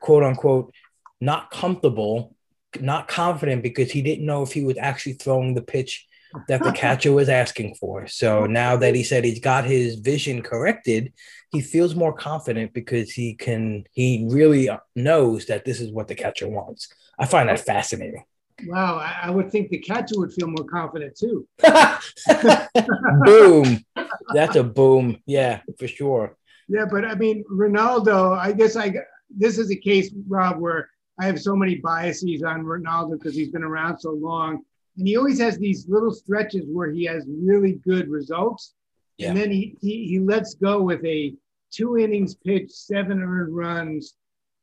quote 0.00 0.22
unquote 0.22 0.72
not 1.20 1.50
comfortable, 1.50 2.34
not 2.80 3.08
confident 3.08 3.62
because 3.62 3.90
he 3.90 4.02
didn't 4.02 4.26
know 4.26 4.42
if 4.42 4.52
he 4.52 4.64
was 4.64 4.78
actually 4.78 5.14
throwing 5.14 5.54
the 5.54 5.62
pitch 5.62 6.06
that 6.48 6.62
the 6.62 6.72
catcher 6.76 7.12
was 7.12 7.28
asking 7.28 7.74
for. 7.74 8.06
So 8.06 8.46
now 8.46 8.76
that 8.76 8.94
he 8.94 9.02
said 9.02 9.24
he's 9.24 9.40
got 9.40 9.64
his 9.64 9.96
vision 9.96 10.42
corrected, 10.42 11.12
he 11.50 11.60
feels 11.60 11.94
more 11.94 12.12
confident 12.12 12.72
because 12.72 13.10
he 13.10 13.34
can, 13.34 13.84
he 13.92 14.26
really 14.30 14.68
knows 14.94 15.46
that 15.46 15.64
this 15.64 15.80
is 15.80 15.92
what 15.92 16.08
the 16.08 16.14
catcher 16.14 16.48
wants. 16.48 16.88
I 17.18 17.26
find 17.26 17.48
that 17.48 17.60
fascinating. 17.60 18.24
Wow, 18.64 18.96
I, 18.96 19.30
would 19.30 19.50
think 19.50 19.68
the 19.68 19.78
catcher 19.78 20.18
would 20.18 20.32
feel 20.32 20.48
more 20.48 20.64
confident 20.64 21.16
too. 21.16 21.46
boom. 23.24 23.84
That's 24.32 24.56
a 24.56 24.64
boom. 24.64 25.18
Yeah, 25.26 25.60
for 25.78 25.86
sure. 25.86 26.36
Yeah, 26.68 26.86
but 26.90 27.04
I 27.04 27.14
mean, 27.14 27.44
Reynaldo, 27.50 28.36
I 28.36 28.52
guess 28.52 28.76
I 28.76 28.94
this 29.30 29.58
is 29.58 29.70
a 29.70 29.76
case, 29.76 30.10
Rob, 30.26 30.58
where 30.58 30.88
I 31.20 31.26
have 31.26 31.40
so 31.40 31.54
many 31.54 31.76
biases 31.76 32.42
on 32.42 32.64
Reynaldo 32.64 33.18
because 33.18 33.34
he's 33.34 33.50
been 33.50 33.64
around 33.64 33.98
so 33.98 34.10
long 34.10 34.62
and 34.96 35.06
he 35.06 35.16
always 35.16 35.40
has 35.40 35.58
these 35.58 35.86
little 35.88 36.12
stretches 36.12 36.64
where 36.66 36.90
he 36.90 37.04
has 37.04 37.26
really 37.28 37.80
good 37.86 38.08
results. 38.08 38.74
Yeah. 39.18 39.28
And 39.28 39.36
then 39.36 39.50
he, 39.50 39.76
he 39.80 40.06
he 40.06 40.18
lets 40.18 40.54
go 40.54 40.82
with 40.82 41.04
a 41.04 41.34
two 41.72 41.98
innings 41.98 42.34
pitch, 42.34 42.70
seven 42.70 43.22
earned 43.22 43.54
runs, 43.54 44.14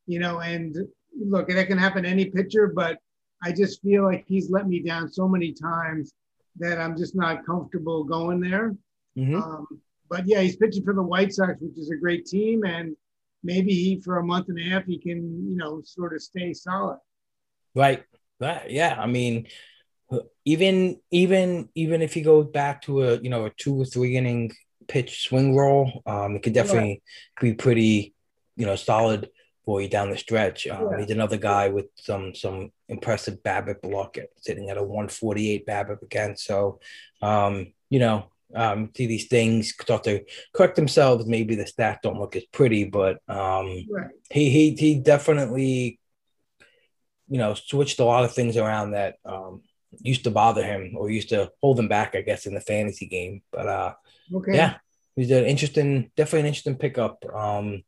you 0.08 0.20
know, 0.20 0.40
and 0.40 0.76
look, 1.18 1.50
that 1.50 1.68
can 1.68 1.78
happen 1.78 2.04
to 2.04 2.10
any 2.10 2.26
pitcher, 2.26 2.68
but 2.68 2.98
I 3.44 3.52
just 3.52 3.82
feel 3.82 4.04
like 4.04 4.26
he's 4.28 4.50
let 4.50 4.68
me 4.68 4.82
down 4.82 5.12
so 5.12 5.28
many 5.28 5.54
times 5.54 6.14
that 6.58 6.80
I'm 6.80 6.98
just 6.98 7.16
not 7.16 7.46
comfortable 7.46 8.04
going 8.04 8.40
there. 8.40 8.76
Mm-hmm. 9.18 9.36
Um, 9.36 9.68
but 10.10 10.28
yeah, 10.28 10.42
he's 10.42 10.56
pitching 10.56 10.84
for 10.84 10.94
the 10.94 11.02
White 11.02 11.34
Sox, 11.34 11.54
which 11.60 11.78
is 11.78 11.90
a 11.90 11.96
great 11.96 12.26
team, 12.26 12.64
and 12.64 12.96
maybe 13.44 13.74
he 13.74 14.00
for 14.00 14.20
a 14.20 14.24
month 14.24 14.50
and 14.50 14.60
a 14.60 14.70
half 14.70 14.86
he 14.86 14.98
can, 14.98 15.50
you 15.50 15.58
know, 15.58 15.82
sort 15.84 16.14
of 16.14 16.22
stay 16.22 16.54
solid. 16.54 17.00
Right. 17.76 18.04
Right. 18.40 18.70
Yeah. 18.70 18.96
I 19.00 19.08
mean, 19.08 19.48
even 20.46 21.00
even 21.12 21.70
even 21.76 22.02
if 22.02 22.16
you 22.16 22.24
go 22.24 22.44
back 22.44 22.82
to 22.84 23.04
a 23.04 23.18
you 23.22 23.30
know 23.30 23.46
a 23.46 23.50
two 23.52 23.82
or 23.82 23.86
three 23.86 24.18
inning 24.18 24.52
pitch 24.88 25.24
swing 25.24 25.56
roll, 25.56 26.02
um, 26.06 26.36
it 26.36 26.44
could 26.44 26.54
definitely 26.54 27.02
be 27.40 27.54
pretty 27.54 28.14
you 28.56 28.66
know 28.66 28.76
solid 28.76 29.30
for 29.66 29.82
you 29.82 29.88
down 29.88 30.10
the 30.10 30.18
stretch. 30.18 30.68
Um, 30.68 30.90
Yeah. 30.92 31.00
He's 31.00 31.12
another 31.12 31.38
guy 31.38 31.70
with 31.70 31.86
some 31.96 32.36
some 32.36 32.72
impressive 32.90 33.42
BABIP 33.44 33.82
block, 33.82 34.18
sitting 34.38 34.70
at 34.70 34.78
a 34.78 34.84
148 34.84 35.66
BABIP 35.66 36.02
again. 36.02 36.36
So, 36.36 36.80
um, 37.22 37.74
you 37.90 38.00
know, 38.00 38.26
um, 38.56 38.92
see 38.96 39.08
these 39.08 39.28
things 39.28 39.74
start 39.80 40.04
to 40.04 40.24
correct 40.54 40.76
themselves. 40.76 41.26
Maybe 41.26 41.56
the 41.56 41.64
stats 41.64 42.02
don't 42.04 42.20
look 42.20 42.36
as 42.36 42.46
pretty, 42.46 42.84
but 42.84 43.18
um, 43.30 43.86
Right. 43.90 44.12
he 44.30 44.50
he 44.50 44.76
he 44.76 44.96
definitely, 45.00 46.00
you 47.30 47.38
know, 47.38 47.54
switched 47.54 48.00
a 48.00 48.06
lot 48.06 48.26
of 48.26 48.34
things 48.34 48.58
around 48.58 48.92
that 48.92 49.16
um, 49.26 49.62
used 50.02 50.24
to 50.26 50.32
bother 50.32 50.64
him 50.64 50.94
or 50.98 51.10
used 51.10 51.30
to 51.30 51.52
hold 51.62 51.80
him 51.80 51.88
back, 51.88 52.16
I 52.16 52.22
guess, 52.22 52.46
in 52.46 52.54
the 52.54 52.62
fantasy 52.62 53.06
game. 53.08 53.42
But 53.52 53.68
uh, 53.68 53.94
Okay. 54.34 54.56
yeah, 54.56 54.76
he's 55.16 55.32
an 55.32 55.46
interesting, 55.46 56.12
definitely 56.16 56.42
an 56.42 56.46
interesting 56.48 56.76
pickup 56.78 57.24
um, 57.34 57.84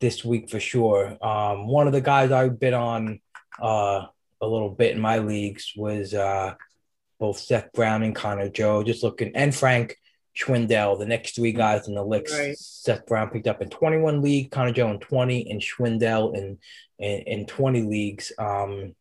this 0.00 0.24
week 0.24 0.50
for 0.50 0.60
sure. 0.60 1.16
Um, 1.24 1.66
one 1.68 1.86
of 1.86 1.92
the 1.92 2.00
guys 2.00 2.32
I've 2.32 2.58
bid 2.60 2.74
on 2.74 3.20
uh, 3.60 4.06
a 4.40 4.46
little 4.46 4.70
bit 4.70 4.94
in 4.94 5.00
my 5.00 5.18
leagues 5.18 5.72
was 5.76 6.12
uh, 6.12 6.54
both 7.18 7.38
Seth 7.38 7.72
Brown 7.72 8.02
and 8.02 8.14
Connor 8.14 8.48
Joe. 8.48 8.82
Just 8.82 9.02
looking, 9.02 9.34
and 9.34 9.54
Frank 9.54 9.96
Schwindel, 10.36 10.98
the 10.98 11.06
next 11.06 11.34
three 11.34 11.52
guys 11.52 11.88
in 11.88 11.94
the 11.94 12.04
licks. 12.04 12.36
Right. 12.38 12.58
Seth 12.58 13.06
Brown 13.06 13.30
picked 13.30 13.46
up 13.46 13.62
in 13.62 13.70
21 13.70 14.20
league, 14.20 14.50
Connor 14.50 14.72
Joe 14.72 14.90
in 14.90 15.00
20, 15.00 15.50
and 15.50 15.60
Schwindel 15.62 16.36
in 16.36 16.58
in, 16.98 17.20
in 17.20 17.46
20 17.46 17.82
leagues. 17.82 18.32
Um, 18.38 18.94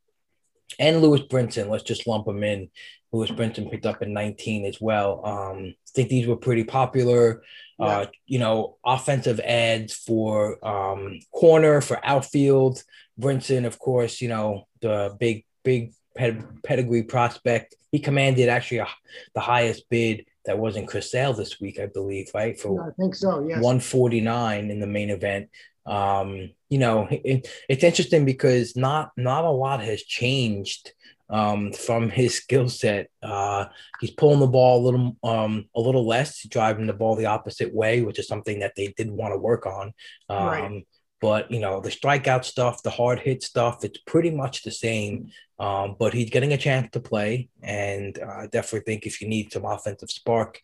and 0.80 1.02
Lewis 1.02 1.22
Brinson, 1.22 1.70
let's 1.70 1.84
just 1.84 2.08
lump 2.08 2.28
him 2.28 2.44
in. 2.44 2.70
Lewis 3.12 3.32
Brinson 3.32 3.72
picked 3.72 3.86
up 3.86 4.02
in 4.02 4.14
19 4.14 4.66
as 4.66 4.82
well. 4.82 5.26
Um, 5.26 5.58
I 5.68 5.92
think 5.94 6.10
these 6.10 6.28
were 6.28 6.36
pretty 6.36 6.64
popular. 6.66 7.44
Uh, 7.80 8.06
you 8.26 8.40
know, 8.40 8.78
offensive 8.86 9.40
ads 9.42 9.94
for 9.94 10.66
um, 10.66 11.20
corner, 11.34 11.82
for 11.82 12.00
outfield. 12.06 12.82
Brinson, 13.20 13.66
of 13.66 13.80
course, 13.80 14.22
you 14.22 14.30
know, 14.30 14.68
the 14.82 15.16
big, 15.20 15.46
big 15.64 15.94
ped- 16.16 16.64
pedigree 16.64 17.04
prospect. 17.04 17.76
He 17.92 18.00
commanded 18.00 18.50
actually 18.50 18.80
a, 18.80 18.88
the 19.34 19.42
highest 19.42 19.90
bid 19.90 20.26
that 20.46 20.58
wasn't 20.58 20.88
Chris 20.88 21.12
Sale 21.12 21.34
this 21.34 21.60
week, 21.60 21.80
I 21.80 21.88
believe, 21.88 22.30
right? 22.34 22.60
For 22.60 22.90
I 22.90 22.92
think 23.00 23.16
so. 23.16 23.40
Yes. 23.42 23.62
149 23.62 24.70
in 24.70 24.80
the 24.80 24.88
main 24.88 25.10
event. 25.10 25.50
Um, 25.86 26.52
you 26.70 26.78
know, 26.80 27.08
it, 27.10 27.48
it's 27.70 27.84
interesting 27.84 28.26
because 28.26 28.76
not 28.76 29.12
not 29.18 29.46
a 29.46 29.50
lot 29.50 29.82
has 29.82 30.04
changed 30.04 30.92
um, 31.30 31.74
from 31.74 32.10
his 32.10 32.36
skill 32.36 32.70
set. 32.70 33.10
Uh, 33.22 33.66
he's 34.00 34.12
pulling 34.12 34.40
the 34.40 34.48
ball 34.48 34.82
a 34.82 34.86
little 34.86 35.18
um, 35.24 35.66
a 35.76 35.82
little 35.82 36.08
less, 36.08 36.46
driving 36.48 36.88
the 36.88 36.94
ball 36.94 37.16
the 37.16 37.26
opposite 37.26 37.74
way, 37.74 38.02
which 38.02 38.20
is 38.20 38.28
something 38.28 38.60
that 38.60 38.74
they 38.76 38.94
did 38.98 39.10
want 39.10 39.34
to 39.34 39.38
work 39.38 39.66
on. 39.66 39.94
Um, 40.30 40.46
Right. 40.48 40.88
But 41.22 41.50
you 41.50 41.60
know, 41.60 41.80
the 41.80 41.90
strikeout 41.90 42.44
stuff, 42.46 42.84
the 42.84 42.90
hard 42.90 43.20
hit 43.20 43.42
stuff, 43.42 43.84
it's 43.84 43.98
pretty 44.06 44.30
much 44.30 44.64
the 44.64 44.72
same. 44.72 45.32
Um, 45.58 45.96
but 45.98 46.14
he's 46.14 46.30
getting 46.30 46.54
a 46.54 46.58
chance 46.58 46.90
to 46.92 47.00
play, 47.00 47.50
and 47.64 48.20
uh, 48.20 48.42
I 48.42 48.48
definitely 48.48 48.82
think 48.82 49.06
if 49.06 49.22
you 49.22 49.28
need 49.30 49.52
some 49.52 49.66
offensive 49.66 50.12
spark, 50.12 50.62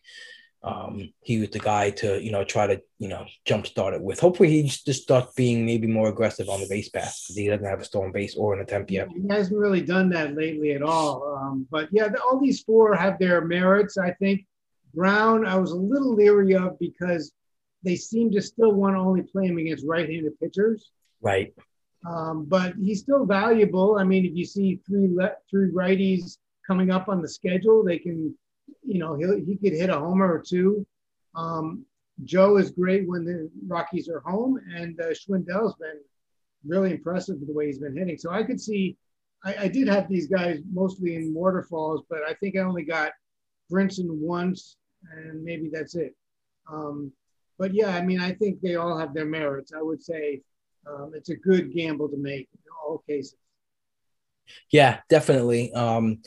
um, 0.64 1.12
he 1.22 1.40
was 1.40 1.50
the 1.50 1.58
guy 1.58 1.90
to 1.90 2.22
you 2.22 2.30
know 2.30 2.44
try 2.44 2.66
to 2.66 2.80
you 2.98 3.08
know 3.08 3.26
jumpstart 3.46 3.94
it 3.94 4.02
with. 4.02 4.20
Hopefully, 4.20 4.50
he 4.50 4.62
just 4.62 5.02
starts 5.02 5.32
being 5.34 5.66
maybe 5.66 5.86
more 5.86 6.08
aggressive 6.08 6.48
on 6.48 6.60
the 6.60 6.68
base 6.68 6.88
pass 6.88 7.24
because 7.24 7.36
he 7.36 7.48
doesn't 7.48 7.66
have 7.66 7.80
a 7.80 7.84
stolen 7.84 8.12
base 8.12 8.36
or 8.36 8.54
an 8.54 8.60
attempt 8.60 8.90
yet. 8.90 9.08
He 9.08 9.26
hasn't 9.28 9.58
really 9.58 9.82
done 9.82 10.08
that 10.10 10.36
lately 10.36 10.72
at 10.72 10.82
all. 10.82 11.36
Um, 11.36 11.66
but 11.70 11.88
yeah, 11.90 12.08
the, 12.08 12.20
all 12.22 12.40
these 12.40 12.62
four 12.62 12.94
have 12.94 13.18
their 13.18 13.40
merits. 13.44 13.98
I 13.98 14.12
think 14.12 14.46
Brown, 14.94 15.46
I 15.46 15.56
was 15.56 15.72
a 15.72 15.76
little 15.76 16.14
leery 16.14 16.54
of 16.54 16.78
because 16.78 17.32
they 17.82 17.96
seem 17.96 18.30
to 18.32 18.40
still 18.40 18.72
want 18.72 18.94
to 18.94 19.00
only 19.00 19.22
play 19.22 19.46
him 19.46 19.58
against 19.58 19.86
right-handed 19.86 20.38
pitchers. 20.38 20.90
Right. 21.20 21.52
Um, 22.08 22.44
but 22.44 22.74
he's 22.80 23.00
still 23.00 23.24
valuable. 23.24 23.96
I 23.98 24.04
mean, 24.04 24.24
if 24.24 24.32
you 24.34 24.44
see 24.44 24.80
three 24.86 25.08
le- 25.12 25.36
three 25.50 25.70
righties 25.70 26.38
coming 26.66 26.90
up 26.90 27.08
on 27.08 27.22
the 27.22 27.28
schedule, 27.28 27.84
they 27.84 27.98
can, 27.98 28.34
you 28.82 28.98
know, 28.98 29.14
he 29.14 29.24
he 29.44 29.56
could 29.56 29.76
hit 29.76 29.90
a 29.90 29.98
homer 29.98 30.32
or 30.32 30.42
two. 30.46 30.86
Um, 31.34 31.84
Joe 32.24 32.56
is 32.58 32.70
great 32.70 33.08
when 33.08 33.24
the 33.24 33.50
Rockies 33.66 34.08
are 34.08 34.20
home, 34.20 34.60
and 34.74 35.00
uh, 35.00 35.14
Schwindel's 35.14 35.74
been 35.76 36.00
really 36.66 36.92
impressive 36.92 37.36
with 37.38 37.48
the 37.48 37.54
way 37.54 37.66
he's 37.66 37.78
been 37.78 37.96
hitting. 37.96 38.18
So 38.18 38.30
I 38.30 38.42
could 38.42 38.60
see, 38.60 38.96
I, 39.44 39.54
I 39.62 39.68
did 39.68 39.88
have 39.88 40.08
these 40.08 40.28
guys 40.28 40.60
mostly 40.72 41.16
in 41.16 41.34
waterfalls, 41.34 42.02
but 42.08 42.20
I 42.28 42.34
think 42.34 42.56
I 42.56 42.60
only 42.60 42.84
got 42.84 43.12
Brinson 43.70 44.08
once, 44.08 44.76
and 45.12 45.42
maybe 45.42 45.70
that's 45.72 45.94
it. 45.94 46.14
Um, 46.70 47.12
but 47.58 47.74
yeah, 47.74 47.96
I 47.96 48.02
mean, 48.02 48.20
I 48.20 48.32
think 48.32 48.60
they 48.60 48.76
all 48.76 48.96
have 48.96 49.14
their 49.14 49.26
merits. 49.26 49.72
I 49.76 49.82
would 49.82 50.02
say 50.02 50.42
um, 50.86 51.12
it's 51.14 51.30
a 51.30 51.36
good 51.36 51.72
gamble 51.72 52.08
to 52.08 52.16
make 52.16 52.48
in 52.52 52.60
all 52.84 53.02
cases. 53.08 53.36
Yeah, 54.70 55.00
definitely. 55.08 55.72
Um, 55.72 56.22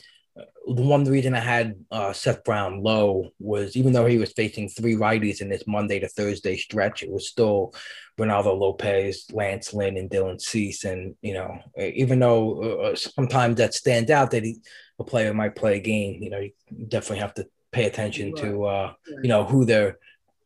the 0.66 0.82
one 0.82 1.04
reason 1.04 1.34
I 1.34 1.40
had 1.40 1.76
uh, 1.92 2.12
Seth 2.12 2.42
Brown 2.42 2.82
low 2.82 3.30
was 3.38 3.76
even 3.76 3.92
though 3.92 4.06
he 4.06 4.18
was 4.18 4.32
facing 4.32 4.68
three 4.68 4.96
righties 4.96 5.40
in 5.40 5.48
this 5.48 5.64
Monday 5.66 6.00
to 6.00 6.08
Thursday 6.08 6.56
stretch, 6.56 7.02
it 7.02 7.10
was 7.10 7.28
still 7.28 7.72
Reynaldo 8.18 8.58
Lopez, 8.58 9.26
Lance 9.32 9.72
Lynn, 9.72 9.96
and 9.96 10.10
Dylan 10.10 10.40
Cease. 10.40 10.84
And 10.84 11.14
you 11.22 11.34
know, 11.34 11.58
even 11.78 12.18
though 12.18 12.80
uh, 12.80 12.96
sometimes 12.96 13.56
that 13.56 13.74
stands 13.74 14.10
out 14.10 14.32
that 14.32 14.42
he, 14.42 14.56
a 14.98 15.04
player 15.04 15.32
might 15.32 15.54
play 15.54 15.76
a 15.76 15.80
game, 15.80 16.22
you 16.22 16.30
know, 16.30 16.40
you 16.40 16.52
definitely 16.88 17.20
have 17.20 17.34
to 17.34 17.46
pay 17.70 17.84
attention 17.84 18.34
to 18.34 18.64
uh, 18.64 18.92
you 19.22 19.28
know 19.28 19.44
who 19.44 19.64
they're 19.64 19.98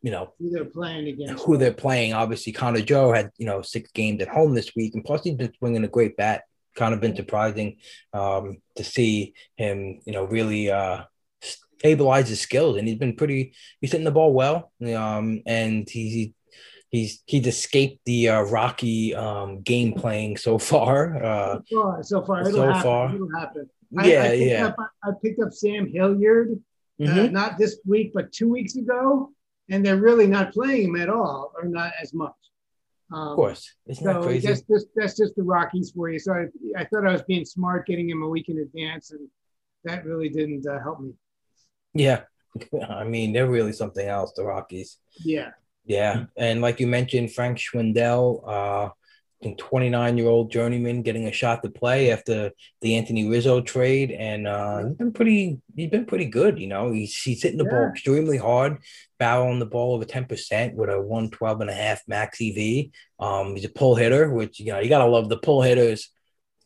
you 0.02 0.11
know 0.11 0.33
who 0.38 0.50
they're 0.50 0.64
playing 0.64 1.09
against. 1.09 1.44
who 1.44 1.56
they're 1.56 1.72
playing. 1.72 2.12
Obviously, 2.12 2.52
Connor 2.52 2.83
Joe 2.83 3.12
had 3.12 3.30
you 3.38 3.46
know 3.46 3.62
six 3.62 3.90
games 3.92 4.20
at 4.20 4.28
home 4.28 4.54
this 4.54 4.74
week, 4.76 4.94
and 4.94 5.04
plus 5.04 5.24
he's 5.24 5.35
been 5.35 5.52
swinging 5.59 5.85
a 5.85 5.88
great 5.88 6.16
bat. 6.16 6.42
Kind 6.76 6.94
of 6.94 7.00
been 7.00 7.16
surprising 7.16 7.76
um, 8.12 8.59
to 8.76 8.85
see 8.85 9.35
him, 9.56 10.00
you 10.06 10.12
know, 10.12 10.24
really 10.24 10.70
uh, 10.70 11.02
stabilize 11.42 12.28
his 12.28 12.40
skills, 12.40 12.76
and 12.76 12.87
he's 12.87 12.98
been 12.98 13.16
pretty. 13.16 13.52
He's 13.80 13.92
hitting 13.92 14.04
the 14.04 14.11
ball 14.11 14.33
well, 14.33 14.72
um, 14.94 15.42
and 15.46 15.88
he's 15.88 16.30
he's 16.90 17.22
he's 17.26 17.46
escaped 17.46 18.00
the 18.04 18.28
uh, 18.28 18.42
rocky 18.42 19.14
um, 19.14 19.62
game 19.62 19.92
playing 19.94 20.37
so 20.37 20.59
far. 20.59 21.22
Uh, 21.22 21.59
so 21.66 21.83
far, 21.83 22.02
so 22.02 22.22
far, 22.24 22.40
it'll 22.42 22.52
so 22.52 22.66
happen. 22.66 22.83
far. 22.83 23.14
It'll 23.14 23.38
happen. 23.38 23.70
yeah, 23.90 24.22
I, 24.22 24.26
I 24.26 24.28
picked 24.30 24.50
yeah. 24.50 24.66
Up, 24.66 24.76
I 25.04 25.11
picked 25.22 25.40
up 25.42 25.52
Sam 25.52 25.88
Hilliard, 25.92 26.50
uh, 27.02 27.04
Mhm. 27.04 27.33
not 27.33 27.59
this 27.59 27.78
week, 27.87 28.12
but 28.14 28.30
two 28.33 28.48
weeks 28.48 28.76
ago, 28.76 29.33
and 29.68 29.85
they're 29.85 29.96
really 29.96 30.26
not 30.26 30.52
playing 30.52 30.90
him 30.90 30.96
at 30.96 31.09
all, 31.09 31.52
or 31.61 31.64
not 31.68 31.92
as 32.00 32.12
much. 32.14 32.33
Um, 33.12 33.29
Of 33.29 33.33
course, 33.37 33.75
isn't 33.87 34.05
that 34.07 34.14
So 34.14 34.23
crazy? 34.23 34.46
that's 34.49 34.62
just 34.62 34.87
that's 34.96 35.16
just 35.16 35.35
the 35.37 35.42
Rockies 35.42 35.92
for 35.94 36.11
you. 36.11 36.18
So 36.18 36.33
I, 36.33 36.46
I 36.81 36.85
thought 36.87 37.07
I 37.07 37.12
was 37.12 37.23
being 37.23 37.44
smart, 37.44 37.87
getting 37.87 38.09
him 38.09 38.23
a 38.23 38.29
week 38.29 38.49
in 38.49 38.59
advance, 38.59 39.11
and 39.12 39.29
that 39.85 40.05
really 40.05 40.29
didn't 40.29 40.66
uh, 40.66 40.81
help 40.81 41.01
me. 41.01 41.12
Yeah, 41.94 42.23
I 42.88 43.05
mean 43.05 43.33
they're 43.33 43.51
really 43.51 43.73
something 43.73 44.07
else. 44.07 44.33
The 44.37 44.44
Rockies. 44.44 44.99
Yeah, 45.23 45.51
Yeah, 45.85 46.27
and 46.37 46.61
like 46.61 46.81
you 46.81 46.87
mentioned, 46.87 47.33
Frank 47.33 47.59
Schwindel, 47.59 48.42
uh, 48.46 48.90
29 49.42 50.18
year 50.18 50.29
old 50.29 50.50
journeyman 50.50 51.03
getting 51.03 51.26
a 51.26 51.33
shot 51.33 51.62
to 51.62 51.70
play 51.70 52.11
after 52.11 52.53
the 52.83 52.96
Anthony 52.96 53.29
Rizzo 53.29 53.61
trade, 53.61 54.11
and 54.11 54.46
uh, 54.46 54.85
he's 54.87 54.96
been 54.96 55.12
pretty. 55.12 55.61
He's 55.74 55.90
been 55.90 56.05
pretty 56.05 56.26
good. 56.26 56.59
You 56.59 56.66
know, 56.66 56.92
he's 56.92 57.16
he's 57.16 57.42
hitting 57.42 57.59
the 57.59 57.64
ball 57.64 57.88
extremely 57.88 58.37
hard, 58.37 58.79
barreling 59.18 59.59
the 59.59 59.66
ball 59.66 59.94
over 59.94 60.05
10 60.05 60.26
percent 60.26 60.74
with 60.74 60.90
a 60.90 61.00
112 61.00 61.61
and 61.62 61.70
a 61.70 61.74
half 61.74 62.03
max 62.07 62.38
EV. 62.40 62.90
Um, 63.18 63.55
he's 63.55 63.64
a 63.64 63.70
pull 63.70 63.94
hitter, 63.94 64.31
which 64.31 64.61
you 64.61 64.72
know 64.72 64.81
you 64.81 64.88
gotta 64.88 65.07
love 65.07 65.29
the 65.29 65.38
pull 65.38 65.62
hitters, 65.62 66.11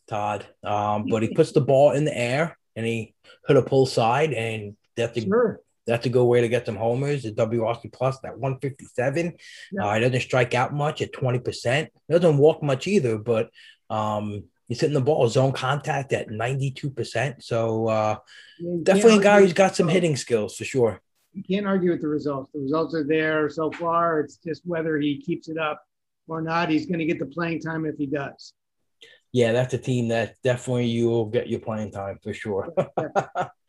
Todd. 0.09 0.45
Um, 0.65 1.07
but 1.09 1.23
he 1.23 1.29
puts 1.35 1.53
the 1.53 1.61
ball 1.61 1.93
in 1.93 2.05
the 2.05 2.17
air 2.17 2.59
and 2.75 2.85
he 2.85 3.15
hit 3.47 3.57
a 3.57 3.63
pull 3.63 3.87
side, 3.87 4.33
and 4.33 4.77
that's 4.97 5.17
a 5.17 5.21
sure. 5.21 5.61
That's 5.87 6.07
a 6.07 6.11
good 6.11 6.25
way 6.25 6.41
to 6.41 6.49
get 6.49 6.67
some 6.67 6.77
homers. 6.77 7.23
The 7.23 7.33
WRC 7.33 7.93
plus 7.93 8.17
at 8.25 8.39
157. 8.39 9.35
Yeah. 9.73 9.85
Uh, 9.85 9.95
he 9.95 10.01
doesn't 10.01 10.21
strike 10.21 10.55
out 10.55 10.73
much 10.73 11.03
at 11.03 11.13
20%. 11.13 11.89
He 12.09 12.15
doesn't 12.15 12.39
walk 12.39 12.63
much 12.63 12.87
either, 12.87 13.19
but 13.19 13.51
um, 13.91 14.45
he's 14.67 14.81
hitting 14.81 14.95
the 14.95 15.01
ball 15.01 15.29
zone 15.29 15.53
contact 15.53 16.13
at 16.13 16.29
92%. 16.29 17.43
So 17.43 17.89
uh, 17.89 18.17
definitely 18.83 19.19
a 19.19 19.23
guy 19.23 19.41
who's 19.41 19.53
got 19.53 19.77
some 19.77 19.89
hitting 19.89 20.17
skills 20.17 20.57
for 20.57 20.65
sure. 20.65 21.01
You 21.33 21.43
can't 21.43 21.67
argue 21.67 21.91
with 21.91 22.01
the 22.01 22.09
results. 22.09 22.51
The 22.53 22.61
results 22.61 22.95
are 22.95 23.05
there 23.05 23.49
so 23.51 23.71
far. 23.73 24.21
It's 24.21 24.37
just 24.37 24.63
whether 24.65 24.99
he 24.99 25.21
keeps 25.21 25.49
it 25.49 25.59
up 25.59 25.83
or 26.29 26.41
not. 26.41 26.71
He's 26.71 26.87
going 26.87 27.01
to 27.01 27.05
get 27.05 27.19
the 27.19 27.27
playing 27.27 27.61
time 27.61 27.85
if 27.85 27.97
he 27.97 28.07
does. 28.07 28.53
Yeah, 29.33 29.51
that's 29.51 29.75
a 29.75 29.79
team 29.79 30.09
that 30.09 30.37
definitely 30.45 30.87
you 30.87 31.09
will 31.09 31.27
get 31.27 31.49
your 31.49 31.59
playing 31.59 31.91
time 31.91 32.21
for 32.23 32.33
sure. 32.33 32.73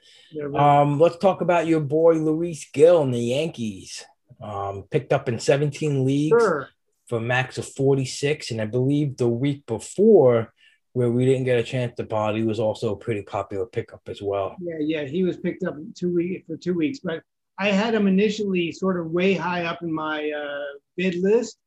Um, 0.55 0.99
let's 0.99 1.17
talk 1.17 1.41
about 1.41 1.67
your 1.67 1.79
boy 1.79 2.13
Luis 2.13 2.67
Gil 2.73 3.01
and 3.01 3.13
the 3.13 3.19
Yankees. 3.19 4.03
Um, 4.41 4.83
picked 4.91 5.13
up 5.13 5.29
in 5.29 5.39
17 5.39 6.05
leagues. 6.05 6.35
sure. 6.37 6.69
for 7.07 7.19
a 7.19 7.21
max 7.21 7.57
of 7.57 7.67
46. 7.67 8.51
And 8.51 8.61
I 8.61 8.65
believe 8.65 9.17
the 9.17 9.29
week 9.29 9.65
before, 9.65 10.53
where 10.93 11.11
we 11.11 11.25
didn't 11.25 11.45
get 11.45 11.59
a 11.59 11.63
chance 11.63 11.93
to 11.95 12.05
pod, 12.05 12.35
he 12.35 12.43
was 12.43 12.59
also 12.59 12.93
a 12.93 12.97
pretty 12.97 13.21
popular 13.21 13.65
pickup 13.65 14.01
as 14.07 14.21
well. 14.21 14.55
Yeah, 14.61 14.79
yeah. 14.79 15.03
He 15.03 15.23
was 15.23 15.37
picked 15.37 15.63
up 15.63 15.75
two 15.93 16.13
week 16.13 16.45
for 16.47 16.57
two 16.57 16.73
weeks, 16.73 16.99
but 16.99 17.21
I 17.57 17.69
had 17.69 17.93
him 17.93 18.07
initially 18.07 18.71
sort 18.71 18.99
of 18.99 19.11
way 19.11 19.33
high 19.33 19.65
up 19.65 19.81
in 19.81 19.93
my 19.93 20.29
uh, 20.29 20.79
bid 20.97 21.15
list, 21.15 21.57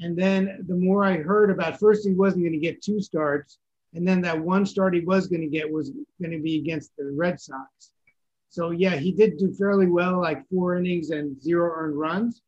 And 0.00 0.16
then 0.16 0.64
the 0.66 0.74
more 0.74 1.04
I 1.04 1.18
heard 1.18 1.50
about, 1.50 1.78
first 1.78 2.06
he 2.06 2.14
wasn't 2.14 2.44
going 2.44 2.52
to 2.52 2.58
get 2.58 2.82
two 2.82 3.00
starts, 3.00 3.58
and 3.94 4.06
then 4.06 4.20
that 4.22 4.38
one 4.38 4.66
start 4.66 4.94
he 4.94 5.00
was 5.00 5.28
going 5.28 5.40
to 5.40 5.48
get 5.48 5.70
was 5.70 5.90
going 6.20 6.32
to 6.32 6.40
be 6.40 6.58
against 6.58 6.92
the 6.96 7.12
Red 7.14 7.40
Sox. 7.40 7.90
So 8.48 8.70
yeah, 8.70 8.96
he 8.96 9.12
did 9.12 9.38
do 9.38 9.52
fairly 9.52 9.86
well, 9.86 10.20
like 10.20 10.48
four 10.48 10.76
innings 10.76 11.10
and 11.10 11.40
zero 11.40 11.72
earned 11.74 11.98
runs. 11.98 12.42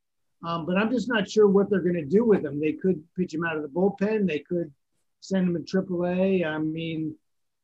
Um, 0.44 0.66
but 0.66 0.76
I'm 0.76 0.90
just 0.90 1.08
not 1.08 1.28
sure 1.28 1.48
what 1.48 1.70
they're 1.70 1.80
going 1.80 1.94
to 1.94 2.04
do 2.04 2.24
with 2.24 2.44
him. 2.44 2.60
They 2.60 2.72
could 2.72 3.02
pitch 3.16 3.34
him 3.34 3.44
out 3.44 3.56
of 3.56 3.62
the 3.62 3.68
bullpen. 3.68 4.26
They 4.26 4.40
could 4.40 4.72
send 5.20 5.48
him 5.48 5.64
to 5.64 5.82
AAA. 5.82 6.46
I 6.46 6.58
mean, 6.58 7.14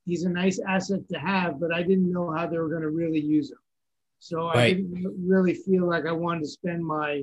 he's 0.06 0.24
a 0.24 0.28
nice 0.28 0.58
asset 0.66 1.08
to 1.10 1.18
have, 1.18 1.60
but 1.60 1.72
I 1.72 1.82
didn't 1.82 2.10
know 2.10 2.32
how 2.32 2.46
they 2.46 2.58
were 2.58 2.68
going 2.68 2.82
to 2.82 2.90
really 2.90 3.20
use 3.20 3.50
him. 3.50 3.58
So 4.18 4.48
right. 4.48 4.58
I 4.58 4.72
didn't 4.72 5.26
really 5.26 5.54
feel 5.54 5.86
like 5.86 6.06
I 6.06 6.12
wanted 6.12 6.42
to 6.42 6.48
spend 6.48 6.84
my 6.84 7.22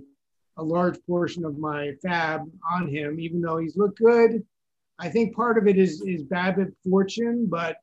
a 0.57 0.63
large 0.63 0.97
portion 1.07 1.45
of 1.45 1.57
my 1.57 1.93
fab 2.01 2.41
on 2.69 2.89
him, 2.89 3.19
even 3.19 3.39
though 3.41 3.57
he's 3.57 3.77
looked 3.77 3.99
good. 3.99 4.45
I 4.99 5.09
think 5.09 5.35
part 5.35 5.57
of 5.57 5.67
it 5.67 5.77
is 5.77 6.01
is 6.01 6.23
BABIP 6.23 6.73
fortune, 6.83 7.47
but 7.47 7.77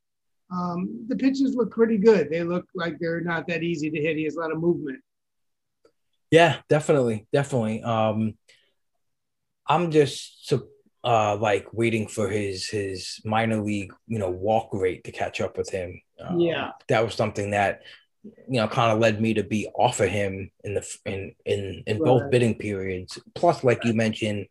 um, 0.53 1.07
the 1.09 1.17
pitches 1.17 1.55
look 1.55 1.71
pretty 1.71 1.99
good. 1.99 2.31
They 2.31 2.43
look 2.43 2.67
like 2.75 2.99
they're 2.99 3.21
not 3.21 3.49
that 3.49 3.63
easy 3.63 3.91
to 3.91 4.01
hit. 4.01 4.17
He 4.17 4.25
has 4.25 4.37
a 4.37 4.41
lot 4.41 4.53
of 4.53 4.61
movement. 4.61 5.01
Yeah, 6.31 6.59
definitely, 6.69 7.27
definitely. 7.33 7.83
Um, 7.83 8.35
I'm 9.67 9.91
just 9.91 10.47
so 10.49 10.69
uh, 11.03 11.37
like 11.37 11.73
waiting 11.73 12.07
for 12.07 12.29
his 12.29 12.69
his 12.69 13.21
minor 13.25 13.63
league, 13.63 13.93
you 14.07 14.19
know, 14.19 14.31
walk 14.31 14.71
rate 14.73 15.05
to 15.05 15.13
catch 15.13 15.41
up 15.41 15.57
with 15.57 15.71
him. 15.71 16.01
Um, 16.21 16.41
yeah, 16.41 16.73
that 16.89 17.05
was 17.05 17.15
something 17.15 17.51
that 17.51 17.83
you 18.25 18.61
know 18.61 18.69
kind 18.69 18.93
of 18.93 18.99
led 18.99 19.21
me 19.21 19.35
to 19.35 19.43
be 19.43 19.69
off 19.75 20.01
of 20.01 20.09
him 20.09 20.51
in 20.65 20.75
the 20.75 20.97
in 21.05 21.35
in 21.45 21.85
in 21.87 21.99
right. 21.99 22.05
both 22.05 22.31
bidding 22.31 22.57
periods. 22.57 23.19
Plus, 23.35 23.63
like 23.65 23.85
you 23.85 23.95
mentioned, 23.95 24.47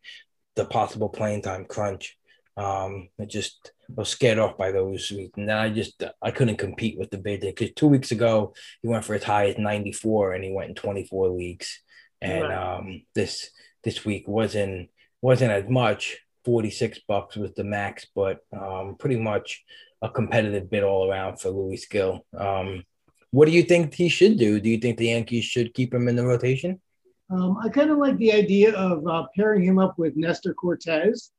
the 0.56 0.66
possible 0.66 1.10
playing 1.10 1.42
time 1.42 1.66
crunch. 1.66 2.18
Um, 2.58 3.10
I 3.20 3.26
just 3.26 3.72
was 3.94 4.10
scared 4.10 4.40
off 4.40 4.58
by 4.58 4.72
those, 4.72 5.12
weeks. 5.12 5.38
and 5.38 5.50
then 5.50 5.58
I 5.58 5.70
just 5.70 6.04
I 6.22 6.32
couldn't 6.32 6.58
compete 6.58 6.98
with 6.98 7.10
the 7.12 7.18
bid 7.18 7.42
because 7.42 7.72
two 7.76 7.88
weeks 7.88 8.12
ago 8.12 8.54
he 8.82 8.88
went 8.88 9.04
for 9.04 9.16
as 9.16 9.24
high 9.24 9.48
as 9.48 9.58
94 9.58 10.34
and 10.34 10.44
he 10.44 10.52
went 10.52 10.70
in 10.70 10.76
24 10.76 11.30
leagues, 11.30 11.82
and 12.22 12.44
right. 12.44 12.78
um, 12.78 13.02
this 13.14 13.50
this 13.84 14.06
week 14.06 14.28
wasn't 14.28 14.90
wasn't 15.22 15.52
as 15.52 15.70
much 15.70 16.18
46 16.46 17.00
bucks 17.08 17.36
was 17.36 17.54
the 17.54 17.64
max, 17.64 18.06
but 18.16 18.40
um, 18.58 18.96
pretty 18.98 19.18
much 19.18 19.64
a 20.02 20.10
competitive 20.10 20.70
bid 20.70 20.84
all 20.84 21.10
around 21.10 21.40
for 21.40 21.50
Louis 21.50 21.86
Gil. 21.88 22.26
Um, 22.38 22.84
what 23.32 23.48
do 23.48 23.52
you 23.52 23.64
think 23.64 23.94
he 23.94 24.08
should 24.08 24.38
do? 24.38 24.60
Do 24.60 24.70
you 24.70 24.78
think 24.78 24.98
the 24.98 25.08
Yankees 25.08 25.46
should 25.46 25.74
keep 25.74 25.94
him 25.94 26.08
in 26.08 26.16
the 26.16 26.26
rotation? 26.26 26.80
Um, 27.30 27.58
I 27.62 27.70
kind 27.70 27.90
of 27.90 27.98
like 27.98 28.18
the 28.18 28.32
idea 28.32 28.74
of 28.76 29.06
uh, 29.08 29.26
pairing 29.36 29.64
him 29.64 29.80
up 29.80 29.98
with 29.98 30.16
Nestor 30.16 30.54
Cortes. 30.54 31.32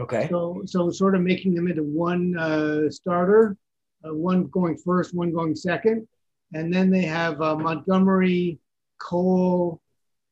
Okay. 0.00 0.28
So, 0.30 0.62
so 0.64 0.90
sort 0.90 1.14
of 1.14 1.20
making 1.20 1.54
them 1.54 1.68
into 1.68 1.82
one 1.82 2.36
uh, 2.36 2.90
starter, 2.90 3.56
uh, 4.02 4.14
one 4.14 4.46
going 4.46 4.78
first, 4.78 5.14
one 5.14 5.30
going 5.30 5.54
second, 5.54 6.08
and 6.54 6.72
then 6.72 6.90
they 6.90 7.02
have 7.02 7.40
uh, 7.42 7.54
Montgomery, 7.54 8.58
Cole, 8.98 9.80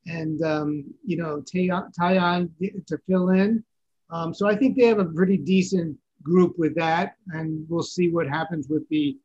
and 0.07 0.41
um, 0.41 0.85
you 1.05 1.17
know 1.17 1.41
Taillon 1.41 2.49
to 2.87 2.97
fill 3.07 3.29
in. 3.29 3.63
Um, 4.09 4.33
so 4.33 4.47
I 4.47 4.55
think 4.55 4.75
they 4.75 4.87
have 4.87 4.97
a 4.97 5.05
pretty 5.05 5.37
decent 5.37 5.95
group 6.23 6.57
with 6.57 6.73
that, 6.75 7.15
and 7.27 7.63
we'll 7.69 7.83
see 7.83 8.09
what 8.09 8.27
happens 8.27 8.67
with 8.69 8.89
the 8.89 9.15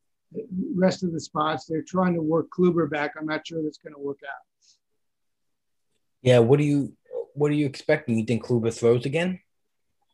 rest 0.74 1.02
of 1.02 1.12
the 1.12 1.20
spots. 1.20 1.64
They're 1.64 1.82
trying 1.82 2.14
to 2.14 2.22
work 2.22 2.48
Kluber 2.56 2.90
back. 2.90 3.14
I'm 3.18 3.26
not 3.26 3.46
sure 3.46 3.62
that's 3.62 3.78
going 3.78 3.94
to 3.94 4.00
work 4.00 4.20
out. 4.24 4.42
Yeah, 6.20 6.40
what 6.40 6.58
do 6.58 6.64
you 6.64 6.92
what 7.32 7.50
are 7.50 7.54
you 7.54 7.66
expecting? 7.66 8.18
You 8.18 8.24
think 8.26 8.44
Kluber 8.44 8.76
throws 8.76 9.06
again? 9.06 9.40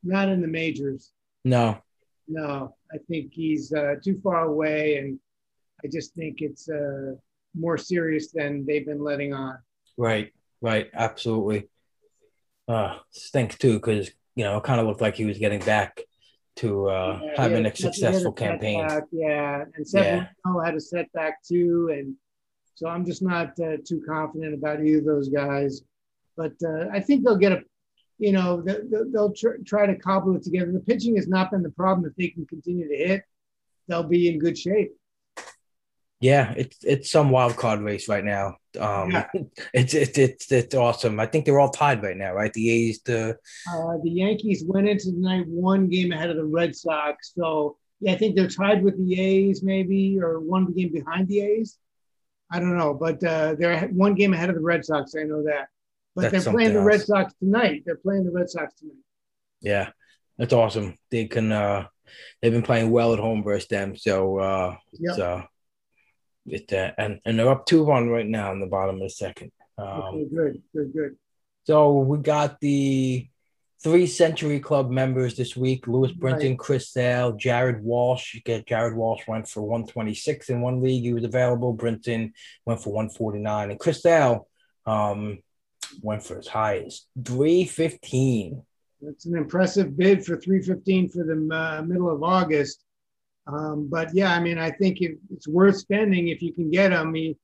Not 0.02 0.28
in 0.28 0.40
the 0.40 0.48
majors. 0.48 1.12
No. 1.44 1.82
No, 2.28 2.76
I 2.92 2.98
think 3.08 3.32
he's 3.34 3.72
uh, 3.72 3.96
too 4.02 4.20
far 4.22 4.44
away, 4.44 4.98
and 4.98 5.18
I 5.84 5.88
just 5.88 6.14
think 6.14 6.40
it's 6.40 6.68
uh, 6.68 7.14
more 7.54 7.76
serious 7.76 8.30
than 8.30 8.64
they've 8.66 8.86
been 8.86 9.02
letting 9.02 9.34
on. 9.34 9.58
Right, 9.96 10.32
right, 10.60 10.88
absolutely. 10.94 11.68
Uh, 12.68 12.98
stinks 13.10 13.58
too 13.58 13.74
because 13.74 14.10
you 14.36 14.44
know, 14.44 14.58
it 14.58 14.64
kind 14.64 14.80
of 14.80 14.86
looked 14.86 15.00
like 15.00 15.16
he 15.16 15.24
was 15.24 15.38
getting 15.38 15.60
back 15.60 16.00
to 16.56 16.88
uh, 16.88 17.20
yeah, 17.22 17.32
having 17.36 17.66
a 17.66 17.74
successful 17.74 18.32
campaign. 18.32 18.88
Setback, 18.88 19.08
yeah, 19.12 19.64
and 19.74 19.86
Severino 19.86 20.28
yeah. 20.46 20.64
had 20.64 20.74
a 20.74 20.80
setback 20.80 21.42
too, 21.42 21.90
and 21.92 22.14
so 22.74 22.88
I'm 22.88 23.04
just 23.04 23.22
not 23.22 23.58
uh, 23.60 23.76
too 23.86 24.02
confident 24.06 24.54
about 24.54 24.84
either 24.84 24.98
of 24.98 25.04
those 25.04 25.28
guys. 25.28 25.82
But 26.36 26.52
uh, 26.64 26.86
I 26.92 27.00
think 27.00 27.24
they'll 27.24 27.36
get 27.36 27.52
a, 27.52 27.62
you 28.20 28.32
know, 28.32 28.62
they'll, 28.62 29.10
they'll 29.10 29.32
tr- 29.32 29.62
try 29.66 29.86
to 29.86 29.96
cobble 29.96 30.36
it 30.36 30.42
together. 30.42 30.70
The 30.70 30.80
pitching 30.80 31.16
has 31.16 31.26
not 31.26 31.50
been 31.50 31.62
the 31.62 31.70
problem. 31.70 32.08
If 32.08 32.14
they 32.16 32.28
can 32.28 32.46
continue 32.46 32.86
to 32.88 32.96
hit, 32.96 33.22
they'll 33.88 34.04
be 34.04 34.28
in 34.28 34.38
good 34.38 34.56
shape. 34.56 34.92
Yeah, 36.20 36.52
it's 36.54 36.76
it's 36.84 37.10
some 37.10 37.30
wild 37.30 37.56
card 37.56 37.80
race 37.80 38.06
right 38.06 38.22
now. 38.22 38.56
Um, 38.78 39.10
yeah. 39.10 39.26
it's, 39.72 39.94
it's 39.94 40.18
it's 40.18 40.52
it's 40.52 40.74
awesome. 40.74 41.18
I 41.18 41.24
think 41.24 41.46
they're 41.46 41.58
all 41.58 41.70
tied 41.70 42.02
right 42.02 42.16
now, 42.16 42.34
right? 42.34 42.52
The 42.52 42.70
A's, 42.70 43.00
the 43.02 43.38
uh, 43.72 43.96
the 44.02 44.10
Yankees 44.10 44.62
went 44.66 44.86
into 44.86 45.12
the 45.12 45.18
night 45.18 45.46
one 45.48 45.88
game 45.88 46.12
ahead 46.12 46.28
of 46.28 46.36
the 46.36 46.44
Red 46.44 46.76
Sox, 46.76 47.32
so 47.34 47.78
yeah, 48.00 48.12
I 48.12 48.16
think 48.16 48.36
they're 48.36 48.48
tied 48.48 48.82
with 48.82 48.98
the 48.98 49.18
A's, 49.18 49.62
maybe, 49.62 50.18
or 50.20 50.40
one 50.40 50.72
game 50.72 50.92
behind 50.92 51.26
the 51.28 51.40
A's. 51.40 51.78
I 52.50 52.58
don't 52.58 52.76
know, 52.76 52.92
but 52.92 53.22
uh, 53.24 53.54
they're 53.54 53.88
one 53.88 54.14
game 54.14 54.34
ahead 54.34 54.50
of 54.50 54.56
the 54.56 54.62
Red 54.62 54.84
Sox. 54.84 55.14
I 55.18 55.22
know 55.22 55.44
that, 55.44 55.68
but 56.14 56.30
that's 56.30 56.44
they're 56.44 56.52
playing 56.52 56.72
the 56.72 56.80
else. 56.80 56.86
Red 56.86 57.00
Sox 57.02 57.34
tonight. 57.34 57.82
They're 57.84 57.96
playing 57.96 58.24
the 58.24 58.32
Red 58.32 58.50
Sox 58.50 58.74
tonight. 58.74 58.94
Yeah, 59.60 59.90
that's 60.38 60.52
awesome. 60.52 60.96
They 61.10 61.26
can. 61.26 61.52
uh 61.52 61.86
They've 62.42 62.50
been 62.50 62.62
playing 62.62 62.90
well 62.90 63.12
at 63.12 63.20
home 63.20 63.44
versus 63.44 63.68
them, 63.68 63.96
so 63.96 64.38
uh, 64.40 64.76
yep. 64.94 65.10
it's 65.12 65.18
uh, 65.20 65.42
it, 66.44 66.72
uh, 66.72 66.90
and 66.98 67.20
and 67.24 67.38
they're 67.38 67.48
up 67.48 67.64
two 67.66 67.84
one 67.84 68.08
right 68.08 68.26
now 68.26 68.50
in 68.50 68.58
the 68.58 68.66
bottom 68.66 68.96
of 68.96 69.02
the 69.02 69.10
second. 69.10 69.52
Um, 69.78 69.86
okay, 69.86 70.24
good, 70.24 70.62
good, 70.74 70.92
good. 70.92 71.16
So 71.68 71.98
we 71.98 72.18
got 72.18 72.58
the 72.58 73.28
three 73.84 74.08
Century 74.08 74.58
Club 74.58 74.90
members 74.90 75.36
this 75.36 75.56
week: 75.56 75.86
Lewis 75.86 76.10
Brinson, 76.10 76.48
right. 76.48 76.58
Chris 76.58 76.90
Sale, 76.90 77.36
Jared 77.36 77.80
Walsh. 77.80 78.34
You 78.34 78.40
get 78.40 78.66
Jared 78.66 78.96
Walsh 78.96 79.28
went 79.28 79.46
for 79.46 79.62
one 79.62 79.86
twenty 79.86 80.14
six 80.14 80.50
in 80.50 80.62
one 80.62 80.82
league. 80.82 81.04
He 81.04 81.12
was 81.12 81.22
available. 81.22 81.76
Brinson 81.76 82.32
went 82.66 82.82
for 82.82 82.92
one 82.92 83.08
forty 83.08 83.38
nine, 83.38 83.70
and 83.70 83.78
Chris 83.78 84.02
Sale 84.02 84.48
um, 84.84 85.38
went 86.02 86.22
for 86.22 86.38
as 86.38 86.46
high 86.46 86.78
as 86.78 87.06
three 87.24 87.64
fifteen. 87.64 88.62
That's 89.02 89.26
an 89.26 89.36
impressive 89.36 89.96
bid 89.96 90.26
for 90.26 90.36
315 90.36 91.08
for 91.08 91.24
the 91.24 91.54
uh, 91.54 91.82
middle 91.82 92.10
of 92.10 92.22
August. 92.22 92.84
Um, 93.46 93.88
but 93.88 94.14
yeah, 94.14 94.34
I 94.34 94.40
mean, 94.40 94.58
I 94.58 94.70
think 94.70 94.98
it's 95.00 95.48
worth 95.48 95.78
spending 95.78 96.28
if 96.28 96.42
you 96.42 96.52
can 96.52 96.70
get 96.70 96.92
him. 96.92 97.14
He, 97.14 97.36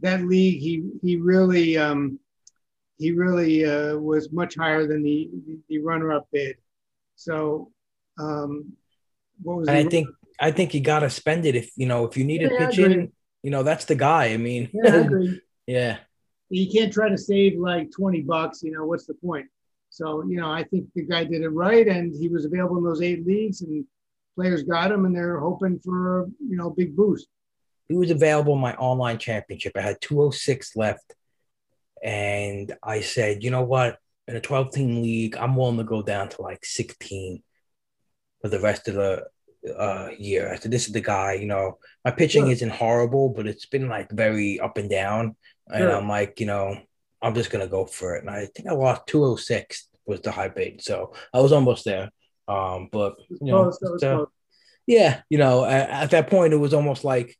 that 0.00 0.24
league, 0.26 0.60
he 0.60 0.82
he 1.02 1.16
really 1.16 1.76
um, 1.78 2.18
he 2.98 3.12
really 3.12 3.64
uh, 3.64 3.96
was 3.96 4.32
much 4.32 4.56
higher 4.56 4.86
than 4.86 5.02
the 5.02 5.30
the 5.68 5.78
runner-up 5.78 6.26
bid. 6.32 6.56
So, 7.16 7.70
um, 8.18 8.72
what 9.42 9.58
was? 9.58 9.68
I 9.68 9.84
think 9.84 10.08
I 10.40 10.50
think 10.50 10.74
you 10.74 10.80
got 10.80 11.00
to 11.00 11.10
spend 11.10 11.46
it 11.46 11.54
if 11.54 11.70
you 11.76 11.86
know 11.86 12.04
if 12.06 12.16
you 12.16 12.24
need 12.24 12.42
yeah, 12.42 12.48
a 12.48 12.66
pitch 12.66 12.78
in. 12.78 13.12
You 13.42 13.50
know, 13.50 13.62
that's 13.62 13.84
the 13.84 13.94
guy. 13.94 14.32
I 14.32 14.36
mean, 14.36 14.70
yeah, 14.72 15.06
I 15.08 15.38
yeah. 15.66 15.96
You 16.54 16.70
can't 16.70 16.92
try 16.92 17.08
to 17.08 17.18
save 17.18 17.58
like 17.58 17.90
twenty 17.90 18.22
bucks. 18.22 18.62
You 18.62 18.72
know, 18.72 18.86
what's 18.86 19.06
the 19.06 19.14
point? 19.14 19.46
So, 19.90 20.24
you 20.24 20.40
know, 20.40 20.50
I 20.50 20.64
think 20.64 20.88
the 20.94 21.04
guy 21.04 21.22
did 21.24 21.42
it 21.42 21.48
right, 21.50 21.86
and 21.86 22.12
he 22.12 22.28
was 22.28 22.44
available 22.44 22.78
in 22.78 22.84
those 22.84 23.00
eight 23.00 23.24
leagues, 23.24 23.60
and 23.62 23.84
players 24.34 24.64
got 24.64 24.90
him 24.90 25.04
and 25.04 25.14
they're 25.14 25.38
hoping 25.38 25.78
for 25.78 26.22
a 26.22 26.26
you 26.40 26.56
know 26.56 26.70
big 26.70 26.96
boost. 26.96 27.28
He 27.88 27.94
was 27.94 28.10
available 28.10 28.54
in 28.54 28.60
my 28.60 28.74
online 28.74 29.18
championship. 29.18 29.72
I 29.76 29.82
had 29.82 30.00
206 30.00 30.74
left. 30.76 31.14
And 32.02 32.74
I 32.82 33.00
said, 33.00 33.42
you 33.42 33.50
know 33.50 33.62
what? 33.62 33.98
In 34.26 34.36
a 34.36 34.40
12 34.40 34.72
team 34.72 35.02
league, 35.02 35.36
I'm 35.36 35.56
willing 35.56 35.78
to 35.78 35.84
go 35.84 36.02
down 36.02 36.28
to 36.30 36.42
like 36.42 36.64
16 36.64 37.42
for 38.40 38.48
the 38.48 38.60
rest 38.60 38.88
of 38.88 38.94
the 38.94 39.24
uh, 39.78 40.10
year. 40.18 40.52
I 40.52 40.56
said, 40.56 40.70
this 40.70 40.86
is 40.86 40.92
the 40.92 41.00
guy, 41.00 41.34
you 41.34 41.46
know, 41.46 41.78
my 42.04 42.10
pitching 42.10 42.44
sure. 42.44 42.52
isn't 42.52 42.70
horrible, 42.70 43.30
but 43.30 43.46
it's 43.46 43.66
been 43.66 43.88
like 43.88 44.10
very 44.10 44.60
up 44.60 44.76
and 44.76 44.90
down. 44.90 45.36
And 45.68 45.78
sure. 45.78 45.96
I'm 45.96 46.08
like, 46.08 46.40
you 46.40 46.46
know, 46.46 46.76
I'm 47.22 47.34
just 47.34 47.50
going 47.50 47.64
to 47.64 47.70
go 47.70 47.86
for 47.86 48.16
it. 48.16 48.20
And 48.20 48.30
I 48.30 48.46
think 48.46 48.68
I 48.68 48.72
lost 48.72 49.06
206 49.06 49.88
was 50.06 50.20
the 50.20 50.30
high 50.30 50.48
bait. 50.48 50.82
So 50.82 51.14
I 51.32 51.40
was 51.40 51.52
almost 51.52 51.84
there. 51.84 52.10
Um, 52.46 52.88
but 52.92 53.14
you 53.30 53.52
know, 53.52 53.70
close, 53.70 54.02
uh, 54.02 54.26
yeah, 54.86 55.22
you 55.30 55.38
know, 55.38 55.64
at, 55.64 55.88
at, 55.88 56.10
that 56.10 56.28
point 56.28 56.52
it 56.52 56.58
was 56.58 56.74
almost 56.74 57.02
like 57.02 57.38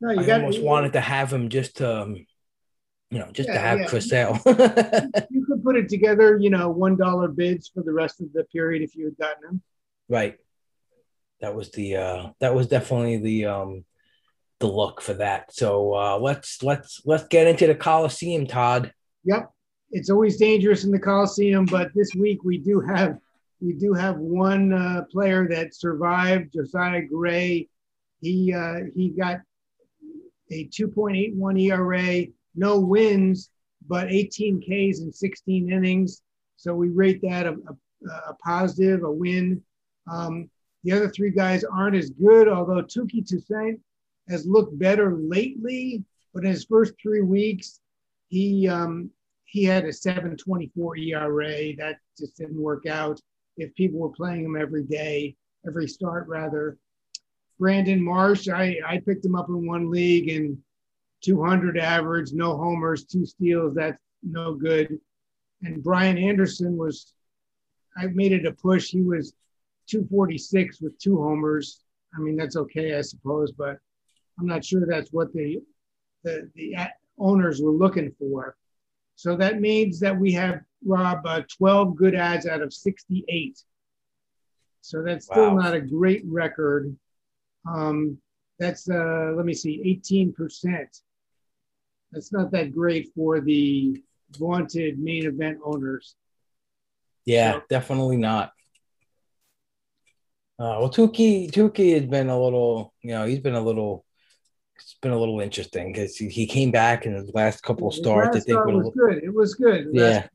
no, 0.00 0.10
you 0.10 0.20
I 0.20 0.26
got, 0.26 0.40
almost 0.40 0.60
wanted 0.60 0.94
to 0.94 1.00
have 1.00 1.32
him 1.32 1.48
just 1.48 1.76
to, 1.76 2.02
um, 2.02 2.26
you 3.10 3.20
know, 3.20 3.30
just 3.30 3.48
yeah, 3.48 3.54
to 3.54 3.60
have 3.60 3.78
yeah. 3.78 3.86
Chris 3.86 4.08
Sale. 4.08 4.40
you 5.30 5.46
could 5.46 5.62
put 5.62 5.76
it 5.76 5.88
together, 5.88 6.36
you 6.36 6.50
know, 6.50 6.68
one 6.70 6.96
dollar 6.96 7.28
bids 7.28 7.68
for 7.68 7.84
the 7.84 7.92
rest 7.92 8.20
of 8.20 8.32
the 8.32 8.42
period 8.44 8.82
if 8.82 8.96
you 8.96 9.04
had 9.04 9.16
gotten 9.16 9.42
them. 9.42 9.62
Right. 10.08 10.36
That 11.40 11.54
was 11.54 11.70
the 11.70 11.96
uh 11.96 12.30
that 12.40 12.56
was 12.56 12.66
definitely 12.66 13.18
the 13.18 13.46
um 13.46 13.84
the 14.60 14.66
look 14.66 15.00
for 15.00 15.14
that. 15.14 15.52
So 15.52 15.94
uh 15.94 16.18
let's 16.18 16.62
let's 16.62 17.02
let's 17.04 17.26
get 17.28 17.46
into 17.46 17.66
the 17.66 17.74
Coliseum, 17.74 18.46
Todd. 18.46 18.92
Yep. 19.24 19.50
it's 19.90 20.10
always 20.10 20.36
dangerous 20.36 20.84
in 20.84 20.90
the 20.90 20.98
Coliseum, 20.98 21.66
but 21.66 21.90
this 21.94 22.14
week 22.14 22.44
we 22.44 22.58
do 22.58 22.80
have 22.80 23.18
we 23.60 23.72
do 23.72 23.92
have 23.94 24.18
one 24.18 24.72
uh, 24.72 25.04
player 25.10 25.48
that 25.48 25.74
survived, 25.74 26.52
Josiah 26.52 27.02
Gray. 27.02 27.68
He 28.20 28.52
uh, 28.52 28.80
he 28.94 29.10
got 29.10 29.40
a 30.50 30.68
2.81 30.68 31.60
ERA, 31.60 32.26
no 32.54 32.78
wins, 32.78 33.50
but 33.88 34.12
18 34.12 34.60
Ks 34.60 35.00
in 35.00 35.12
16 35.12 35.72
innings. 35.72 36.22
So 36.56 36.74
we 36.74 36.88
rate 36.88 37.20
that 37.22 37.46
a, 37.46 37.52
a, 37.52 38.10
a 38.30 38.34
positive, 38.44 39.02
a 39.02 39.10
win. 39.10 39.62
Um, 40.10 40.48
the 40.84 40.92
other 40.92 41.08
three 41.08 41.30
guys 41.30 41.64
aren't 41.64 41.96
as 41.96 42.10
good, 42.10 42.48
although 42.48 42.82
Touki 42.82 43.26
Toussaint 43.26 43.80
has 44.28 44.46
looked 44.46 44.78
better 44.78 45.14
lately. 45.14 46.04
But 46.34 46.44
in 46.44 46.50
his 46.50 46.64
first 46.64 46.94
three 47.00 47.22
weeks, 47.22 47.80
he 48.28 48.68
um, 48.68 49.10
he 49.44 49.64
had 49.64 49.84
a 49.84 49.88
7.24 49.88 50.98
ERA. 50.98 51.76
That 51.76 51.98
just 52.18 52.36
didn't 52.36 52.60
work 52.60 52.86
out. 52.86 53.20
If 53.56 53.74
people 53.74 54.00
were 54.00 54.10
playing 54.10 54.44
him 54.44 54.56
every 54.56 54.84
day, 54.84 55.36
every 55.66 55.88
start 55.88 56.28
rather. 56.28 56.76
Brandon 57.58 58.02
Marsh, 58.02 58.48
I, 58.48 58.78
I 58.86 58.98
picked 58.98 59.24
him 59.24 59.34
up 59.34 59.48
in 59.48 59.66
one 59.66 59.90
league 59.90 60.28
and 60.28 60.58
200 61.22 61.78
average, 61.78 62.32
no 62.32 62.56
homers, 62.56 63.04
two 63.04 63.24
steals. 63.24 63.74
That's 63.74 63.98
no 64.22 64.54
good. 64.54 64.98
And 65.62 65.82
Brian 65.82 66.18
Anderson 66.18 66.76
was, 66.76 67.14
I 67.96 68.06
made 68.08 68.32
it 68.32 68.44
a 68.44 68.52
push. 68.52 68.90
He 68.90 69.00
was 69.00 69.32
246 69.88 70.80
with 70.82 70.98
two 70.98 71.16
homers. 71.16 71.80
I 72.14 72.20
mean, 72.20 72.36
that's 72.36 72.56
okay, 72.56 72.98
I 72.98 73.00
suppose, 73.00 73.52
but 73.52 73.78
I'm 74.38 74.46
not 74.46 74.64
sure 74.64 74.86
that's 74.86 75.12
what 75.12 75.32
the 75.32 75.60
the, 76.24 76.50
the 76.54 76.76
owners 77.18 77.60
were 77.62 77.70
looking 77.70 78.12
for. 78.18 78.56
So 79.14 79.36
that 79.36 79.60
means 79.60 80.00
that 80.00 80.18
we 80.18 80.32
have 80.32 80.60
Rob 80.84 81.24
uh, 81.24 81.42
12 81.56 81.96
good 81.96 82.14
ads 82.14 82.46
out 82.46 82.62
of 82.62 82.72
68. 82.72 83.62
So 84.82 85.02
that's 85.02 85.26
still 85.26 85.54
not 85.54 85.74
a 85.74 85.80
great 85.80 86.22
record. 86.26 86.94
Um, 87.68 88.18
that's 88.58 88.88
uh, 88.88 89.32
let 89.36 89.44
me 89.44 89.54
see, 89.54 90.00
18%. 90.06 91.00
That's 92.12 92.32
not 92.32 92.50
that 92.52 92.72
great 92.72 93.10
for 93.14 93.40
the 93.40 94.02
vaunted 94.38 94.98
main 94.98 95.26
event 95.26 95.58
owners. 95.64 96.14
Yeah, 97.24 97.54
so, 97.54 97.62
definitely 97.68 98.16
not. 98.16 98.52
Uh, 100.58 100.80
well, 100.80 100.90
Touki 100.90 101.50
Touki 101.50 101.92
has 101.94 102.06
been 102.06 102.30
a 102.30 102.40
little, 102.40 102.94
you 103.02 103.10
know, 103.10 103.26
he's 103.26 103.40
been 103.40 103.54
a 103.54 103.60
little. 103.60 104.05
It's 104.78 104.96
been 105.00 105.12
a 105.12 105.18
little 105.18 105.40
interesting 105.40 105.92
because 105.92 106.16
he 106.16 106.46
came 106.46 106.70
back 106.70 107.06
in 107.06 107.14
his 107.14 107.32
last 107.34 107.62
couple 107.62 107.88
of 107.88 107.94
starts. 107.94 108.36
I 108.36 108.40
think 108.40 108.58
start 108.58 108.72
was 108.72 108.92
good. 108.96 109.22
It 109.22 109.34
was 109.34 109.54
good. 109.54 109.88
Yeah, 109.92 110.26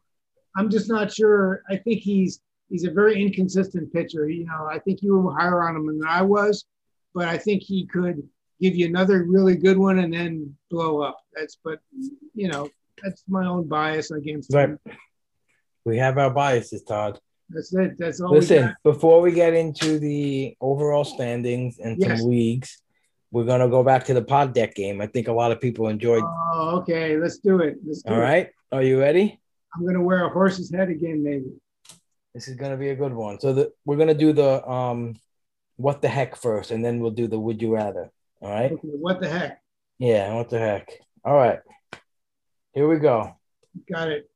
I'm 0.56 0.70
just 0.70 0.90
not 0.90 1.12
sure. 1.12 1.64
I 1.70 1.78
think 1.78 2.02
he's 2.02 2.42
he's 2.70 2.86
a 2.86 2.92
very 2.92 3.22
inconsistent 3.22 3.92
pitcher. 3.94 4.30
You 4.30 4.46
know, 4.46 4.68
I 4.70 4.80
think 4.80 5.02
you 5.02 5.18
were 5.18 5.38
higher 5.38 5.68
on 5.68 5.76
him 5.76 5.88
than 5.88 6.02
I 6.08 6.22
was, 6.22 6.66
but 7.14 7.28
I 7.28 7.38
think 7.38 7.64
he 7.64 7.86
could 7.86 8.28
give 8.60 8.76
you 8.76 8.86
another 8.86 9.24
really 9.24 9.56
good 9.56 9.78
one 9.78 10.00
and 10.00 10.14
then 10.14 10.56
blow 10.70 11.02
up. 11.02 11.20
That's 11.34 11.58
but 11.64 11.80
you 12.34 12.48
know 12.48 12.70
that's 13.04 13.24
my 13.28 13.46
own 13.46 13.68
bias 13.68 14.12
against 14.12 14.54
right. 14.54 14.70
him. 14.70 14.80
We 15.86 15.98
have 15.98 16.18
our 16.18 16.30
biases, 16.30 16.84
Todd. 16.84 17.20
That's 17.50 17.74
it. 17.74 17.98
That's 17.98 18.22
all. 18.22 18.32
Listen, 18.32 18.76
before 18.84 19.22
we 19.22 19.32
get 19.32 19.54
into 19.54 20.00
the 20.00 20.56
overall 20.62 21.04
standings 21.04 21.80
and 21.80 22.00
yes. 22.00 22.20
some 22.20 22.30
leagues, 22.30 22.81
we're 23.32 23.46
gonna 23.46 23.70
go 23.70 23.84
back 23.84 24.06
to 24.06 24.14
the 24.14 24.22
pod 24.22 24.54
deck 24.54 24.76
game. 24.76 25.02
I 25.02 25.08
think 25.08 25.28
a 25.28 25.34
lot 25.34 25.52
of 25.52 25.62
people 25.62 25.88
enjoyed. 25.88 26.24
Oh, 26.24 26.78
okay. 26.82 27.18
Let's 27.18 27.38
do 27.38 27.60
it. 27.62 27.78
Let's 27.86 28.04
do 28.04 28.14
all 28.14 28.20
it. 28.20 28.24
right. 28.24 28.50
Are 28.72 28.84
you 28.84 29.00
ready? 29.00 29.40
I'm 29.74 29.86
gonna 29.86 30.02
wear 30.02 30.26
a 30.26 30.30
horse's 30.30 30.74
head 30.74 30.90
again, 30.90 31.24
maybe. 31.24 31.52
This 32.34 32.48
is 32.48 32.56
gonna 32.56 32.78
be 32.78 32.90
a 32.90 32.96
good 32.96 33.14
one. 33.14 33.40
So 33.40 33.54
the, 33.54 33.72
we're 33.86 33.98
gonna 33.98 34.14
do 34.14 34.34
the 34.34 34.68
um, 34.70 35.16
what 35.78 36.02
the 36.02 36.10
heck 36.10 36.36
first, 36.36 36.72
and 36.72 36.84
then 36.84 37.00
we'll 37.00 37.12
do 37.12 37.28
the 37.28 37.40
would 37.40 37.62
you 37.62 37.74
rather. 37.74 38.12
All 38.42 38.50
right. 38.50 38.72
Okay, 38.72 38.88
what 38.88 39.22
the 39.22 39.30
heck? 39.30 39.62
Yeah. 39.98 40.34
What 40.34 40.50
the 40.50 40.60
heck? 40.60 40.92
All 41.24 41.36
right. 41.36 41.60
Here 42.74 42.88
we 42.88 42.98
go. 42.98 43.36
Got 43.92 44.10
it. 44.10 44.30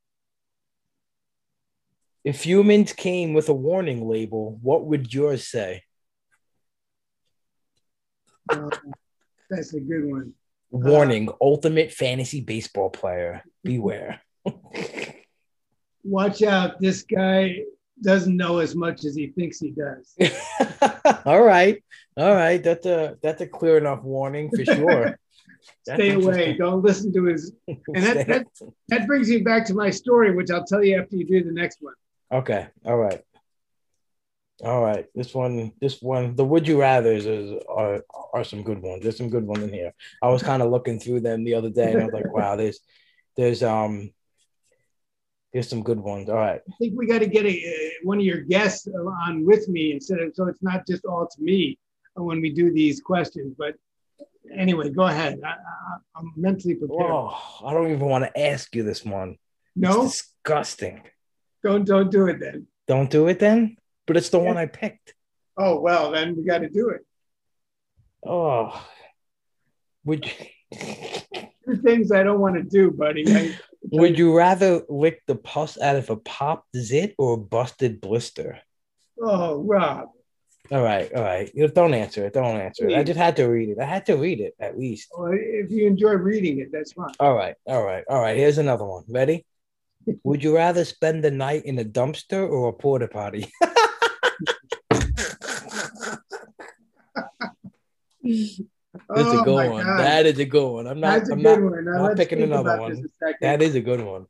If 2.24 2.44
humans 2.44 2.92
came 2.92 3.34
with 3.34 3.48
a 3.48 3.54
warning 3.54 4.08
label, 4.08 4.58
what 4.62 4.84
would 4.86 5.12
yours 5.12 5.46
say? 5.46 5.82
Uh, 8.48 8.68
that's 9.50 9.74
a 9.74 9.80
good 9.80 10.04
one. 10.04 10.32
Warning: 10.70 11.28
uh, 11.28 11.32
Ultimate 11.40 11.92
fantasy 11.92 12.40
baseball 12.40 12.90
player, 12.90 13.42
beware. 13.62 14.20
Watch 16.04 16.42
out! 16.42 16.80
This 16.80 17.02
guy 17.02 17.60
doesn't 18.02 18.36
know 18.36 18.58
as 18.58 18.74
much 18.74 19.04
as 19.04 19.14
he 19.14 19.28
thinks 19.28 19.58
he 19.58 19.72
does. 19.72 20.14
all 21.24 21.42
right, 21.42 21.82
all 22.16 22.34
right. 22.34 22.62
That's 22.62 22.86
a 22.86 23.16
that's 23.22 23.40
a 23.40 23.46
clear 23.46 23.78
enough 23.78 24.02
warning 24.02 24.50
for 24.50 24.64
sure. 24.64 25.18
Stay 25.82 26.12
away. 26.12 26.54
Don't 26.54 26.82
listen 26.82 27.12
to 27.12 27.24
his. 27.24 27.52
And 27.68 28.04
that, 28.04 28.26
that, 28.26 28.46
that 28.88 29.06
brings 29.06 29.28
me 29.28 29.38
back 29.38 29.64
to 29.66 29.74
my 29.74 29.90
story, 29.90 30.34
which 30.34 30.50
I'll 30.50 30.64
tell 30.64 30.82
you 30.82 31.00
after 31.00 31.16
you 31.16 31.26
do 31.26 31.44
the 31.44 31.52
next 31.52 31.78
one. 31.80 31.94
Okay. 32.32 32.66
All 32.84 32.96
right. 32.96 33.22
All 34.64 34.82
right. 34.82 35.06
This 35.14 35.34
one, 35.34 35.72
this 35.80 36.00
one, 36.00 36.34
the 36.34 36.44
would 36.44 36.66
you 36.66 36.80
rather's 36.80 37.26
is 37.26 37.62
are 37.68 38.02
are 38.32 38.44
some 38.44 38.62
good 38.62 38.80
ones. 38.80 39.02
There's 39.02 39.18
some 39.18 39.28
good 39.28 39.44
ones 39.46 39.62
in 39.62 39.72
here. 39.72 39.92
I 40.22 40.28
was 40.28 40.42
kind 40.42 40.62
of 40.62 40.70
looking 40.70 40.98
through 40.98 41.20
them 41.20 41.44
the 41.44 41.54
other 41.54 41.70
day 41.70 41.92
and 41.92 42.02
I 42.02 42.04
was 42.06 42.14
like, 42.14 42.32
wow, 42.32 42.56
there's 42.56 42.80
there's 43.36 43.62
um 43.62 44.10
there's 45.52 45.68
some 45.68 45.82
good 45.82 45.98
ones. 45.98 46.28
All 46.28 46.36
right. 46.36 46.60
I 46.66 46.76
think 46.78 46.94
we 46.96 47.06
got 47.06 47.18
to 47.18 47.26
get 47.26 47.44
a 47.44 47.50
uh, 47.50 47.90
one 48.02 48.18
of 48.18 48.24
your 48.24 48.40
guests 48.40 48.88
on 48.88 49.44
with 49.44 49.68
me 49.68 49.92
instead 49.92 50.20
of 50.20 50.34
so 50.34 50.46
it's 50.48 50.62
not 50.62 50.86
just 50.86 51.04
all 51.04 51.26
to 51.26 51.42
me 51.42 51.78
when 52.14 52.40
we 52.40 52.50
do 52.50 52.72
these 52.72 53.00
questions. 53.00 53.54
But 53.58 53.74
anyway, 54.54 54.90
go 54.90 55.02
ahead. 55.02 55.40
I, 55.44 56.18
am 56.18 56.32
mentally 56.36 56.76
prepared. 56.76 57.10
Oh, 57.10 57.36
I 57.64 57.72
don't 57.74 57.90
even 57.90 58.06
want 58.06 58.24
to 58.24 58.40
ask 58.40 58.74
you 58.74 58.82
this 58.82 59.04
one. 59.04 59.36
No, 59.74 60.04
it's 60.04 60.32
disgusting. 60.44 61.02
Don't 61.62 61.84
don't 61.84 62.10
do 62.10 62.26
it 62.26 62.40
then. 62.40 62.66
Don't 62.86 63.10
do 63.10 63.28
it 63.28 63.38
then. 63.38 63.76
But 64.06 64.16
it's 64.16 64.30
the 64.30 64.40
yeah. 64.40 64.46
one 64.46 64.56
I 64.56 64.66
picked. 64.66 65.14
Oh 65.58 65.80
well, 65.80 66.10
then 66.10 66.36
we 66.36 66.44
got 66.44 66.58
to 66.58 66.68
do 66.68 66.90
it. 66.90 67.06
Oh, 68.24 68.84
would 70.04 70.26
you? 70.26 70.32
Two 71.66 71.76
things 71.82 72.12
I 72.12 72.22
don't 72.22 72.40
want 72.40 72.56
to 72.56 72.62
do, 72.62 72.90
buddy. 72.90 73.24
I, 73.28 73.58
would 73.90 74.18
you 74.18 74.36
rather 74.36 74.82
lick 74.88 75.22
the 75.26 75.36
pus 75.36 75.80
out 75.80 75.96
of 75.96 76.10
a 76.10 76.16
popped 76.16 76.76
zit 76.76 77.14
or 77.18 77.34
a 77.34 77.38
busted 77.38 78.00
blister? 78.00 78.58
Oh, 79.20 79.62
Rob. 79.62 80.08
All 80.72 80.82
right, 80.82 81.12
all 81.12 81.22
right. 81.22 81.50
You 81.54 81.68
don't 81.68 81.94
answer 81.94 82.26
it. 82.26 82.32
Don't 82.32 82.60
answer 82.60 82.88
it. 82.88 82.98
I 82.98 83.04
just 83.04 83.18
had 83.18 83.36
to 83.36 83.44
read 83.46 83.68
it. 83.68 83.78
I 83.80 83.84
had 83.84 84.06
to 84.06 84.16
read 84.16 84.40
it 84.40 84.54
at 84.58 84.76
least. 84.76 85.08
Well, 85.16 85.32
if 85.32 85.70
you 85.70 85.86
enjoy 85.86 86.14
reading 86.14 86.58
it, 86.58 86.72
that's 86.72 86.92
fine. 86.92 87.12
All 87.20 87.34
right, 87.34 87.54
all 87.66 87.84
right, 87.84 88.04
all 88.08 88.20
right. 88.20 88.36
Here's 88.36 88.58
another 88.58 88.84
one. 88.84 89.04
Ready? 89.08 89.46
Would 90.24 90.42
you 90.42 90.56
rather 90.56 90.84
spend 90.84 91.22
the 91.22 91.30
night 91.30 91.64
in 91.64 91.78
a 91.78 91.84
dumpster 91.84 92.48
or 92.48 92.68
a 92.68 92.72
porta 92.72 93.06
potty? 93.06 93.52
That's 99.08 99.28
oh 99.28 99.40
a 99.40 99.44
good 99.44 99.70
one. 99.70 99.84
God. 99.84 100.00
That 100.00 100.26
is 100.26 100.38
a 100.38 100.44
good 100.44 100.68
one. 100.68 100.86
I'm 100.86 101.00
not. 101.00 101.30
I'm 101.30 101.42
not, 101.42 101.60
one. 101.60 101.84
not 101.84 102.16
picking 102.16 102.42
another 102.42 102.80
one. 102.80 103.04
That 103.40 103.62
is 103.62 103.74
a 103.74 103.80
good 103.80 104.00
one. 104.00 104.26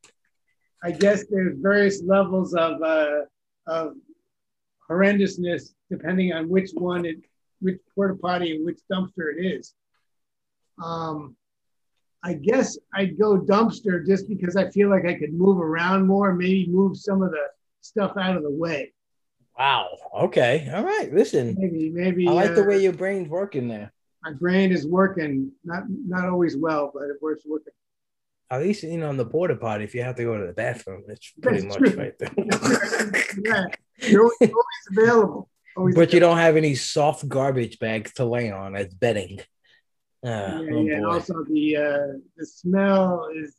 I 0.83 0.91
guess 0.91 1.25
there's 1.29 1.57
various 1.57 2.03
levels 2.03 2.53
of 2.53 2.81
uh, 2.81 3.21
of 3.65 3.93
horrendousness 4.89 5.73
depending 5.89 6.33
on 6.33 6.49
which 6.49 6.71
one 6.73 7.05
it, 7.05 7.17
which 7.59 7.77
porta 7.95 8.15
potty 8.15 8.55
and 8.55 8.65
which 8.65 8.79
dumpster 8.91 9.33
it 9.35 9.43
is. 9.43 9.73
Um, 10.83 11.35
I 12.23 12.33
guess 12.33 12.77
I'd 12.93 13.17
go 13.17 13.39
dumpster 13.39 14.05
just 14.05 14.27
because 14.27 14.55
I 14.55 14.69
feel 14.69 14.89
like 14.89 15.05
I 15.05 15.13
could 15.13 15.33
move 15.33 15.59
around 15.59 16.07
more, 16.07 16.33
maybe 16.33 16.67
move 16.67 16.97
some 16.97 17.21
of 17.21 17.31
the 17.31 17.47
stuff 17.81 18.17
out 18.17 18.35
of 18.35 18.43
the 18.43 18.51
way. 18.51 18.93
Wow. 19.57 19.89
Okay. 20.21 20.69
All 20.73 20.83
right. 20.83 21.11
Listen. 21.13 21.55
Maybe. 21.57 21.89
Maybe. 21.89 22.27
I 22.27 22.31
like 22.31 22.51
uh, 22.51 22.55
the 22.55 22.63
way 22.63 22.81
your 22.81 22.93
brain's 22.93 23.27
working 23.27 23.67
there. 23.67 23.91
My 24.23 24.33
brain 24.33 24.71
is 24.71 24.85
working, 24.85 25.51
not 25.63 25.83
not 25.87 26.27
always 26.27 26.57
well, 26.57 26.91
but 26.93 27.03
it 27.03 27.17
works 27.21 27.43
working. 27.45 27.73
At 28.49 28.61
least 28.61 28.83
you 28.83 28.97
know 28.97 29.09
on 29.09 29.17
the 29.17 29.25
porta 29.25 29.55
potty, 29.55 29.83
if 29.83 29.95
you 29.95 30.03
have 30.03 30.15
to 30.15 30.23
go 30.23 30.37
to 30.37 30.47
the 30.47 30.53
bathroom, 30.53 31.03
it's 31.07 31.31
pretty 31.41 31.61
That's 31.61 31.79
much 31.79 31.91
true. 31.91 32.01
right 32.01 32.17
there. 32.19 32.31
yeah, 33.43 33.65
you're 34.09 34.23
always, 34.23 34.37
always 34.41 34.87
available. 34.91 35.49
Always 35.75 35.95
but 35.95 36.01
available. 36.01 36.13
you 36.13 36.19
don't 36.19 36.37
have 36.37 36.55
any 36.55 36.75
soft 36.75 37.27
garbage 37.27 37.79
bags 37.79 38.13
to 38.13 38.25
lay 38.25 38.51
on 38.51 38.75
as 38.75 38.93
bedding. 38.93 39.39
Uh, 40.23 40.27
yeah, 40.29 40.59
oh 40.71 40.81
yeah. 40.81 40.95
And 40.95 41.05
also 41.05 41.43
the 41.49 41.77
uh, 41.77 42.19
the 42.37 42.45
smell 42.45 43.29
is 43.35 43.55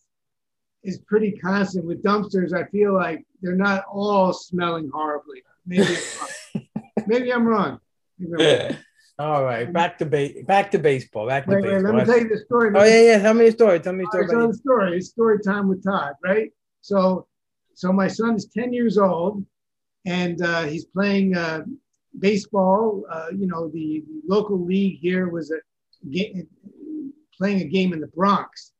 is 0.82 0.98
pretty 0.98 1.32
constant 1.32 1.84
with 1.86 2.02
dumpsters. 2.02 2.52
I 2.52 2.68
feel 2.70 2.94
like 2.94 3.24
they're 3.42 3.56
not 3.56 3.84
all 3.92 4.32
smelling 4.32 4.90
horribly. 4.92 5.42
Maybe 5.68 5.96
I'm 6.54 6.66
maybe 7.06 7.32
I'm 7.32 7.46
wrong. 7.46 7.78
Maybe 8.18 8.42
I'm 8.42 8.68
wrong. 8.68 8.76
All 9.20 9.44
right, 9.44 9.70
back 9.72 9.98
to 9.98 10.06
ba- 10.06 10.42
back 10.46 10.70
to 10.70 10.78
baseball. 10.78 11.26
Back 11.26 11.44
to 11.46 11.56
wait, 11.56 11.62
baseball. 11.62 11.92
Wait, 11.92 11.98
let 11.98 12.06
me 12.08 12.12
tell 12.12 12.22
you 12.22 12.28
the 12.28 12.38
story. 12.38 12.70
Oh 12.74 12.84
yeah, 12.84 13.02
yeah. 13.02 13.18
Tell 13.18 13.34
me 13.34 13.48
a 13.48 13.52
story. 13.52 13.80
Tell 13.80 13.92
me 13.92 14.04
a 14.04 14.06
story. 14.06 14.24
Right, 14.26 14.30
tell 14.30 14.48
the 14.48 14.54
story. 14.54 14.96
It's 14.96 15.08
story 15.08 15.38
time 15.40 15.68
with 15.68 15.82
Todd, 15.84 16.14
right? 16.24 16.50
So, 16.80 17.26
so 17.74 17.92
my 17.92 18.08
son 18.08 18.36
is 18.36 18.46
10 18.46 18.72
years 18.72 18.96
old 18.96 19.44
and 20.06 20.40
uh, 20.40 20.62
he's 20.62 20.84
playing 20.84 21.36
uh, 21.36 21.64
baseball. 22.18 23.04
Uh, 23.10 23.26
you 23.36 23.46
know, 23.46 23.68
the, 23.68 24.04
the, 24.06 24.22
local 24.26 24.64
league 24.64 25.00
here 25.00 25.28
was 25.28 25.50
a 25.50 25.58
game, 26.08 26.46
playing 27.36 27.60
a 27.60 27.64
game 27.64 27.92
in 27.92 28.00
the 28.00 28.06
Bronx. 28.06 28.72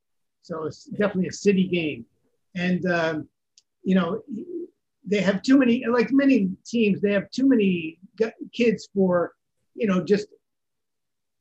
So 0.42 0.64
it's 0.64 0.84
definitely 0.84 1.28
a 1.28 1.32
city 1.32 1.66
game. 1.66 2.06
And, 2.54 2.86
um, 2.86 3.28
you 3.82 3.94
know, 3.94 4.22
they 5.08 5.20
have 5.20 5.42
too 5.42 5.58
many, 5.58 5.84
like 5.86 6.12
many 6.12 6.50
teams, 6.66 7.00
they 7.00 7.12
have 7.12 7.30
too 7.30 7.48
many 7.48 7.98
kids 8.52 8.88
for, 8.94 9.32
you 9.74 9.86
know, 9.86 10.04
just, 10.04 10.28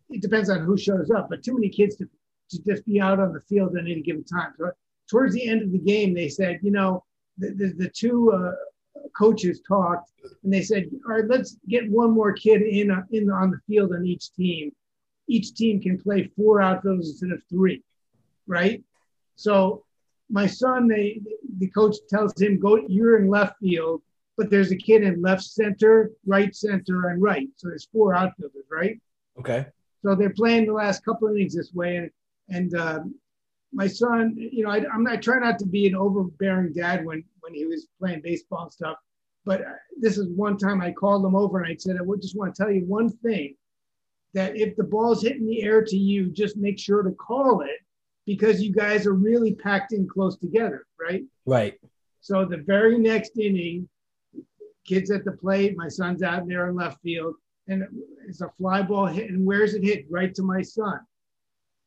it 0.09 0.21
depends 0.21 0.49
on 0.49 0.59
who 0.63 0.77
shows 0.77 1.11
up, 1.11 1.27
but 1.29 1.43
too 1.43 1.53
many 1.53 1.69
kids 1.69 1.97
to, 1.97 2.05
to 2.49 2.63
just 2.63 2.85
be 2.85 3.01
out 3.01 3.19
on 3.19 3.33
the 3.33 3.41
field 3.41 3.75
at 3.75 3.83
any 3.83 4.01
given 4.01 4.23
time. 4.23 4.53
So 4.57 4.71
towards 5.09 5.33
the 5.33 5.47
end 5.47 5.63
of 5.63 5.71
the 5.71 5.79
game, 5.79 6.13
they 6.13 6.29
said, 6.29 6.59
you 6.63 6.71
know, 6.71 7.03
the, 7.37 7.49
the, 7.49 7.73
the 7.77 7.89
two 7.89 8.31
uh, 8.31 8.53
coaches 9.17 9.61
talked 9.67 10.11
and 10.43 10.53
they 10.53 10.61
said, 10.61 10.85
all 11.05 11.15
right, 11.15 11.27
let's 11.27 11.57
get 11.67 11.91
one 11.91 12.11
more 12.11 12.31
kid 12.31 12.61
in, 12.61 12.89
uh, 12.89 13.03
in 13.11 13.29
on 13.29 13.51
the 13.51 13.59
field 13.67 13.93
on 13.93 14.05
each 14.05 14.33
team. 14.33 14.71
Each 15.27 15.53
team 15.53 15.81
can 15.81 15.97
play 15.97 16.31
four 16.37 16.61
outfielders 16.61 17.09
instead 17.09 17.31
of 17.31 17.41
three, 17.49 17.83
right? 18.47 18.81
So 19.35 19.83
my 20.29 20.45
son, 20.45 20.87
they, 20.87 21.21
the 21.57 21.69
coach 21.69 21.95
tells 22.09 22.39
him, 22.39 22.59
go, 22.59 22.77
you're 22.87 23.17
in 23.17 23.29
left 23.29 23.59
field, 23.59 24.01
but 24.35 24.49
there's 24.49 24.71
a 24.71 24.77
kid 24.77 25.03
in 25.03 25.21
left 25.21 25.43
center, 25.43 26.11
right 26.25 26.55
center, 26.55 27.09
and 27.09 27.21
right. 27.21 27.47
So 27.55 27.69
there's 27.69 27.87
four 27.91 28.13
outfielders, 28.15 28.65
right? 28.69 28.99
Okay. 29.39 29.67
So 30.03 30.15
they're 30.15 30.29
playing 30.29 30.67
the 30.67 30.73
last 30.73 31.03
couple 31.03 31.27
of 31.27 31.35
innings 31.35 31.55
this 31.55 31.73
way. 31.73 31.97
And, 31.97 32.11
and 32.49 32.75
um, 32.75 33.15
my 33.73 33.87
son, 33.87 34.35
you 34.37 34.63
know, 34.63 34.69
I, 34.69 34.77
am 34.77 35.03
not 35.03 35.21
trying 35.21 35.41
not 35.41 35.59
to 35.59 35.65
be 35.65 35.87
an 35.87 35.95
overbearing 35.95 36.73
dad 36.73 37.05
when, 37.05 37.23
when 37.39 37.53
he 37.53 37.65
was 37.65 37.87
playing 37.99 38.21
baseball 38.21 38.63
and 38.63 38.71
stuff. 38.71 38.97
But 39.45 39.61
uh, 39.61 39.75
this 39.99 40.17
is 40.17 40.27
one 40.29 40.57
time 40.57 40.81
I 40.81 40.91
called 40.91 41.25
him 41.25 41.35
over 41.35 41.61
and 41.61 41.71
I 41.71 41.75
said, 41.77 41.97
I 41.97 42.01
would 42.01 42.21
just 42.21 42.37
want 42.37 42.53
to 42.53 42.61
tell 42.61 42.71
you 42.71 42.85
one 42.85 43.09
thing 43.09 43.55
that 44.33 44.57
if 44.57 44.75
the 44.75 44.83
ball's 44.83 45.21
hitting 45.21 45.47
the 45.47 45.63
air 45.63 45.83
to 45.83 45.97
you, 45.97 46.29
just 46.29 46.57
make 46.57 46.77
sure 46.77 47.01
to 47.01 47.11
call 47.11 47.61
it 47.61 47.79
because 48.27 48.61
you 48.61 48.73
guys 48.73 49.07
are 49.07 49.13
really 49.13 49.55
packed 49.55 49.93
in 49.93 50.07
close 50.07 50.37
together, 50.37 50.85
right? 51.01 51.23
Right. 51.45 51.79
So 52.19 52.45
the 52.45 52.57
very 52.57 52.99
next 52.99 53.37
inning, 53.39 53.87
kids 54.85 55.09
at 55.09 55.23
the 55.23 55.31
plate, 55.31 55.77
my 55.77 55.87
son's 55.87 56.21
out 56.21 56.45
there 56.45 56.67
in 56.67 56.75
left 56.75 57.01
field, 57.01 57.35
and 57.69 57.85
it's 58.27 58.41
a 58.41 58.49
fly 58.57 58.81
ball 58.81 59.05
hit. 59.05 59.29
And 59.29 59.45
where's 59.45 59.73
it 59.73 59.83
hit? 59.83 60.05
Right 60.09 60.35
to 60.35 60.43
my 60.43 60.61
son. 60.61 60.99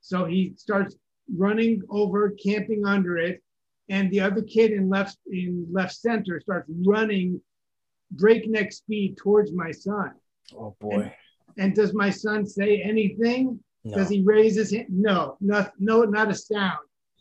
So 0.00 0.24
he 0.24 0.54
starts 0.56 0.96
running 1.36 1.82
over, 1.90 2.30
camping 2.30 2.86
under 2.86 3.18
it, 3.18 3.42
and 3.90 4.10
the 4.10 4.20
other 4.20 4.40
kid 4.40 4.72
in 4.72 4.88
left 4.88 5.18
in 5.30 5.66
left 5.70 5.94
center 5.94 6.40
starts 6.40 6.70
running 6.86 7.40
breakneck 8.12 8.72
speed 8.72 9.18
towards 9.18 9.52
my 9.52 9.70
son. 9.70 10.12
Oh 10.56 10.74
boy. 10.80 11.12
And, 11.56 11.64
and 11.66 11.74
does 11.74 11.92
my 11.92 12.08
son 12.08 12.46
say 12.46 12.80
anything? 12.80 13.60
No. 13.84 13.96
Does 13.96 14.08
he 14.08 14.22
raise 14.22 14.56
his 14.56 14.72
hand? 14.72 14.86
No, 14.90 15.36
not, 15.40 15.72
no, 15.78 16.02
not 16.02 16.30
a 16.30 16.34
sound. 16.34 16.78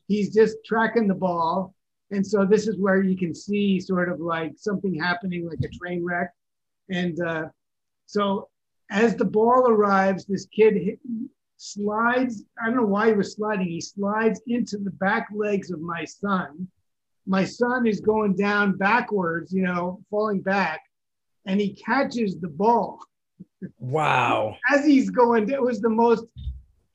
He's 0.07 0.33
just 0.33 0.57
tracking 0.65 1.07
the 1.07 1.15
ball. 1.15 1.73
And 2.11 2.25
so 2.25 2.45
this 2.45 2.67
is 2.67 2.77
where 2.77 3.01
you 3.03 3.15
can 3.15 3.33
see 3.33 3.79
sort 3.79 4.09
of 4.09 4.19
like 4.19 4.53
something 4.57 4.93
happening, 4.93 5.47
like 5.47 5.59
a 5.63 5.77
train 5.77 6.03
wreck. 6.03 6.33
And 6.89 7.21
uh, 7.21 7.49
so 8.07 8.49
as 8.89 9.15
the 9.15 9.25
ball 9.25 9.69
arrives, 9.69 10.25
this 10.25 10.47
kid 10.47 10.75
hit, 10.75 10.99
slides. 11.57 12.43
I 12.61 12.67
don't 12.67 12.77
know 12.77 12.85
why 12.85 13.07
he 13.09 13.13
was 13.13 13.33
sliding. 13.33 13.67
He 13.67 13.81
slides 13.81 14.41
into 14.47 14.77
the 14.77 14.91
back 14.91 15.27
legs 15.33 15.71
of 15.71 15.81
my 15.81 16.05
son. 16.05 16.67
My 17.27 17.43
son 17.43 17.85
is 17.85 17.99
going 17.99 18.35
down 18.35 18.77
backwards, 18.77 19.53
you 19.53 19.61
know, 19.61 20.01
falling 20.09 20.41
back, 20.41 20.81
and 21.45 21.61
he 21.61 21.73
catches 21.73 22.39
the 22.39 22.47
ball. 22.47 22.99
Wow. 23.77 24.55
As 24.71 24.85
he's 24.85 25.09
going, 25.09 25.49
it 25.49 25.61
was 25.61 25.81
the 25.81 25.89
most 25.89 26.25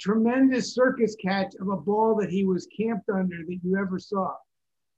tremendous 0.05 0.75
circus 0.75 1.17
catch 1.17 1.55
of 1.61 1.69
a 1.69 1.77
ball 1.77 2.15
that 2.15 2.31
he 2.31 2.45
was 2.45 2.69
camped 2.79 3.09
under 3.09 3.39
that 3.39 3.59
you 3.63 3.79
ever 3.79 3.99
saw. 3.99 4.35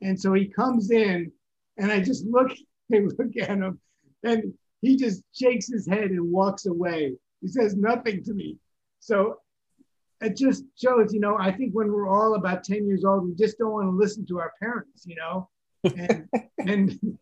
And 0.02 0.20
so 0.20 0.34
he 0.34 0.46
comes 0.46 0.90
in, 0.90 1.30
and 1.78 1.92
I 1.92 2.00
just 2.00 2.26
look, 2.26 2.50
I 2.92 2.98
look 2.98 3.36
at 3.40 3.48
him, 3.48 3.78
and 4.24 4.52
he 4.82 4.96
just 4.96 5.22
shakes 5.32 5.68
his 5.68 5.86
head 5.86 6.10
and 6.10 6.32
walks 6.32 6.66
away. 6.66 7.14
He 7.40 7.48
says 7.48 7.76
nothing 7.76 8.24
to 8.24 8.34
me. 8.34 8.56
So 8.98 9.38
it 10.20 10.36
just 10.36 10.64
shows, 10.76 11.14
you 11.14 11.20
know, 11.20 11.36
I 11.38 11.52
think 11.52 11.72
when 11.72 11.92
we're 11.92 12.08
all 12.08 12.34
about 12.34 12.64
10 12.64 12.86
years 12.86 13.04
old, 13.04 13.28
we 13.28 13.34
just 13.34 13.58
don't 13.58 13.72
want 13.72 13.86
to 13.86 13.96
listen 13.96 14.26
to 14.26 14.40
our 14.40 14.52
parents, 14.60 15.04
you 15.06 15.14
know? 15.14 15.48
And, 15.84 16.28
and 16.58 17.18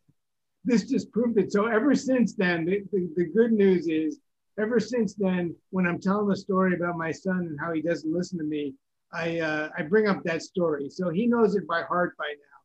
this 0.65 0.85
just 0.89 1.13
proved 1.13 1.39
it. 1.39 1.53
So 1.53 1.67
ever 1.67 1.95
since 1.95 2.35
then, 2.35 2.65
the, 2.65 2.83
the, 2.93 3.11
the 3.17 3.27
good 3.27 3.53
news 3.53 3.89
is 3.89 4.21
ever 4.59 4.81
since 4.81 5.15
then, 5.15 5.55
when 5.71 5.87
I'm 5.87 6.01
telling 6.01 6.29
the 6.29 6.37
story 6.37 6.75
about 6.75 6.97
my 6.97 7.11
son 7.11 7.39
and 7.39 7.59
how 7.61 7.73
he 7.73 7.83
doesn't 7.83 8.13
listen 8.13 8.39
to 8.39 8.45
me, 8.45 8.75
I 9.13 9.41
uh, 9.41 9.69
I 9.77 9.83
bring 9.83 10.09
up 10.09 10.23
that 10.25 10.43
story. 10.43 10.91
So 10.91 11.11
he 11.11 11.27
knows 11.27 11.55
it 11.55 11.67
by 11.67 11.83
heart 11.83 12.17
by 12.19 12.35
now. 12.35 12.61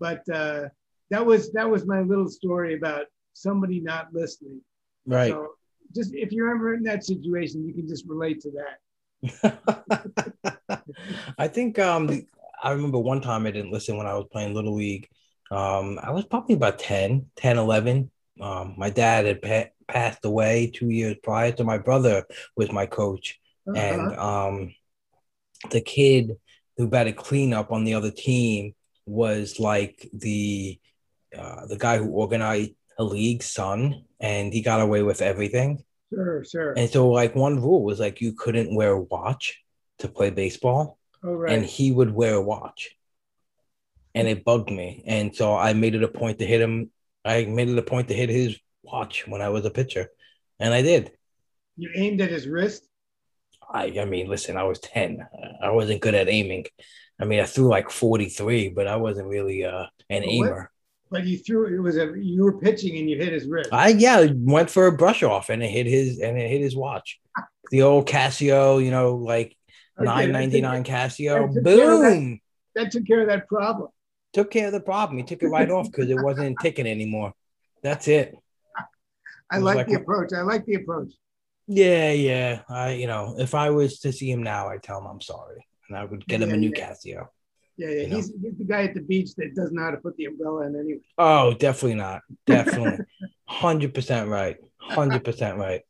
But 0.00 0.34
uh, 0.34 0.68
that 1.10 1.24
was 1.24 1.52
that 1.52 1.68
was 1.68 1.86
my 1.86 2.00
little 2.00 2.28
story 2.28 2.76
about 2.76 3.06
somebody 3.32 3.80
not 3.80 4.12
listening. 4.12 4.60
Right. 5.06 5.30
So 5.30 5.54
just 5.94 6.14
if 6.14 6.32
you're 6.32 6.50
ever 6.54 6.74
in 6.74 6.82
that 6.84 7.04
situation, 7.04 7.66
you 7.66 7.74
can 7.74 7.88
just 7.88 8.06
relate 8.06 8.40
to 8.42 8.52
that. 8.52 8.78
I 11.38 11.48
think 11.48 11.78
um, 11.78 12.26
I 12.62 12.72
remember 12.72 12.98
one 12.98 13.20
time 13.20 13.46
I 13.46 13.50
didn't 13.50 13.72
listen 13.72 13.96
when 13.96 14.06
I 14.06 14.14
was 14.14 14.26
playing 14.30 14.54
Little 14.54 14.74
League. 14.74 15.08
Um, 15.50 15.98
I 16.02 16.10
was 16.10 16.26
probably 16.26 16.54
about 16.54 16.78
10, 16.78 17.26
10, 17.36 17.58
11. 17.58 18.10
Um, 18.40 18.74
my 18.76 18.90
dad 18.90 19.24
had 19.24 19.42
pa- 19.42 19.70
passed 19.88 20.24
away 20.24 20.70
two 20.72 20.90
years 20.90 21.16
prior 21.22 21.52
to 21.52 21.64
my 21.64 21.78
brother 21.78 22.24
was 22.56 22.70
my 22.70 22.86
coach. 22.86 23.38
Uh-huh. 23.66 23.78
And 23.78 24.16
um, 24.16 24.74
the 25.70 25.80
kid 25.80 26.36
who 26.76 26.88
batted 26.88 27.16
cleanup 27.16 27.72
on 27.72 27.84
the 27.84 27.94
other 27.94 28.10
team 28.10 28.74
was 29.06 29.58
like 29.58 30.08
the 30.12 30.78
uh, 31.36 31.66
the 31.66 31.76
guy 31.76 31.98
who 31.98 32.10
organized 32.10 32.72
a 32.98 33.04
league 33.04 33.42
son 33.42 34.04
and 34.20 34.52
he 34.52 34.60
got 34.60 34.80
away 34.80 35.02
with 35.02 35.20
everything. 35.20 35.82
Sure, 36.12 36.44
sure. 36.44 36.72
And 36.76 36.88
so 36.88 37.08
like 37.08 37.34
one 37.34 37.60
rule 37.60 37.82
was 37.82 38.00
like 38.00 38.20
you 38.20 38.32
couldn't 38.32 38.74
wear 38.74 38.92
a 38.92 39.00
watch 39.00 39.62
to 39.98 40.08
play 40.08 40.30
baseball. 40.30 40.98
Oh, 41.22 41.34
right. 41.34 41.52
And 41.52 41.64
he 41.64 41.92
would 41.92 42.12
wear 42.12 42.34
a 42.34 42.42
watch. 42.42 42.90
And 44.14 44.26
it 44.26 44.44
bugged 44.44 44.70
me. 44.70 45.02
And 45.06 45.34
so 45.34 45.54
I 45.56 45.74
made 45.74 45.94
it 45.94 46.02
a 46.02 46.08
point 46.08 46.38
to 46.38 46.46
hit 46.46 46.60
him. 46.60 46.90
I 47.24 47.44
made 47.44 47.68
it 47.68 47.78
a 47.78 47.82
point 47.82 48.08
to 48.08 48.14
hit 48.14 48.30
his 48.30 48.58
watch 48.90 49.26
when 49.26 49.42
I 49.42 49.48
was 49.48 49.64
a 49.64 49.70
pitcher. 49.70 50.10
And 50.60 50.74
I 50.74 50.82
did. 50.82 51.12
You 51.76 51.90
aimed 51.94 52.20
at 52.20 52.30
his 52.30 52.48
wrist? 52.48 52.84
I 53.70 53.98
I 54.00 54.04
mean, 54.04 54.28
listen, 54.28 54.56
I 54.56 54.64
was 54.64 54.80
10. 54.80 55.26
I 55.62 55.70
wasn't 55.70 56.00
good 56.00 56.14
at 56.14 56.28
aiming. 56.28 56.66
I 57.20 57.24
mean, 57.24 57.40
I 57.40 57.44
threw 57.44 57.68
like 57.68 57.90
43, 57.90 58.70
but 58.70 58.86
I 58.86 58.96
wasn't 58.96 59.28
really 59.28 59.64
uh, 59.64 59.86
an 60.08 60.22
but 60.22 60.28
aimer. 60.28 60.70
But 61.10 61.26
you 61.26 61.38
threw 61.38 61.74
it 61.74 61.80
was 61.80 61.96
a 61.96 62.12
you 62.16 62.44
were 62.44 62.58
pitching 62.58 62.98
and 62.98 63.08
you 63.08 63.16
hit 63.16 63.32
his 63.32 63.46
wrist. 63.46 63.70
I 63.72 63.88
yeah, 63.88 64.26
went 64.34 64.70
for 64.70 64.86
a 64.86 64.92
brush 64.92 65.22
off 65.22 65.48
and 65.48 65.62
it 65.62 65.70
hit 65.70 65.86
his 65.86 66.18
and 66.18 66.38
it 66.38 66.50
hit 66.50 66.60
his 66.60 66.76
watch. 66.76 67.20
The 67.70 67.82
old 67.82 68.08
Casio, 68.08 68.82
you 68.82 68.90
know, 68.90 69.16
like 69.16 69.54
nine 69.98 70.32
ninety 70.32 70.62
nine 70.62 70.84
Casio. 70.84 71.52
Boom. 71.62 72.40
That, 72.74 72.84
that, 72.84 72.92
took 72.92 73.06
care 73.06 73.20
of 73.20 73.28
that 73.28 73.46
problem. 73.46 73.90
Took 74.32 74.50
care 74.50 74.68
of 74.68 74.72
the 74.72 74.80
problem. 74.80 75.18
He 75.18 75.24
took 75.24 75.42
it 75.42 75.48
right 75.48 75.70
off 75.70 75.90
because 75.90 76.08
it 76.08 76.16
wasn't 76.18 76.56
ticking 76.62 76.86
anymore. 76.86 77.34
That's 77.82 78.08
it. 78.08 78.34
I 79.50 79.58
like, 79.58 79.76
like 79.76 79.86
the 79.88 79.94
approach. 79.94 80.32
I 80.32 80.42
like 80.42 80.64
the 80.66 80.74
approach. 80.74 81.12
Yeah, 81.66 82.12
yeah. 82.12 82.62
I 82.68 82.92
you 82.92 83.06
know, 83.06 83.36
if 83.38 83.54
I 83.54 83.70
was 83.70 84.00
to 84.00 84.12
see 84.12 84.30
him 84.30 84.42
now, 84.42 84.68
I'd 84.68 84.82
tell 84.82 84.98
him 84.98 85.06
I'm 85.06 85.20
sorry 85.20 85.64
and 85.88 85.98
I 85.98 86.04
would 86.04 86.26
get 86.26 86.42
him 86.42 86.52
a 86.52 86.56
new 86.56 86.72
yeah. 86.74 86.90
Casio. 86.90 87.26
Yeah, 87.76 87.90
yeah. 87.90 88.02
He's, 88.04 88.32
he's, 88.42 88.56
the 88.58 88.64
guy 88.64 88.84
at 88.84 88.94
the 88.94 89.00
beach 89.00 89.34
that 89.36 89.54
doesn't 89.54 89.74
know 89.74 89.82
how 89.82 89.90
to 89.92 89.98
put 89.98 90.16
the 90.16 90.26
umbrella 90.26 90.66
in 90.66 90.76
anyway. 90.76 91.00
Oh, 91.16 91.54
definitely 91.54 91.94
not. 91.94 92.22
Definitely. 92.46 93.04
100% 93.50 94.28
right. 94.28 94.56
100% 94.90 95.56
right. 95.56 95.82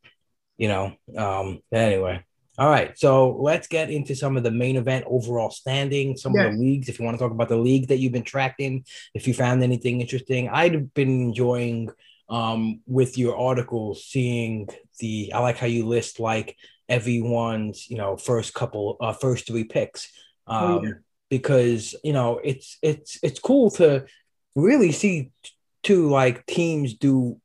You 0.59 0.69
know, 0.69 0.93
um, 1.17 1.61
anyway. 1.73 2.25
All 2.59 2.69
right. 2.69 2.99
So 2.99 3.37
let's 3.41 3.69
get 3.69 3.91
into 3.91 4.15
some 4.17 4.37
of 4.37 4.43
the 4.43 4.51
main 4.51 4.77
event 4.77 5.05
overall 5.09 5.51
standing, 5.51 6.17
some 6.17 6.35
yes. 6.35 6.47
of 6.47 6.53
the 6.53 6.59
leagues. 6.59 6.89
If 6.89 6.99
you 6.99 7.05
want 7.05 7.17
to 7.17 7.23
talk 7.23 7.33
about 7.33 7.49
the 7.49 7.57
league 7.57 7.89
that 7.89 7.99
you've 7.99 8.13
been 8.13 8.25
tracking, 8.25 8.85
if 9.15 9.27
you 9.27 9.33
found 9.33 9.63
anything 9.63 10.01
interesting, 10.01 10.49
I've 10.49 10.93
been 10.93 11.29
enjoying 11.29 11.91
um, 12.29 12.81
with 12.87 13.17
your 13.19 13.37
articles, 13.37 14.05
seeing 14.05 14.69
the, 14.99 15.33
I 15.35 15.41
like 15.41 15.59
how 15.59 15.67
you 15.67 15.87
list 15.87 16.21
like 16.21 16.57
everyone's, 16.89 17.89
you 17.91 17.97
know, 17.97 18.17
first 18.17 18.55
couple, 18.55 18.97
uh, 19.01 19.13
first 19.13 19.47
three 19.47 19.65
picks. 19.65 20.11
Um, 20.47 20.65
oh, 20.65 20.83
yeah 20.85 20.93
because 21.31 21.95
you 22.03 22.13
know 22.13 22.41
it's 22.43 22.79
it's 22.83 23.19
it's 23.23 23.39
cool 23.39 23.71
to 23.71 24.07
really 24.55 24.93
see 24.93 25.31
two 25.83 26.09
like 26.09 26.45
teams 26.47 26.95
do 26.95 27.41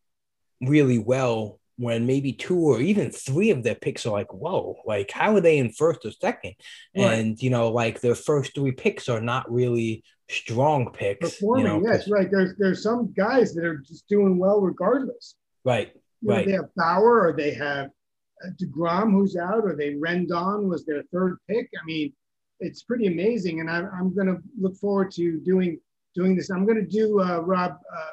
really 0.62 0.98
well 0.98 1.60
when 1.78 2.06
maybe 2.06 2.34
two 2.34 2.58
or 2.58 2.80
even 2.80 3.12
three 3.12 3.50
of 3.50 3.64
their 3.64 3.76
picks 3.76 4.06
are 4.06 4.12
like, 4.12 4.32
whoa, 4.32 4.78
like 4.86 5.12
how 5.12 5.36
are 5.36 5.42
they 5.42 5.58
in 5.58 5.72
first 5.72 6.06
or 6.06 6.12
second? 6.12 6.54
Right. 6.96 7.20
And 7.20 7.42
you 7.42 7.50
know, 7.50 7.70
like 7.70 8.00
their 8.00 8.16
first 8.16 8.56
three 8.56 8.72
picks 8.72 9.10
are 9.10 9.22
not 9.22 9.52
really 9.52 10.04
strong 10.34 10.92
picks. 10.92 11.38
Performing, 11.38 11.66
you 11.66 11.72
know, 11.72 11.82
yes, 11.92 12.10
right. 12.10 12.30
There's 12.30 12.56
there's 12.58 12.84
some 12.84 13.14
guys 13.14 13.54
that 13.54 13.64
are 13.66 13.78
just 13.78 14.08
doing 14.08 14.38
well 14.38 14.62
regardless. 14.62 15.36
Right, 15.66 15.92
You 16.22 16.30
know, 16.30 16.36
right. 16.36 16.46
they 16.46 16.52
have 16.54 16.74
Bauer 16.76 17.28
or 17.28 17.34
they 17.38 17.54
have 17.54 17.88
uh, 18.44 18.50
Degrom 18.62 19.12
who's 19.12 19.36
out, 19.38 19.64
or 19.64 19.76
they 19.76 19.94
Rendon 19.94 20.68
was 20.68 20.86
their 20.86 21.04
third 21.14 21.38
pick. 21.50 21.70
I 21.82 21.86
mean, 21.86 22.12
it's 22.60 22.84
pretty 22.84 23.08
amazing, 23.08 23.60
and 23.62 23.70
I'm 23.70 23.90
I'm 23.98 24.14
going 24.16 24.28
to 24.28 24.38
look 24.60 24.76
forward 24.78 25.12
to 25.14 25.40
doing 25.42 25.80
doing 26.16 26.36
this. 26.36 26.50
I'm 26.50 26.66
going 26.66 26.80
to 26.84 26.86
do 27.00 27.22
uh, 27.22 27.40
Rob. 27.40 27.72
Uh, 27.72 28.06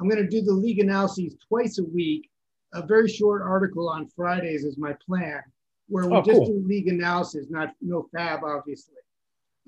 I'm 0.00 0.08
going 0.08 0.22
to 0.22 0.28
do 0.28 0.42
the 0.42 0.52
league 0.52 0.80
analyses 0.80 1.36
twice 1.48 1.78
a 1.78 1.84
week. 1.84 2.28
A 2.74 2.84
very 2.84 3.08
short 3.08 3.42
article 3.42 3.88
on 3.88 4.08
Fridays 4.16 4.64
is 4.64 4.76
my 4.78 4.94
plan, 5.06 5.40
where 5.88 6.06
we 6.08 6.16
Oh, 6.16 6.22
just 6.22 6.38
cool. 6.38 6.46
do 6.46 6.64
league 6.66 6.88
analysis, 6.88 7.46
not 7.50 7.68
no 7.82 8.08
fab, 8.14 8.40
obviously. 8.44 8.94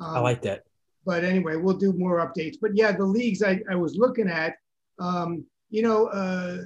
I 0.00 0.16
Um, 0.18 0.22
like 0.24 0.42
that. 0.42 0.64
But 1.04 1.24
anyway, 1.24 1.56
we'll 1.56 1.76
do 1.76 1.92
more 1.92 2.18
updates. 2.18 2.56
But 2.60 2.76
yeah, 2.76 2.92
the 2.92 3.04
leagues 3.04 3.42
I, 3.42 3.60
I 3.70 3.74
was 3.74 3.96
looking 3.96 4.28
at, 4.28 4.56
um, 4.98 5.44
you 5.70 5.82
know, 5.82 6.06
uh, 6.06 6.58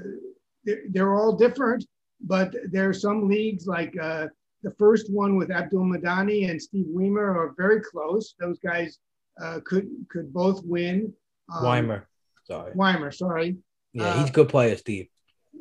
they're, 0.64 0.82
they're 0.91 1.14
all 1.14 1.36
different, 1.36 1.84
but 2.20 2.55
there 2.70 2.89
are 2.89 2.95
some 2.95 3.28
leagues 3.28 3.66
like 3.66 3.95
uh, 4.01 4.26
the 4.62 4.72
first 4.72 5.12
one 5.12 5.36
with 5.36 5.51
Abdul 5.51 5.84
Madani 5.84 6.51
and 6.51 6.61
Steve 6.61 6.86
Weimer 6.89 7.36
are 7.39 7.55
very 7.57 7.80
close. 7.80 8.34
Those 8.39 8.59
guys 8.59 8.99
uh, 9.41 9.61
could 9.64 9.89
could 10.11 10.32
both 10.32 10.64
win. 10.64 11.12
Um, 11.53 11.64
Weimer. 11.64 12.09
Sorry. 12.45 12.72
Weimer, 12.74 13.12
sorry. 13.12 13.57
Yeah, 13.93 14.07
uh, 14.07 14.20
he's 14.20 14.30
a 14.30 14.32
good 14.32 14.49
player, 14.49 14.76
Steve. 14.76 15.09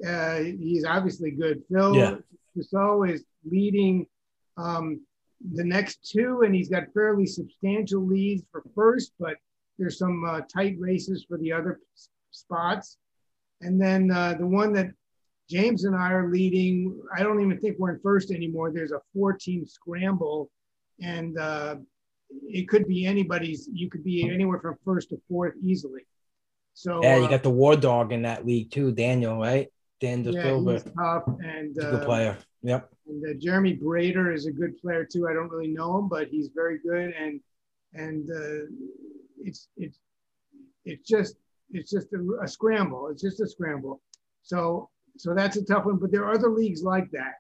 Uh, 0.05 0.39
he's 0.39 0.85
obviously 0.85 1.31
good. 1.31 1.63
Phil 1.71 1.95
Yeah. 1.95 2.15
Trousseau 2.53 3.03
is 3.03 3.23
leading 3.45 4.07
um, 4.57 5.01
the 5.53 5.63
next 5.63 6.09
two, 6.09 6.41
and 6.43 6.53
he's 6.53 6.69
got 6.69 6.83
fairly 6.93 7.25
substantial 7.25 8.05
leads 8.05 8.43
for 8.51 8.63
first, 8.75 9.13
but 9.19 9.35
there's 9.77 9.97
some 9.97 10.23
uh, 10.25 10.41
tight 10.51 10.75
races 10.79 11.25
for 11.27 11.37
the 11.37 11.51
other 11.51 11.79
spots. 12.31 12.97
And 13.61 13.81
then 13.81 14.11
uh, 14.11 14.35
the 14.35 14.45
one 14.45 14.73
that 14.73 14.87
James 15.49 15.85
and 15.85 15.95
I 15.95 16.11
are 16.11 16.29
leading, 16.29 16.99
I 17.15 17.23
don't 17.23 17.41
even 17.41 17.59
think 17.59 17.77
we're 17.79 17.93
in 17.93 17.99
first 18.01 18.31
anymore. 18.31 18.71
There's 18.71 18.91
a 18.91 19.01
four 19.13 19.33
team 19.33 19.65
scramble, 19.65 20.49
and 21.01 21.37
uh, 21.37 21.75
it 22.29 22.67
could 22.67 22.87
be 22.87 23.05
anybody's, 23.05 23.69
you 23.71 23.89
could 23.89 24.03
be 24.03 24.29
anywhere 24.29 24.59
from 24.59 24.75
first 24.83 25.09
to 25.09 25.21
fourth 25.29 25.53
easily. 25.63 26.05
So, 26.73 27.01
Yeah, 27.01 27.17
you 27.17 27.25
uh, 27.25 27.29
got 27.29 27.43
the 27.43 27.49
war 27.49 27.75
dog 27.75 28.11
in 28.11 28.23
that 28.23 28.45
league 28.45 28.71
too, 28.71 28.91
Daniel, 28.91 29.39
right? 29.39 29.67
Dan 29.99 30.23
De 30.23 30.31
yeah, 30.31 30.43
Silva. 30.43 30.73
he's 30.73 30.83
tough, 30.83 31.23
and 31.43 31.75
a 31.77 31.81
good 31.81 32.01
uh, 32.01 32.05
player. 32.05 32.37
Yep. 32.63 32.89
and 33.07 33.23
uh, 33.25 33.33
Jeremy 33.39 33.75
Brader 33.77 34.33
is 34.33 34.45
a 34.45 34.51
good 34.51 34.77
player 34.79 35.05
too. 35.05 35.27
I 35.27 35.33
don't 35.33 35.49
really 35.49 35.69
know 35.69 35.97
him, 35.97 36.07
but 36.07 36.27
he's 36.27 36.49
very 36.53 36.79
good. 36.79 37.13
And 37.19 37.39
and 37.93 38.29
uh, 38.29 38.65
it's 39.39 39.69
it's 39.77 39.99
it's 40.85 41.07
just 41.07 41.35
it's 41.71 41.89
just 41.91 42.07
a, 42.13 42.43
a 42.43 42.47
scramble. 42.47 43.07
It's 43.09 43.21
just 43.21 43.39
a 43.41 43.47
scramble. 43.47 44.01
So 44.43 44.89
so 45.17 45.33
that's 45.33 45.57
a 45.57 45.63
tough 45.65 45.85
one. 45.85 45.97
But 45.97 46.11
there 46.11 46.25
are 46.25 46.33
other 46.33 46.49
leagues 46.49 46.83
like 46.83 47.09
that, 47.11 47.35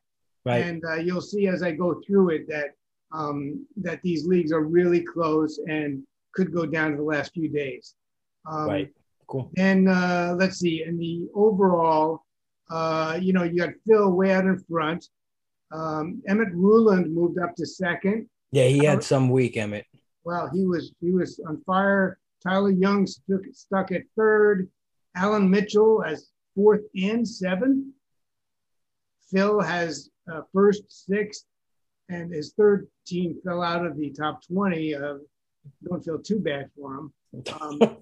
Right. 0.45 0.63
and 0.65 0.83
uh, 0.85 0.95
you'll 0.95 1.21
see 1.21 1.47
as 1.47 1.61
I 1.61 1.71
go 1.71 2.01
through 2.05 2.29
it 2.31 2.47
that 2.49 2.71
um, 3.11 3.65
that 3.77 4.01
these 4.01 4.25
leagues 4.25 4.51
are 4.51 4.63
really 4.63 5.01
close 5.01 5.59
and 5.67 6.03
could 6.33 6.53
go 6.53 6.65
down 6.65 6.91
to 6.91 6.97
the 6.97 7.03
last 7.03 7.33
few 7.33 7.49
days. 7.49 7.95
Um, 8.49 8.67
right. 8.67 8.93
Cool. 9.27 9.51
and 9.57 9.89
uh, 9.89 10.35
let's 10.39 10.57
see, 10.57 10.83
in 10.83 10.97
the 10.97 11.27
overall, 11.35 12.23
uh, 12.69 13.17
you 13.21 13.33
know, 13.33 13.43
you 13.43 13.57
got 13.59 13.73
Phil 13.87 14.11
way 14.11 14.31
out 14.31 14.45
in 14.45 14.59
front. 14.69 15.07
Um, 15.71 16.21
Emmett 16.27 16.53
Ruland 16.53 17.13
moved 17.13 17.39
up 17.39 17.55
to 17.55 17.65
second. 17.65 18.29
Yeah, 18.51 18.65
he 18.65 18.85
had 18.85 19.03
some 19.03 19.29
week, 19.29 19.57
Emmett. 19.57 19.85
Well, 20.23 20.49
he 20.53 20.65
was 20.65 20.93
he 21.01 21.11
was 21.11 21.39
on 21.47 21.61
fire. 21.65 22.19
Tyler 22.43 22.71
Young 22.71 23.07
stuck, 23.07 23.41
stuck 23.53 23.91
at 23.91 24.03
third. 24.15 24.69
Alan 25.15 25.49
Mitchell 25.49 26.03
as 26.03 26.29
fourth 26.55 26.83
and 26.95 27.27
seventh. 27.27 27.85
Phil 29.31 29.61
has 29.61 30.09
uh, 30.31 30.41
first, 30.53 30.83
sixth, 31.07 31.45
and 32.09 32.33
his 32.33 32.53
third 32.53 32.87
team 33.05 33.39
fell 33.43 33.61
out 33.61 33.85
of 33.85 33.97
the 33.97 34.11
top 34.11 34.45
20. 34.47 34.95
Uh, 34.95 35.15
don't 35.87 36.03
feel 36.03 36.19
too 36.19 36.39
bad 36.39 36.69
for 36.75 36.95
him. 36.95 37.13
Um, 37.59 37.79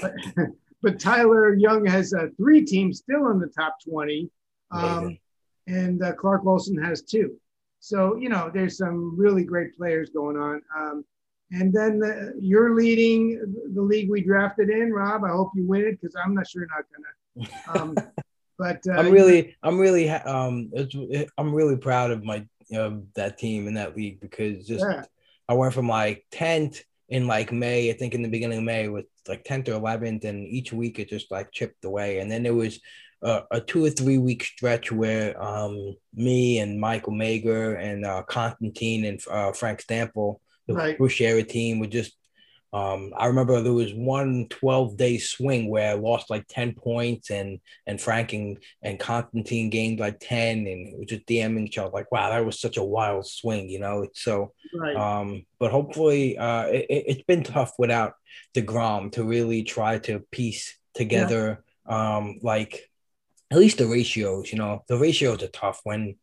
but, 0.00 0.12
but 0.82 0.98
Tyler 0.98 1.54
Young 1.54 1.86
has 1.86 2.12
uh, 2.12 2.26
three 2.36 2.64
teams 2.64 2.98
still 2.98 3.30
in 3.30 3.38
the 3.38 3.46
top 3.46 3.76
20, 3.88 4.28
um, 4.72 5.18
and 5.66 6.02
uh, 6.02 6.12
Clark 6.12 6.44
Olson 6.44 6.82
has 6.82 7.02
two. 7.02 7.36
So, 7.78 8.16
you 8.16 8.28
know, 8.28 8.50
there's 8.52 8.78
some 8.78 9.16
really 9.16 9.44
great 9.44 9.76
players 9.76 10.10
going 10.10 10.36
on. 10.36 10.62
Um, 10.76 11.04
and 11.50 11.72
then 11.72 11.98
the, 11.98 12.32
you're 12.40 12.74
leading 12.74 13.40
the 13.74 13.82
league 13.82 14.08
we 14.08 14.22
drafted 14.22 14.70
in, 14.70 14.92
Rob. 14.92 15.24
I 15.24 15.30
hope 15.30 15.50
you 15.54 15.66
win 15.66 15.82
it 15.82 16.00
because 16.00 16.14
I'm 16.16 16.34
not 16.34 16.48
sure 16.48 16.62
you're 16.62 16.68
not 16.68 16.84
going 16.92 17.46
to. 17.48 17.80
Um, 17.80 18.12
but 18.58 18.80
uh, 18.88 18.98
I'm 19.00 19.12
really, 19.12 19.56
I'm 19.62 19.78
really, 19.78 20.08
um, 20.08 20.70
it's, 20.72 20.94
I'm 21.36 21.54
really 21.54 21.76
proud 21.76 22.10
of 22.10 22.24
my, 22.24 22.46
you 22.68 22.78
know, 22.78 23.02
that 23.14 23.36
team 23.36 23.68
in 23.68 23.74
that 23.74 23.96
league 23.96 24.20
because 24.20 24.66
just 24.66 24.84
yeah, 24.88 25.04
I 25.48 25.54
went 25.54 25.74
from 25.74 25.88
like 25.88 26.24
10th 26.32 26.82
in 27.12 27.26
like 27.26 27.52
May, 27.52 27.90
I 27.90 27.92
think 27.92 28.14
in 28.14 28.22
the 28.22 28.28
beginning 28.30 28.58
of 28.58 28.64
May 28.64 28.88
with 28.88 29.04
like 29.28 29.44
10th 29.44 29.68
or 29.68 29.78
11th, 29.78 30.24
and 30.24 30.48
each 30.48 30.72
week 30.72 30.98
it 30.98 31.10
just 31.10 31.30
like 31.30 31.52
chipped 31.52 31.84
away. 31.84 32.20
And 32.20 32.30
then 32.30 32.42
there 32.42 32.54
was 32.54 32.80
a, 33.22 33.42
a 33.50 33.60
two 33.60 33.84
or 33.84 33.90
three 33.90 34.16
week 34.16 34.44
stretch 34.44 34.90
where 34.90 35.40
um, 35.40 35.94
me 36.14 36.58
and 36.58 36.80
Michael 36.80 37.12
Mager 37.12 37.78
and 37.78 38.06
uh, 38.06 38.22
Constantine 38.22 39.04
and 39.04 39.20
uh, 39.30 39.52
Frank 39.52 39.82
Stample, 39.82 40.40
the 40.66 40.74
Right. 40.74 40.98
Boucher 40.98 41.42
team, 41.42 41.80
would 41.80 41.92
just. 41.92 42.16
Um, 42.72 43.12
I 43.16 43.26
remember 43.26 43.60
there 43.60 43.72
was 43.72 43.92
one 43.92 44.46
12 44.48 44.96
day 44.96 45.18
swing 45.18 45.68
where 45.68 45.90
I 45.90 45.94
lost 45.94 46.30
like 46.30 46.46
10 46.48 46.74
points 46.74 47.30
and 47.30 47.60
and 47.86 48.00
Frank 48.00 48.32
and, 48.32 48.58
and 48.82 48.98
Constantine 48.98 49.68
gained 49.68 50.00
like 50.00 50.18
10 50.20 50.58
and 50.58 50.88
it 50.88 50.98
was 50.98 51.08
just 51.08 51.26
DMing 51.26 51.66
each 51.66 51.76
other 51.76 51.90
like 51.90 52.10
wow 52.10 52.30
that 52.30 52.46
was 52.46 52.58
such 52.58 52.78
a 52.78 52.82
wild 52.82 53.26
swing 53.26 53.68
you 53.68 53.78
know 53.78 54.08
so 54.14 54.52
right. 54.74 54.96
um, 54.96 55.44
but 55.58 55.70
hopefully, 55.70 56.36
uh, 56.38 56.66
it, 56.66 56.86
it's 56.88 57.22
been 57.22 57.44
tough 57.44 57.74
without 57.78 58.14
Degrom 58.54 59.12
to 59.12 59.24
really 59.24 59.62
try 59.62 59.98
to 60.00 60.20
piece 60.30 60.76
together, 60.94 61.64
um, 61.86 62.38
like 62.42 62.90
at 63.50 63.58
least 63.58 63.78
the 63.78 63.86
ratios. 63.86 64.50
You 64.52 64.58
know, 64.58 64.82
the 64.88 64.98
ratios 64.98 65.42
are 65.42 65.48
tough 65.48 65.80
when 65.84 66.16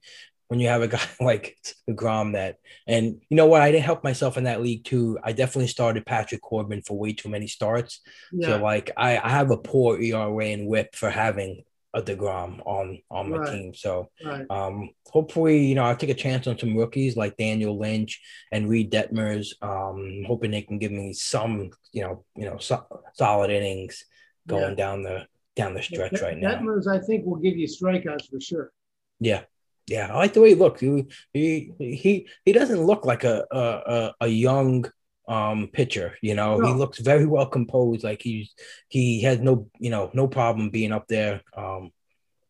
when 0.49 0.59
you 0.59 0.67
have 0.67 0.81
a 0.81 0.87
guy 0.87 1.01
like 1.21 1.57
Degrom 1.89 2.33
that, 2.33 2.57
and 2.85 3.21
you 3.29 3.37
know 3.37 3.45
what, 3.47 3.61
I 3.61 3.71
didn't 3.71 3.85
help 3.85 4.03
myself 4.03 4.37
in 4.37 4.43
that 4.43 4.61
league 4.61 4.83
too. 4.83 5.17
I 5.23 5.31
definitely 5.31 5.67
started 5.67 6.05
Patrick 6.05 6.41
Corbin 6.41 6.81
for 6.81 6.97
way 6.97 7.13
too 7.13 7.29
many 7.29 7.47
starts, 7.47 8.01
yeah, 8.33 8.57
so 8.57 8.63
like 8.63 8.91
I, 8.97 9.17
I 9.17 9.29
have 9.29 9.49
a 9.51 9.57
poor 9.57 9.99
ERA 9.99 10.45
and 10.47 10.67
WHIP 10.67 10.95
for 10.95 11.09
having 11.09 11.63
a 11.95 12.01
Degrom 12.03 12.61
on 12.67 12.99
on 13.09 13.31
my 13.31 13.37
Right. 13.37 13.51
team. 13.51 13.73
So 13.73 14.09
right. 14.23 14.45
um, 14.51 14.91
hopefully, 15.07 15.65
you 15.65 15.73
know, 15.73 15.83
I'll 15.85 15.95
take 15.95 16.11
a 16.11 16.13
chance 16.13 16.45
on 16.45 16.55
some 16.57 16.77
rookies 16.77 17.17
like 17.17 17.35
Daniel 17.35 17.79
Lynch 17.79 18.21
and 18.51 18.69
Reed 18.69 18.91
Detmers. 18.91 19.53
Um, 19.63 20.23
hoping 20.27 20.51
they 20.51 20.61
can 20.61 20.77
give 20.77 20.91
me 20.91 21.13
some, 21.13 21.71
you 21.91 22.03
know, 22.03 22.25
you 22.35 22.45
know, 22.45 22.57
so, 22.59 22.85
solid 23.13 23.49
innings 23.49 24.05
going 24.47 24.69
Yeah. 24.69 24.75
down 24.75 25.01
the 25.01 25.25
down 25.55 25.73
the 25.73 25.81
stretch 25.81 26.21
right 26.21 26.37
now. 26.37 26.59
Detmers, 26.59 26.85
I 26.87 26.99
think, 27.03 27.25
will 27.25 27.37
give 27.37 27.57
you 27.57 27.67
strikeouts 27.67 28.29
for 28.29 28.39
sure. 28.39 28.71
Yeah, 29.19 29.41
yeah, 29.89 30.07
I 30.11 30.17
like 30.17 30.33
the 30.33 30.41
way 30.41 30.49
he 30.49 30.55
looks. 30.55 30.81
He 30.81 31.05
he 31.33 31.73
he, 31.79 32.27
he 32.45 32.53
doesn't 32.53 32.81
look 32.81 33.05
like 33.05 33.23
a 33.23 33.45
a, 33.51 34.13
a, 34.21 34.27
young 34.27 34.85
um 35.27 35.69
pitcher 35.73 36.15
you 36.21 36.35
know? 36.35 36.59
He 36.59 36.73
looks 36.73 36.99
very 36.99 37.25
well 37.25 37.47
composed 37.47 38.03
like 38.03 38.21
he's 38.21 38.53
he 38.87 39.21
has 39.21 39.39
no 39.39 39.67
you 39.79 39.89
know 39.89 40.09
no 40.13 40.27
problem 40.27 40.69
being 40.69 40.91
up 40.91 41.07
there 41.07 41.41
um 41.55 41.91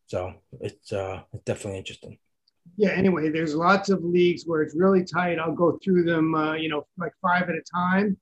so 0.06 0.34
it's 0.60 0.92
uh 0.92 1.22
it's 1.32 1.44
definitely 1.44 1.78
interesting. 1.78 2.18
Yeah 2.76 2.90
anyway 2.90 3.30
there's 3.30 3.54
lots 3.54 3.88
of 3.88 4.04
leagues 4.04 4.44
where 4.46 4.62
it's 4.62 4.76
really 4.76 5.04
tight. 5.04 5.38
I'll 5.38 5.52
go 5.52 5.78
through 5.82 6.04
them 6.04 6.34
uh, 6.34 6.54
you 6.54 6.68
know 6.68 6.86
like 6.98 7.12
five 7.22 7.48
at 7.48 7.54
a 7.54 7.62
time. 7.72 8.16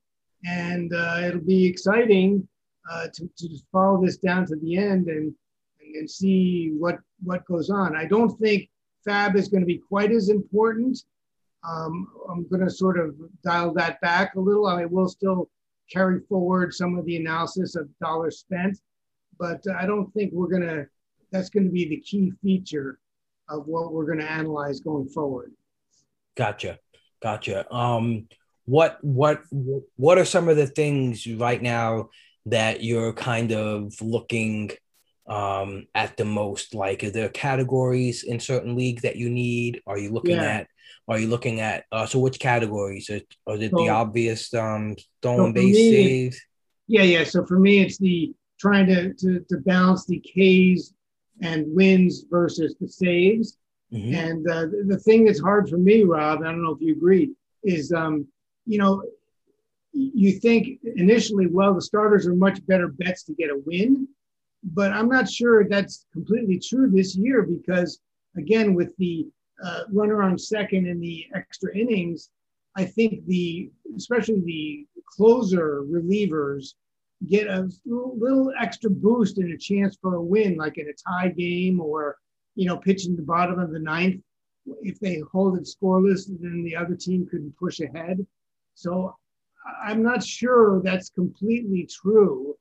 And 0.46 0.94
uh, 0.94 1.22
it'll 1.24 1.40
be 1.40 1.66
exciting 1.66 2.46
uh, 2.88 3.08
to, 3.12 3.28
to 3.38 3.48
just 3.48 3.64
follow 3.72 4.04
this 4.04 4.18
down 4.18 4.46
to 4.46 4.56
the 4.56 4.76
end 4.76 5.08
and 5.08 5.34
and 5.94 6.10
see 6.10 6.72
what 6.78 6.98
what 7.22 7.44
goes 7.46 7.70
on. 7.70 7.96
I 7.96 8.04
don't 8.04 8.30
think 8.38 8.68
fab 9.04 9.36
is 9.36 9.48
going 9.48 9.60
to 9.62 9.66
be 9.66 9.80
quite 9.88 10.10
as 10.10 10.28
important 10.28 10.98
um, 11.68 12.08
i'm 12.30 12.46
going 12.48 12.64
to 12.64 12.70
sort 12.70 12.98
of 12.98 13.14
dial 13.42 13.72
that 13.72 14.00
back 14.00 14.34
a 14.34 14.40
little 14.40 14.66
i 14.66 14.84
will 14.84 15.08
still 15.08 15.48
carry 15.90 16.20
forward 16.28 16.72
some 16.72 16.98
of 16.98 17.04
the 17.06 17.16
analysis 17.16 17.74
of 17.74 17.88
dollars 18.00 18.38
spent 18.38 18.78
but 19.38 19.62
i 19.78 19.86
don't 19.86 20.12
think 20.12 20.32
we're 20.32 20.48
going 20.48 20.66
to 20.66 20.86
that's 21.30 21.50
going 21.50 21.64
to 21.64 21.70
be 21.70 21.88
the 21.88 22.00
key 22.00 22.32
feature 22.42 22.98
of 23.48 23.66
what 23.66 23.92
we're 23.92 24.06
going 24.06 24.18
to 24.18 24.30
analyze 24.30 24.80
going 24.80 25.08
forward. 25.08 25.52
Gotcha, 26.36 26.78
gotcha. 27.22 27.72
Um, 27.74 28.28
what 28.64 28.98
what 29.02 29.42
what 29.96 30.18
are 30.18 30.26
some 30.26 30.48
of 30.48 30.56
the 30.56 30.66
things 30.66 31.26
right 31.26 31.60
now 31.60 32.10
that 32.46 32.82
you're 32.82 33.12
kind 33.12 33.52
of 33.52 33.94
looking 34.00 34.70
um, 35.28 35.86
at 35.94 36.16
the 36.16 36.24
most? 36.24 36.74
Like, 36.74 37.04
are 37.04 37.10
there 37.10 37.28
categories 37.28 38.24
in 38.24 38.40
certain 38.40 38.76
leagues 38.76 39.02
that 39.02 39.16
you 39.16 39.30
need? 39.30 39.82
Are 39.86 39.98
you 39.98 40.10
looking 40.10 40.36
Yeah. 40.36 40.60
at? 40.60 40.66
Are 41.06 41.18
you 41.18 41.28
looking 41.28 41.60
at? 41.60 41.84
Uh, 41.92 42.06
so, 42.06 42.18
which 42.18 42.38
categories? 42.38 43.08
Is, 43.08 43.22
are 43.46 43.56
it 43.56 43.72
the 43.72 43.88
obvious 43.88 44.52
um, 44.54 44.96
so 44.98 45.04
stolen 45.20 45.52
base 45.52 45.74
me, 45.74 45.90
saves? 45.90 46.40
Yeah, 46.86 47.02
yeah. 47.02 47.24
So 47.24 47.44
for 47.44 47.58
me, 47.58 47.80
it's 47.80 47.98
the 47.98 48.34
trying 48.58 48.86
to 48.86 49.14
to, 49.14 49.40
to 49.48 49.56
balance 49.58 50.06
the 50.06 50.20
Ks 50.20 50.92
and 51.40 51.64
wins 51.68 52.24
versus 52.30 52.74
the 52.80 52.88
saves. 52.88 53.56
Mhm. 53.92 54.12
And 54.12 54.50
uh, 54.50 54.66
the, 54.66 54.84
the 54.86 54.98
thing 54.98 55.24
that's 55.24 55.40
hard 55.40 55.68
for 55.68 55.78
me, 55.78 56.02
Rob, 56.02 56.40
I 56.40 56.44
don't 56.44 56.62
know 56.62 56.72
if 56.72 56.80
you 56.80 56.92
agree, 56.92 57.30
is 57.64 57.92
um, 57.92 58.26
you 58.66 58.78
know, 58.78 59.02
you 59.92 60.32
think 60.40 60.80
initially, 60.96 61.46
well, 61.46 61.74
the 61.74 61.80
starters 61.80 62.26
are 62.26 62.34
much 62.34 62.64
better 62.66 62.88
bets 62.88 63.22
to 63.24 63.34
get 63.34 63.50
a 63.50 63.62
win, 63.64 64.06
but 64.62 64.92
I'm 64.92 65.08
not 65.08 65.30
sure 65.30 65.68
that's 65.68 66.06
completely 66.12 66.58
true 66.58 66.90
this 66.90 67.16
year 67.16 67.42
because 67.42 68.00
again, 68.36 68.74
with 68.74 68.96
the 68.98 69.26
uh, 69.64 69.82
runner 69.92 70.22
on 70.22 70.38
second 70.38 70.86
in 70.86 71.00
the 71.00 71.26
extra 71.34 71.76
innings, 71.76 72.30
I 72.76 72.84
think 72.84 73.26
the 73.26 73.70
especially 73.96 74.40
the 74.40 74.86
closer 75.16 75.82
relievers 75.82 76.74
get 77.28 77.48
a 77.48 77.68
little, 77.84 78.52
extra 78.60 78.90
boost 78.90 79.38
and 79.38 79.52
a 79.52 79.58
chance 79.58 79.98
for 80.00 80.14
a 80.14 80.22
win, 80.22 80.56
like 80.56 80.78
in 80.78 80.88
a 80.88 80.92
tie 80.92 81.30
game 81.30 81.80
or 81.80 82.16
you 82.54 82.66
know 82.66 82.76
pitching 82.76 83.16
the 83.16 83.22
bottom 83.22 83.58
of 83.58 83.72
the 83.72 83.80
ninth. 83.80 84.22
If 84.82 85.00
they 85.00 85.22
hold 85.32 85.56
it 85.56 85.64
scoreless, 85.64 86.26
then 86.40 86.62
the 86.62 86.76
other 86.76 86.94
team 86.94 87.26
couldn't 87.30 87.56
push 87.56 87.80
ahead. 87.80 88.24
So 88.74 89.16
I'm 89.82 90.02
not 90.02 90.24
sure 90.24 90.80
that's 90.82 91.10
completely 91.10 91.88
true. 91.90 92.54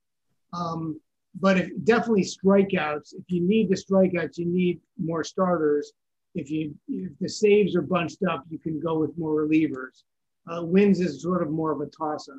Um, 0.54 1.00
but 1.40 1.58
if 1.58 1.70
definitely 1.84 2.24
strikeouts, 2.24 3.14
if 3.14 3.26
you 3.28 3.48
need 3.48 3.70
the 3.70 3.76
strikeouts, 3.76 4.38
you 4.38 4.46
need 4.46 4.80
more 4.98 5.24
starters. 5.24 5.94
If 6.36 6.50
you 6.50 6.76
if 6.88 7.12
the 7.20 7.30
saves 7.30 7.76
are 7.76 7.82
bunched 7.82 8.24
up, 8.30 8.44
you 8.50 8.60
can 8.60 8.80
go 8.80 9.00
with 9.00 9.18
more 9.18 9.46
relievers. 9.46 10.04
Uh, 10.50 10.64
wins 10.64 11.00
is 11.00 11.22
sort 11.22 11.42
of 11.42 11.50
more 11.50 11.72
of 11.72 11.82
a 11.82 11.88
toss 11.88 12.30
up. 12.30 12.38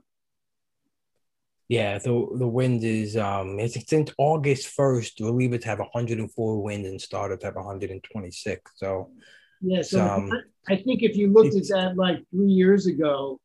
Yeah, 1.69 1.99
the 1.99 2.27
the 2.37 2.49
wind 2.49 2.83
is 2.83 3.17
um 3.17 3.59
it's 3.61 3.77
since 3.89 4.11
August 4.19 4.69
first, 4.69 5.19
relievers 5.19 5.65
have 5.65 5.81
104 5.81 6.63
wins 6.63 6.87
and 6.87 7.01
starters 7.01 7.43
have 7.43 7.57
126. 7.57 8.73
So 8.77 9.11
Yeah, 9.61 9.83
so 9.83 10.01
Um, 10.01 10.33
I, 10.69 10.75
I 10.75 10.77
think 10.77 11.03
if 11.03 11.17
you 11.17 11.33
looked 11.33 11.57
at 11.57 11.69
that 11.69 11.97
like 11.97 12.25
three 12.31 12.51
years 12.51 12.87
ago, 12.87 13.39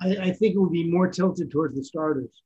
I, 0.00 0.16
I 0.16 0.30
think 0.32 0.54
it 0.54 0.58
would 0.58 0.72
be 0.72 0.90
more 0.90 1.08
tilted 1.08 1.50
towards 1.50 1.76
the 1.76 1.84
starters. 1.84 2.42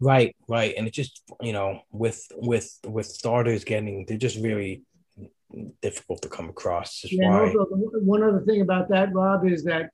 Right, 0.00 0.34
right, 0.48 0.74
and 0.76 0.86
it's 0.86 0.96
just 0.96 1.22
you 1.40 1.52
know 1.52 1.80
with 1.90 2.26
with 2.36 2.78
with 2.86 3.06
starters 3.06 3.64
getting 3.64 4.04
they're 4.06 4.18
just 4.18 4.38
really 4.38 4.82
difficult 5.82 6.22
to 6.22 6.28
come 6.28 6.48
across. 6.48 7.04
Yeah, 7.10 7.30
why. 7.30 7.40
also 7.48 7.66
one 7.70 8.22
other 8.22 8.40
thing 8.40 8.60
about 8.60 8.88
that, 8.88 9.12
Rob, 9.12 9.46
is 9.46 9.64
that 9.64 9.90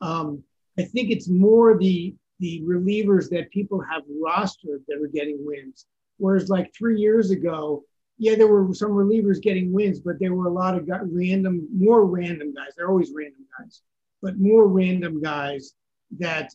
um, 0.00 0.42
I 0.78 0.82
think 0.84 1.10
it's 1.10 1.28
more 1.28 1.76
the 1.78 2.14
the 2.38 2.62
relievers 2.62 3.28
that 3.30 3.50
people 3.50 3.80
have 3.80 4.02
rostered 4.04 4.82
that 4.88 5.00
are 5.02 5.10
getting 5.12 5.38
wins. 5.40 5.86
Whereas 6.16 6.48
like 6.48 6.72
three 6.76 6.98
years 6.98 7.30
ago, 7.30 7.84
yeah, 8.18 8.34
there 8.34 8.46
were 8.46 8.74
some 8.74 8.90
relievers 8.90 9.42
getting 9.42 9.72
wins, 9.72 10.00
but 10.00 10.18
there 10.18 10.34
were 10.34 10.46
a 10.46 10.52
lot 10.52 10.76
of 10.76 10.88
random, 10.88 11.68
more 11.74 12.04
random 12.04 12.54
guys. 12.54 12.72
They're 12.76 12.88
always 12.88 13.12
random 13.14 13.46
guys, 13.58 13.82
but 14.22 14.38
more 14.38 14.66
random 14.68 15.22
guys 15.22 15.72
that 16.18 16.50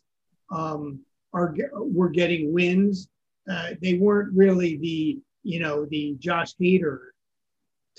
um, 0.51 0.99
are 1.35 1.53
were 1.73 2.09
getting 2.09 2.53
wins. 2.53 3.09
Uh, 3.49 3.71
they 3.81 3.95
weren't 3.95 4.33
really 4.33 4.77
the 4.77 5.19
you 5.43 5.59
know 5.59 5.85
the 5.85 6.15
Josh 6.17 6.53
Hader 6.59 6.99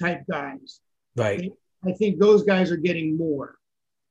type 0.01 0.23
guys. 0.29 0.81
right, 1.15 1.53
I 1.85 1.93
think 1.93 2.19
those 2.19 2.43
guys 2.43 2.73
are 2.73 2.77
getting 2.77 3.17
more. 3.17 3.57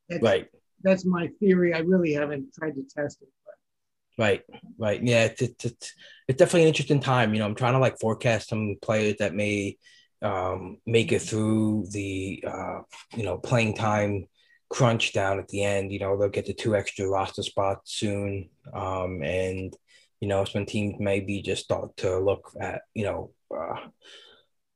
That's, 0.07 0.21
right. 0.21 0.47
That's 0.83 1.05
my 1.05 1.29
theory. 1.39 1.73
I 1.73 1.79
really 1.79 2.13
haven't 2.13 2.53
tried 2.53 2.75
to 2.75 2.83
test 2.95 3.21
it. 3.23 3.29
But 3.43 4.23
Right, 4.23 4.43
right. 4.77 5.03
Yeah, 5.03 5.25
it's, 5.25 5.41
it's 5.41 5.65
it's 5.65 5.93
it's 6.27 6.37
definitely 6.37 6.63
an 6.63 6.67
interesting 6.69 7.01
time. 7.01 7.33
You 7.33 7.39
know, 7.39 7.45
I'm 7.45 7.55
trying 7.55 7.73
to 7.73 7.79
like 7.79 7.99
forecast 7.99 8.49
some 8.49 8.75
players 8.81 9.15
that 9.19 9.33
may 9.33 9.77
um 10.21 10.77
make 10.85 11.11
it 11.11 11.21
through 11.21 11.87
the 11.91 12.43
uh 12.47 12.79
you 13.17 13.23
know 13.23 13.37
playing 13.37 13.75
time 13.75 14.27
crunch 14.75 15.13
down 15.13 15.39
at 15.39 15.47
the 15.49 15.63
end. 15.63 15.91
You 15.91 15.99
know, 15.99 16.17
they'll 16.17 16.37
get 16.37 16.45
the 16.45 16.53
two 16.53 16.75
extra 16.75 17.07
roster 17.07 17.43
spots 17.43 17.93
soon. 18.01 18.49
Um 18.73 19.11
and 19.23 19.75
you 20.21 20.27
know, 20.27 20.45
some 20.45 20.65
teams 20.65 20.95
maybe 20.99 21.41
just 21.41 21.63
start 21.65 21.95
to 21.97 22.19
look 22.19 22.43
at, 22.59 22.81
you 22.93 23.05
know, 23.05 23.19
uh 23.55 23.79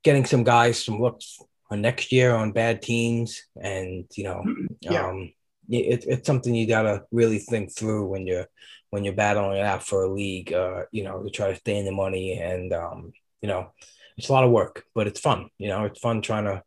getting 0.04 0.26
some 0.26 0.44
guys 0.44 0.84
some 0.84 1.00
looks 1.02 1.40
on 1.72 1.82
next 1.82 2.12
year 2.12 2.34
on 2.34 2.52
bad 2.62 2.82
teams 2.82 3.30
and 3.62 4.06
you 4.16 4.24
know 4.28 4.40
Yeah. 4.82 5.08
um 5.08 5.34
it, 5.72 6.04
it's 6.08 6.26
something 6.26 6.56
you 6.56 6.68
gotta 6.68 7.04
really 7.12 7.38
think 7.38 7.66
through 7.78 8.08
when 8.12 8.26
you're 8.26 8.48
when 8.90 9.04
you're 9.04 9.14
battling 9.14 9.58
it 9.58 9.66
out 9.66 9.84
for 9.86 10.04
a 10.04 10.12
league, 10.12 10.52
uh, 10.52 10.84
you 10.92 11.04
know, 11.04 11.22
to 11.24 11.30
try 11.30 11.50
to 11.52 11.56
stay 11.56 11.78
in 11.78 11.86
the 11.86 11.92
money. 11.92 12.40
And, 12.40 12.74
um, 12.74 13.14
you 13.42 13.48
know, 13.48 13.72
it's 14.18 14.30
a 14.30 14.34
lot 14.34 14.44
of 14.44 14.52
work, 14.52 14.84
but 14.96 15.08
it's 15.08 15.20
fun. 15.20 15.50
You 15.58 15.70
know, 15.70 15.86
it's 15.86 16.00
fun 16.00 16.22
trying 16.22 16.46
to 16.46 16.64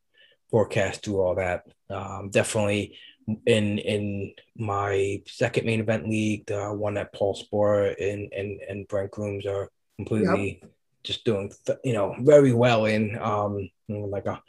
forecast 0.51 1.05
through 1.05 1.20
all 1.20 1.35
that. 1.35 1.64
Um, 1.91 2.30
definitely 2.30 2.97
in 3.46 3.78
in 3.78 4.32
my 4.56 5.22
second 5.26 5.66
main 5.66 5.80
event 5.80 6.08
league, 6.08 6.46
the 6.46 6.72
one 6.72 6.94
that 6.94 7.12
Paul 7.12 7.34
Sporer 7.34 7.94
and, 8.00 8.32
and, 8.32 8.60
and 8.68 8.88
Brent 8.88 9.10
Grooms 9.10 9.46
are 9.46 9.70
completely 9.96 10.62
just 11.04 11.24
doing, 11.24 11.52
you 11.84 11.92
know, 11.92 12.14
very 12.20 12.52
well 12.52 12.84
in. 12.86 13.18
Um, 13.20 13.68
like 13.88 14.26
a, 14.26 14.40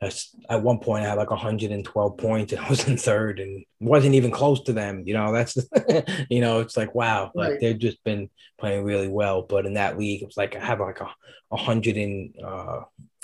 that's 0.00 0.34
at 0.50 0.62
one 0.62 0.80
point 0.80 1.04
I 1.04 1.08
had 1.08 1.18
like 1.18 1.30
112 1.30 2.16
points 2.18 2.52
and 2.52 2.60
I 2.64 2.68
was 2.68 2.86
in 2.88 2.96
third 2.96 3.38
and 3.38 3.64
wasn't 3.80 4.14
even 4.16 4.30
close 4.30 4.62
to 4.64 4.72
them. 4.72 5.02
You 5.06 5.14
know, 5.14 5.32
that's 5.32 5.56
you 6.30 6.40
know, 6.40 6.60
it's 6.60 6.76
like 6.76 6.94
wow, 6.94 7.30
like 7.34 7.50
Right. 7.50 7.60
they've 7.60 7.78
just 7.78 8.02
been 8.04 8.28
playing 8.58 8.84
really 8.84 9.08
well. 9.08 9.42
But 9.42 9.64
in 9.66 9.74
that 9.74 9.98
league, 9.98 10.22
it's 10.22 10.36
like 10.36 10.56
I 10.56 10.64
have 10.64 10.80
like 10.80 11.00
a, 11.00 11.08
a 11.52 11.56
hundred 11.56 11.96
and 11.96 12.34
uh, 12.44 12.80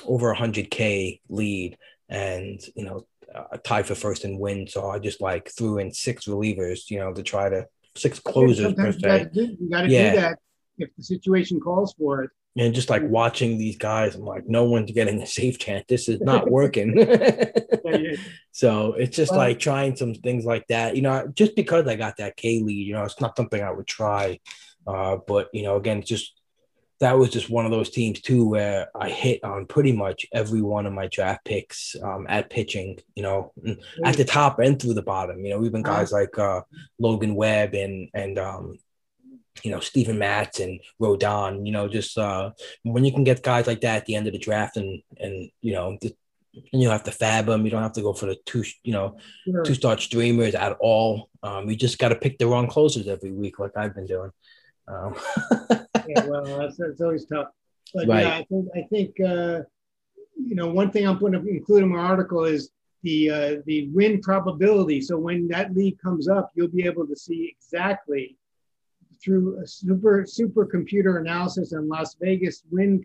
over 0.07 0.31
a 0.31 0.37
hundred 0.37 0.71
K 0.71 1.21
lead 1.29 1.77
and 2.09 2.61
you 2.77 2.85
know, 2.85 3.07
a 3.53 3.59
tie 3.59 3.83
for 3.83 3.95
first 3.95 4.25
and 4.25 4.39
win. 4.39 4.67
So 4.67 4.89
I 4.91 4.99
just 4.99 5.21
like 5.21 5.51
threw 5.57 5.79
in 5.79 5.93
six 5.93 6.27
relievers, 6.27 6.91
you 6.91 6.99
know, 6.99 7.13
to 7.13 7.23
try 7.23 7.49
to 7.49 7.67
six 7.97 8.19
closers 8.19 8.75
per 8.75 8.87
you 8.91 9.01
gotta 9.01 9.25
se. 9.25 9.31
do, 9.33 9.57
you 9.61 9.71
got 9.71 9.83
to 9.83 9.89
Yeah. 9.89 10.11
do 10.13 10.21
that 10.21 10.39
if 10.79 10.89
the 10.97 11.03
situation 11.03 11.61
calls 11.61 11.95
for 11.99 12.23
it. 12.25 12.31
And 12.57 12.75
just 12.75 12.91
like 12.91 13.03
watching 13.05 13.57
these 13.59 13.77
guys, 13.77 14.15
I'm 14.17 14.23
like, 14.23 14.49
no 14.49 14.65
one's 14.65 14.91
getting 14.91 15.21
a 15.23 15.27
safe 15.27 15.59
chance. 15.59 15.85
This 15.89 16.09
is 16.09 16.21
not 16.21 16.51
working. 16.51 16.95
So 18.53 18.95
it's 18.95 19.17
just 19.17 19.31
Well- 19.31 19.41
like 19.41 19.59
trying 19.61 19.95
some 19.97 20.15
things 20.15 20.45
like 20.45 20.67
that. 20.69 20.97
You 20.97 21.03
know, 21.03 21.29
just 21.33 21.55
because 21.55 21.87
I 21.87 21.95
got 21.97 22.17
that 22.19 22.37
K 22.37 22.61
lead, 22.61 22.87
you 22.87 22.93
know, 22.95 23.05
it's 23.05 23.21
not 23.21 23.37
something 23.37 23.63
I 23.63 23.71
would 23.71 23.87
try. 23.87 24.41
Uh, 24.87 25.19
but 25.27 25.49
you 25.53 25.63
know, 25.63 25.77
again, 25.77 26.03
just 26.03 26.38
that 27.01 27.17
was 27.17 27.31
just 27.31 27.49
one 27.49 27.65
of 27.65 27.71
those 27.71 27.91
teams 27.91 28.21
too 28.21 28.49
where 28.49 28.89
I 28.95 29.09
hit 29.09 29.45
on 29.45 29.67
pretty 29.67 29.93
much 29.93 30.27
every 30.33 30.63
one 30.63 30.85
of 30.85 30.93
my 30.93 31.07
draft 31.07 31.45
picks 31.45 31.95
um, 32.03 32.27
at 32.29 32.51
pitching. 32.51 32.99
You 33.15 33.23
know, 33.23 33.53
at 34.05 34.17
the 34.17 34.25
top 34.25 34.59
and 34.59 34.81
through 34.81 34.95
the 34.95 35.03
bottom. 35.03 35.45
You 35.45 35.51
know, 35.51 35.65
even 35.65 35.83
guys 35.83 36.11
like 36.11 36.37
uh, 36.39 36.63
Logan 36.99 37.35
Webb 37.37 37.75
and 37.75 38.09
and 38.15 38.39
um, 38.39 38.79
you 39.63 39.71
know 39.71 39.81
Steven 39.81 40.19
Matz 40.19 40.59
and 40.59 40.81
Rodon. 41.01 41.65
You 41.67 41.73
know, 41.73 41.89
just 41.89 42.19
uh, 42.19 42.51
when 42.83 43.05
you 43.05 43.13
can 43.13 43.25
get 43.25 43.43
guys 43.45 43.67
like 43.69 43.81
that 43.83 43.99
at 43.99 44.07
the 44.07 44.17
end 44.17 44.27
of 44.27 44.33
the 44.33 44.39
draft 44.39 44.77
and 44.77 45.03
and 45.19 45.51
you 45.61 45.73
know. 45.73 45.99
The, 46.01 46.15
and 46.73 46.83
you 46.83 46.89
don't 46.89 46.93
have 46.93 47.05
to 47.05 47.13
fab 47.13 47.47
them. 47.47 47.65
You 47.65 47.71
don't 47.71 47.83
have 47.83 47.93
to 47.93 48.03
go 48.03 48.13
for 48.13 48.27
the 48.27 48.37
two, 48.45 48.65
you 48.83 48.93
know, 48.93 49.19
Sure. 49.45 49.65
two 49.65 49.75
start 49.75 50.01
streamers 50.01 50.57
at 50.57 50.77
all. 50.81 51.29
Um, 51.41 51.71
you 51.71 51.77
just 51.77 51.99
got 51.99 52.09
to 52.09 52.17
pick 52.17 52.37
the 52.37 52.49
wrong 52.49 52.67
closers 52.67 53.07
every 53.07 53.31
week, 53.31 53.61
like 53.61 53.77
I've 53.77 53.95
been 53.95 54.07
doing. 54.07 54.33
Um, 54.89 55.15
yeah, 56.09 56.25
well, 56.27 56.59
that's, 56.59 56.77
that's 56.77 57.01
always 57.01 57.27
tough. 57.27 57.49
But 57.95 58.07
Right. 58.09 58.23
yeah, 58.23 58.35
I 58.37 58.45
think 58.45 58.67
I 58.75 58.83
think 58.91 59.21
uh, 59.21 59.61
you 60.37 60.55
know 60.55 60.69
one 60.69 60.91
thing 60.91 61.07
I'm 61.07 61.19
going 61.19 61.33
to 61.33 61.47
include 61.47 61.83
in 61.85 61.91
my 61.91 61.99
article 62.01 62.45
is 62.45 62.71
the 63.03 63.31
uh, 63.31 63.57
the 63.67 63.89
win 63.91 64.21
probability. 64.21 65.01
So 65.01 65.17
when 65.19 65.49
that 65.49 65.75
lead 65.75 65.99
comes 66.03 66.29
up, 66.29 66.51
you'll 66.55 66.69
be 66.69 66.85
able 66.85 67.07
to 67.07 67.17
see 67.17 67.55
exactly 67.57 68.37
through 69.23 69.61
a 69.63 69.67
super 69.67 70.25
super 70.27 70.65
computer 70.67 71.19
analysis 71.19 71.73
in 71.73 71.89
Las 71.89 72.17
Vegas 72.21 72.63
win. 72.71 73.05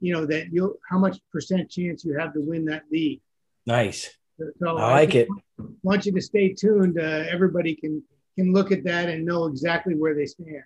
You 0.00 0.14
know 0.14 0.26
that 0.26 0.52
you'll 0.52 0.74
how 0.90 0.98
much 0.98 1.18
percent 1.32 1.70
chance 1.70 2.04
you 2.04 2.18
have 2.18 2.32
to 2.34 2.40
win 2.40 2.64
that 2.66 2.82
lead. 2.90 3.20
nice. 3.66 4.10
So 4.58 4.76
I 4.76 4.90
like 4.90 5.12
think 5.12 5.28
it. 5.58 5.64
want 5.84 6.06
you 6.06 6.12
to 6.12 6.20
stay 6.20 6.52
tuned. 6.52 6.98
Uh, 6.98 7.24
everybody 7.30 7.76
can 7.76 8.02
can 8.36 8.52
look 8.52 8.72
at 8.72 8.82
that 8.84 9.08
and 9.08 9.24
know 9.24 9.46
exactly 9.46 9.94
where 9.94 10.14
they 10.14 10.26
stand. 10.26 10.64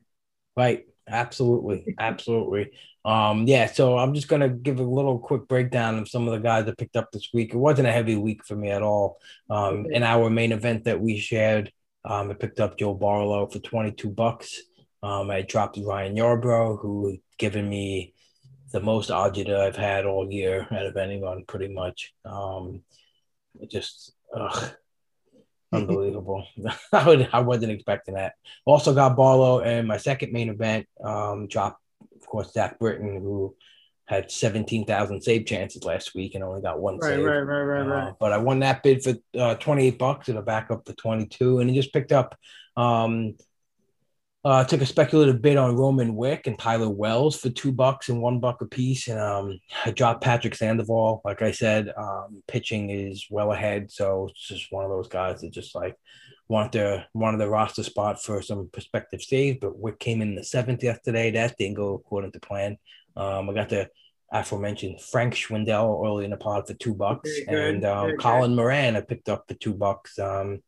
Right. 0.57 0.87
Absolutely. 1.09 1.95
Absolutely. 1.99 2.71
Um, 3.05 3.47
yeah. 3.47 3.67
So 3.67 3.97
I'm 3.99 4.15
just 4.15 4.29
going 4.29 4.43
to 4.43 4.49
give 4.49 4.81
a 4.81 4.85
little 4.85 5.19
quick 5.19 5.49
breakdown 5.49 5.99
of 5.99 6.09
some 6.09 6.27
of 6.27 6.33
the 6.33 6.41
guys 6.41 6.69
I 6.69 6.75
picked 6.77 6.97
up 6.97 7.11
this 7.13 7.31
week. 7.33 7.55
It 7.55 7.59
wasn't 7.59 7.89
a 7.89 7.93
heavy 7.93 8.17
week 8.17 8.45
for 8.45 8.55
me 8.55 8.71
at 8.71 8.83
all. 8.83 9.19
Um, 9.49 9.87
in 9.91 10.03
our 10.03 10.29
main 10.31 10.53
event 10.53 10.85
that 10.85 11.01
we 11.01 11.19
shared, 11.19 11.73
um, 12.05 12.31
I 12.31 12.35
picked 12.35 12.61
up 12.61 12.79
Joe 12.79 12.95
Barlow 12.95 13.47
for 13.47 13.59
22 13.59 14.11
bucks. 14.11 14.63
Um, 15.03 15.31
I 15.31 15.43
dropped 15.43 15.79
Ryan 15.81 16.17
Yarbrough, 16.17 16.81
who 16.81 17.19
given 17.39 17.69
me 17.69 18.15
the 18.73 18.81
most 18.81 19.11
agita 19.11 19.59
I've 19.59 19.77
had 19.77 20.05
all 20.05 20.31
year 20.31 20.67
out 20.71 20.87
of 20.87 20.97
anyone, 20.97 21.45
pretty 21.47 21.69
much. 21.69 22.13
Um, 22.25 22.83
just 23.69 24.13
ugh, 24.37 24.73
unbelievable. 25.73 26.47
I 26.93 27.07
would 27.07 27.29
I 27.33 27.41
wasn't 27.41 27.73
expecting 27.73 28.15
that. 28.15 28.35
Also 28.65 28.95
got 28.95 29.17
Barlow 29.17 29.61
and 29.61 29.87
my 29.87 29.97
second 29.97 30.33
main 30.33 30.49
event. 30.49 30.87
Um, 31.03 31.47
dropped 31.47 31.83
of 32.17 32.27
course 32.27 32.53
Zach 32.53 32.79
Britton 32.79 33.21
who 33.21 33.55
had 34.07 34.31
17,000 34.31 35.21
save 35.21 35.45
chances 35.45 35.85
last 35.85 36.15
week 36.15 36.35
and 36.35 36.43
only 36.43 36.63
got 36.63 36.81
one 36.81 36.97
Right, 36.97 37.17
save. 37.17 37.25
right, 37.25 37.41
right, 37.41 37.63
right, 37.63 37.83
right. 37.87 38.09
Uh, 38.09 38.13
but 38.19 38.33
I 38.33 38.39
won 38.39 38.61
that 38.61 38.83
bid 38.83 39.03
for 39.03 39.15
uh, 39.39 39.55
28 39.57 39.99
bucks 39.99 40.29
and 40.29 40.39
a 40.39 40.43
back 40.43 40.71
up 40.71 40.87
to 40.87 40.95
22. 40.95 41.59
And 41.61 41.69
he 41.69 41.77
just 41.77 41.93
picked 41.93 42.13
up, 42.13 42.35
um, 42.75 43.37
uh, 44.45 44.65
took 44.65 44.81
a 44.81 44.87
speculative 44.87 45.43
bid 45.43 45.57
on 45.57 45.77
Rowan 45.77 46.15
Wick 46.15 46.47
and 46.47 46.59
Tyler 46.59 46.89
Wells 46.89 47.37
for 47.37 47.51
two 47.51 47.73
bucks 47.73 48.09
and 48.09 48.23
one 48.23 48.39
buck 48.39 48.61
a 48.63 48.67
piece. 48.67 49.09
And 49.09 49.19
um, 49.19 49.61
I 49.85 49.91
dropped 49.91 50.23
Patrick 50.23 50.55
Sandoval. 50.55 51.23
Like 51.25 51.43
I 51.43 51.51
said, 51.51 51.93
um, 51.97 52.43
pitching 52.47 52.91
is 52.91 53.27
well 53.31 53.53
ahead. 53.53 53.91
So 53.91 54.29
it's 54.31 54.47
just 54.47 54.71
one 54.71 54.85
of 54.85 54.91
those 54.91 55.09
guys 55.09 55.41
that 55.41 55.53
just 55.53 55.75
like 55.75 55.97
want 56.49 56.73
their 56.73 57.07
wanted 57.15 57.41
the 57.41 57.49
roster 57.49 57.83
spot 57.83 58.23
for 58.23 58.41
some 58.41 58.71
prospective 58.73 59.23
saves. 59.23 59.59
But 59.61 59.79
Wick 59.79 59.99
came 59.99 60.23
in 60.23 60.37
the 60.37 60.45
seventh 60.45 60.85
yesterday. 60.85 61.33
That 61.33 61.57
didn't 61.59 61.77
go 61.77 61.95
according 61.95 62.33
to 62.33 62.41
plan. 62.41 62.79
Um, 63.17 63.51
I 63.51 63.55
got 63.55 63.71
the 63.71 63.91
aforementioned 64.31 65.01
Frank 65.01 65.35
Schwindel 65.35 66.07
early 66.07 66.25
in 66.25 66.31
the 66.31 66.37
pod 66.37 66.67
for 66.67 66.75
two 66.75 66.95
bucks, 66.95 67.29
and 67.49 67.85
um. 67.85 68.17
Colin 68.19 68.55
Moran 68.55 68.95
I 68.95 69.01
picked 69.01 69.29
up 69.29 69.47
for 69.49 69.55
two 69.55 69.75
bucks. 69.75 70.19
Um, 70.19 70.63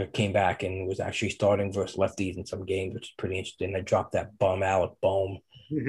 that 0.00 0.12
came 0.12 0.32
back 0.32 0.62
and 0.62 0.86
was 0.88 1.00
actually 1.00 1.30
starting 1.30 1.72
versus 1.72 1.96
lefties 1.96 2.36
in 2.36 2.44
some 2.46 2.64
games, 2.66 2.94
which 2.94 3.08
is 3.08 3.14
pretty 3.16 3.38
interesting. 3.38 3.74
I 3.76 3.80
dropped 3.80 4.12
that 4.12 4.38
bum 4.38 4.62
Alec 4.62 4.92
Bohm. 5.00 5.38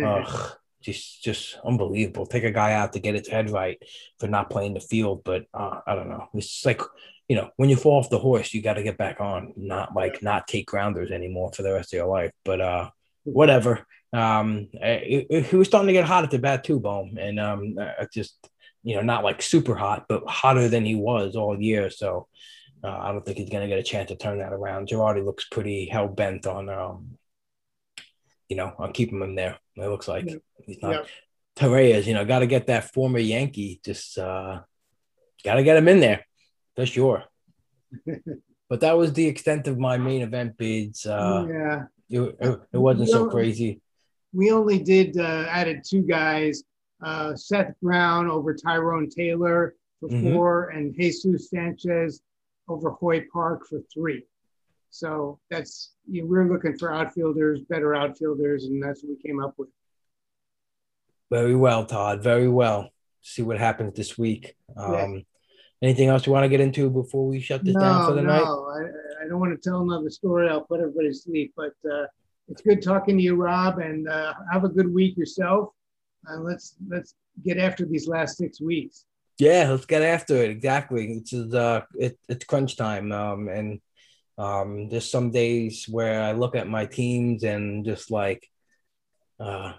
Ugh, 0.06 0.52
just 0.82 1.24
just 1.24 1.58
unbelievable. 1.66 2.26
Take 2.26 2.44
a 2.44 2.52
guy 2.52 2.74
out 2.74 2.94
to 2.94 3.00
get 3.00 3.16
his 3.16 3.28
head 3.28 3.50
right 3.50 3.78
for 4.20 4.28
not 4.28 4.50
playing 4.50 4.74
the 4.76 4.80
field, 4.80 5.24
but 5.24 5.46
uh, 5.54 5.80
I 5.88 5.96
don't 5.96 6.10
know. 6.10 6.28
It's 6.36 6.66
like 6.66 6.82
you 7.28 7.36
know 7.36 7.50
when 7.58 7.70
you 7.70 7.76
fall 7.76 8.00
off 8.00 8.10
the 8.10 8.20
horse, 8.20 8.54
you 8.54 8.62
got 8.62 8.76
to 8.76 8.84
get 8.84 8.98
back 8.98 9.20
on, 9.22 9.54
not 9.58 9.96
like 9.96 10.22
not 10.22 10.48
take 10.48 10.68
grounders 10.68 11.12
anymore 11.12 11.52
for 11.54 11.64
the 11.64 11.74
rest 11.74 11.94
of 11.94 11.98
your 11.98 12.08
life. 12.08 12.32
But 12.46 12.62
uh, 12.62 12.90
whatever. 13.24 13.86
Um, 14.14 14.68
it- 14.74 15.46
he 15.46 15.56
was 15.56 15.68
starting 15.68 15.88
to 15.88 15.94
get 15.94 16.06
hot 16.06 16.26
at 16.26 16.32
the 16.32 16.40
bat 16.40 16.64
too, 16.64 16.80
Bohm, 16.80 17.18
and 17.18 17.40
um, 17.40 17.76
just 18.14 18.36
you 18.84 18.96
know 18.96 19.02
not 19.02 19.24
like 19.24 19.42
super 19.42 19.76
hot, 19.76 20.06
but 20.10 20.28
hotter 20.28 20.68
than 20.68 20.84
he 20.86 20.96
was 20.96 21.36
all 21.36 21.60
year. 21.62 21.90
So 21.90 22.28
uh, 22.84 22.88
I 22.98 23.12
don't 23.12 23.26
think 23.26 23.38
he's 23.38 23.50
going 23.50 23.62
to 23.62 23.68
get 23.68 23.80
a 23.80 23.84
chance 23.84 24.10
to 24.10 24.16
turn 24.16 24.40
that 24.40 24.54
around. 24.54 24.88
Girardi 24.90 25.24
looks 25.24 25.46
pretty 25.50 25.86
hell 25.86 26.08
bent 26.08 26.48
on 26.48 26.70
um, 26.70 27.18
you 28.50 28.58
know, 28.58 28.74
on 28.78 28.92
keeping 28.92 29.22
him 29.22 29.36
there. 29.36 29.58
It 29.76 29.88
looks 29.88 30.08
like 30.08 30.26
Yeah. 30.26 30.36
he's 30.66 30.82
not. 30.82 30.92
Yeah. 30.92 31.02
Torreyes, 31.58 32.06
you 32.06 32.14
know, 32.14 32.26
got 32.26 32.40
to 32.40 32.48
get 32.48 32.68
that 32.68 32.92
former 32.94 33.20
Yankee. 33.20 33.80
Just 33.86 34.18
uh, 34.18 34.62
got 35.44 35.56
to 35.56 35.64
get 35.64 35.78
him 35.78 35.88
in 35.88 36.00
there 36.00 36.26
for 36.76 36.86
sure. 36.86 37.24
but 38.70 38.80
that 38.82 38.98
was 38.98 39.14
the 39.14 39.28
extent 39.28 39.68
of 39.68 39.78
my 39.78 39.98
main 39.98 40.22
event 40.22 40.58
bids. 40.58 41.06
Uh, 41.06 41.46
yeah. 41.50 41.84
it, 42.10 42.36
it, 42.40 42.60
it 42.74 42.78
wasn't 42.78 43.10
so 43.10 43.26
No. 43.26 43.30
crazy. 43.30 43.82
we 44.34 44.52
only 44.52 44.80
did 44.80 45.18
uh, 45.18 45.46
added 45.50 45.84
two 45.88 46.02
guys 46.02 46.64
uh, 47.04 47.36
Seth 47.36 47.74
Brown 47.82 48.30
over 48.30 48.54
Tyrone 48.54 49.10
Taylor 49.10 49.76
for 50.00 50.10
Mhm. 50.10 50.34
four 50.34 50.70
and 50.70 50.96
Jesus 50.96 51.50
Sanchez 51.50 52.22
over 52.72 52.92
Hoy 52.92 53.26
Park 53.32 53.68
for 53.68 53.82
three. 53.94 54.24
So 54.90 55.40
that's 55.50 55.94
you 56.10 56.22
know, 56.22 56.28
we're 56.28 56.52
looking 56.52 56.78
for 56.78 56.94
outfielders, 56.94 57.62
better 57.70 57.96
outfielders, 57.96 58.66
and 58.66 58.82
that's 58.82 59.04
what 59.04 59.16
we 59.18 59.22
came 59.30 59.42
up 59.42 59.54
with. 59.58 59.70
Very 61.30 61.56
well, 61.56 61.86
Todd. 61.86 62.24
Very 62.24 62.50
well. 62.50 62.90
See 63.22 63.42
what 63.42 63.58
happens 63.58 63.94
this 63.96 64.18
week. 64.18 64.56
Um, 64.76 64.94
Yeah. 64.94 65.20
Anything 65.84 66.10
else 66.10 66.28
you 66.28 66.32
want 66.32 66.44
to 66.44 66.50
get 66.50 66.60
into 66.60 66.92
before 66.92 67.26
we 67.26 67.40
shut 67.40 67.64
this 67.66 67.74
down 67.74 68.06
for 68.06 68.12
No, 68.12 68.16
the 68.18 68.22
night? 68.22 68.44
no, 68.44 68.66
I, 68.70 69.24
I 69.26 69.28
don't 69.28 69.40
want 69.40 69.60
to 69.60 69.70
tell 69.70 69.82
another 69.82 70.12
story. 70.12 70.48
I'll 70.48 70.62
put 70.62 70.80
everybody 70.80 71.08
to 71.08 71.14
sleep. 71.16 71.54
But 71.58 71.74
uh, 71.92 72.06
it's 72.50 72.62
good 72.62 72.84
talking 72.84 73.18
to 73.18 73.24
you, 73.24 73.34
Rob, 73.36 73.80
and 73.80 74.08
uh, 74.08 74.36
have 74.52 74.64
a 74.64 74.70
good 74.70 74.94
week 74.94 75.18
yourself. 75.18 75.70
And 76.28 76.44
let's 76.44 76.76
let's 76.88 77.16
get 77.44 77.58
after 77.58 77.84
these 77.86 78.08
last 78.08 78.38
six 78.38 78.62
weeks. 78.62 79.06
Yeah, 79.40 79.70
let's 79.72 79.86
get 79.86 80.02
after 80.04 80.36
it. 80.38 80.52
Exactly. 80.52 81.14
It's 81.14 81.34
uh, 81.34 81.82
it, 81.96 82.18
it's 82.30 82.46
crunch 82.46 82.78
time. 82.78 83.12
Um, 83.12 83.48
and 83.50 83.82
um, 84.38 84.90
there's 84.90 85.10
some 85.10 85.32
days 85.32 85.86
where 85.90 86.22
I 86.22 86.34
look 86.34 86.56
at 86.56 86.68
my 86.68 86.86
teams 86.86 87.44
and 87.44 87.86
just 87.86 88.12
like, 88.12 88.48
uh, 89.40 89.74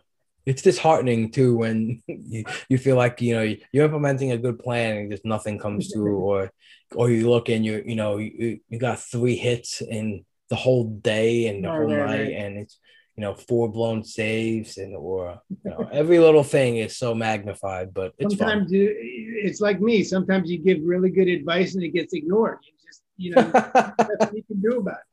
it's 0.47 0.63
disheartening 0.63 1.31
too 1.33 1.57
when 1.57 2.03
you, 2.09 2.45
you 2.69 2.79
feel 2.79 2.97
like 2.97 3.21
you 3.23 3.35
know 3.35 3.55
you're 3.73 3.85
implementing 3.85 4.33
a 4.33 4.39
good 4.39 4.59
plan 4.59 4.97
and 4.97 5.11
just 5.11 5.25
nothing 5.25 5.59
comes 5.59 5.93
through, 5.93 6.19
or 6.19 6.51
or 6.95 7.11
you 7.11 7.31
look 7.31 7.49
and 7.49 7.65
you 7.65 7.83
you 7.87 7.97
know 7.97 8.19
you, 8.19 8.61
you 8.69 8.79
got 8.79 9.01
three 9.01 9.37
hits 9.37 9.81
in 9.83 10.25
the 10.51 10.57
whole 10.57 10.89
day 10.91 11.47
and 11.49 11.65
the 11.65 11.71
Right, 11.71 11.71
whole 11.71 11.97
night, 11.97 12.31
right. 12.31 12.33
and 12.33 12.59
it's 12.59 12.79
you 13.17 13.21
know 13.21 13.35
four 13.35 13.71
blown 13.71 14.03
saves 14.03 14.79
and 14.79 14.97
or 14.97 15.41
you 15.49 15.71
know 15.71 15.89
every 15.93 16.19
little 16.19 16.45
thing 16.45 16.79
is 16.79 16.97
so 16.97 17.15
magnified, 17.15 17.93
but 17.93 18.13
it's 18.19 18.35
fun. 18.35 18.49
sometimes 18.49 18.73
you, 18.73 18.95
it's 18.99 19.61
like 19.61 19.81
me. 19.81 20.03
Sometimes 20.03 20.51
you 20.51 20.59
give 20.59 20.79
really 20.83 21.11
good 21.11 21.29
advice 21.29 21.75
and 21.75 21.85
it 21.85 21.91
gets 21.91 22.15
ignored. 22.15 22.59
You 22.65 22.73
just, 22.87 23.03
you 23.17 23.35
know, 23.35 23.51
that's 23.53 24.27
what 24.27 24.35
you 24.35 24.43
can 24.45 24.61
do 24.61 24.79
about 24.79 24.97
it. 25.07 25.09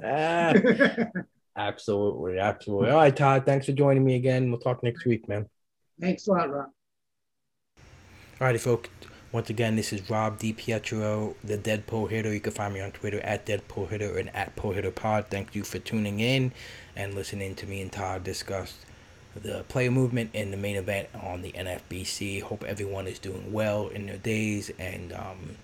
absolutely, 1.56 2.38
absolutely. 2.38 2.90
All 2.90 2.96
right, 2.96 3.16
Todd. 3.16 3.44
Thanks 3.44 3.66
for 3.66 3.72
joining 3.72 4.04
me 4.04 4.16
again. 4.16 4.50
We'll 4.50 4.60
talk 4.60 4.82
next 4.82 5.04
week, 5.04 5.28
man. 5.28 5.46
Thanks 6.00 6.28
a 6.28 6.32
lot, 6.32 6.50
Rob. 6.50 6.66
All 8.40 8.46
righty, 8.46 8.58
folks. 8.58 8.88
Once 9.30 9.50
again, 9.50 9.76
this 9.76 9.92
is 9.92 10.08
Rob 10.08 10.38
DiPietro, 10.38 11.34
the 11.44 11.58
Dead 11.58 11.86
Pull 11.86 12.06
Hitter. 12.06 12.32
You 12.32 12.40
can 12.40 12.52
find 12.52 12.72
me 12.72 12.80
on 12.80 12.92
Twitter 12.92 13.20
at 13.20 13.44
Dead 13.44 13.68
Pull 13.68 13.86
Hitter 13.86 14.16
and 14.16 14.34
at 14.34 14.56
Pull 14.56 14.72
Hitter 14.72 14.90
Pod. 14.90 15.26
Thank 15.28 15.54
you 15.54 15.64
for 15.64 15.78
tuning 15.78 16.20
in 16.20 16.50
and 16.96 17.12
listening 17.12 17.54
to 17.56 17.66
me 17.66 17.82
and 17.82 17.92
Todd 17.92 18.24
discuss 18.24 18.78
the 19.36 19.64
player 19.68 19.90
movement 19.90 20.30
in 20.32 20.50
the 20.50 20.56
main 20.56 20.76
event 20.76 21.10
on 21.22 21.42
the 21.42 21.52
NFBC. 21.52 22.40
Hope 22.40 22.64
everyone 22.64 23.06
is 23.06 23.18
doing 23.18 23.52
well 23.52 23.88
in 23.88 24.06
their 24.06 24.16
days, 24.16 24.70
and 24.78 25.12
um, 25.12 25.56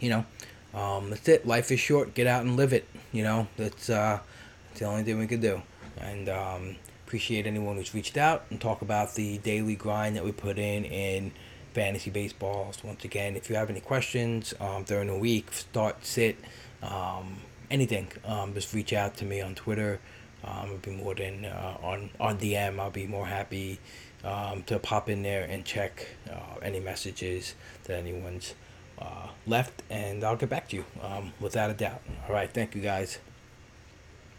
you 0.00 0.08
know, 0.08 0.24
um, 0.72 1.10
that's 1.10 1.28
it. 1.28 1.46
Life 1.46 1.70
is 1.70 1.80
short. 1.80 2.14
Get 2.14 2.26
out 2.26 2.42
and 2.42 2.56
live 2.56 2.72
it. 2.72 2.88
You 3.12 3.22
know, 3.22 3.48
that's 3.58 3.90
uh, 3.90 4.20
that's 4.68 4.80
the 4.80 4.86
only 4.86 5.02
thing 5.02 5.18
we 5.18 5.26
could 5.26 5.42
do. 5.42 5.60
And 5.98 6.30
um, 6.30 6.76
appreciate 7.06 7.46
anyone 7.46 7.76
who's 7.76 7.94
reached 7.94 8.16
out 8.16 8.46
and 8.48 8.58
talk 8.58 8.80
about 8.80 9.14
the 9.14 9.36
daily 9.38 9.76
grind 9.76 10.16
that 10.16 10.24
we 10.24 10.32
put 10.32 10.58
in 10.58 10.86
in 10.86 11.32
fantasy 11.74 12.10
baseballs. 12.10 12.82
Once 12.82 13.04
again, 13.04 13.36
if 13.36 13.50
you 13.50 13.56
have 13.56 13.68
any 13.68 13.80
questions 13.80 14.54
um, 14.60 14.84
during 14.84 15.08
the 15.08 15.18
week, 15.18 15.52
start, 15.52 16.06
sit, 16.06 16.36
um, 16.82 17.38
anything, 17.70 18.08
um, 18.24 18.54
just 18.54 18.72
reach 18.72 18.92
out 18.92 19.16
to 19.16 19.24
me 19.24 19.40
on 19.40 19.54
Twitter. 19.54 20.00
Um, 20.44 20.70
I'll 20.70 20.76
be 20.78 20.92
more 20.92 21.14
than 21.14 21.44
uh, 21.44 21.76
on 21.82 22.10
on 22.20 22.38
DM. 22.38 22.78
I'll 22.78 22.90
be 22.90 23.06
more 23.06 23.26
happy 23.26 23.80
um, 24.22 24.62
to 24.64 24.78
pop 24.78 25.08
in 25.08 25.22
there 25.22 25.44
and 25.44 25.64
check 25.64 26.06
uh, 26.30 26.58
any 26.62 26.80
messages 26.80 27.54
that 27.84 27.98
anyone's 27.98 28.54
uh, 28.98 29.28
left, 29.46 29.82
and 29.90 30.22
I'll 30.22 30.36
get 30.36 30.50
back 30.50 30.68
to 30.68 30.76
you 30.76 30.84
um, 31.02 31.32
without 31.40 31.70
a 31.70 31.74
doubt. 31.74 32.02
All 32.28 32.34
right, 32.34 32.50
thank 32.50 32.74
you 32.74 32.82
guys. 32.82 33.18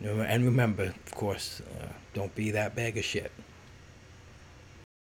And 0.01 0.45
remember, 0.45 0.83
of 0.83 1.15
course, 1.15 1.61
uh, 1.81 1.88
don't 2.13 2.33
be 2.36 2.51
that 2.51 2.75
bag 2.75 2.97
of 2.97 3.03
shit. 3.03 3.31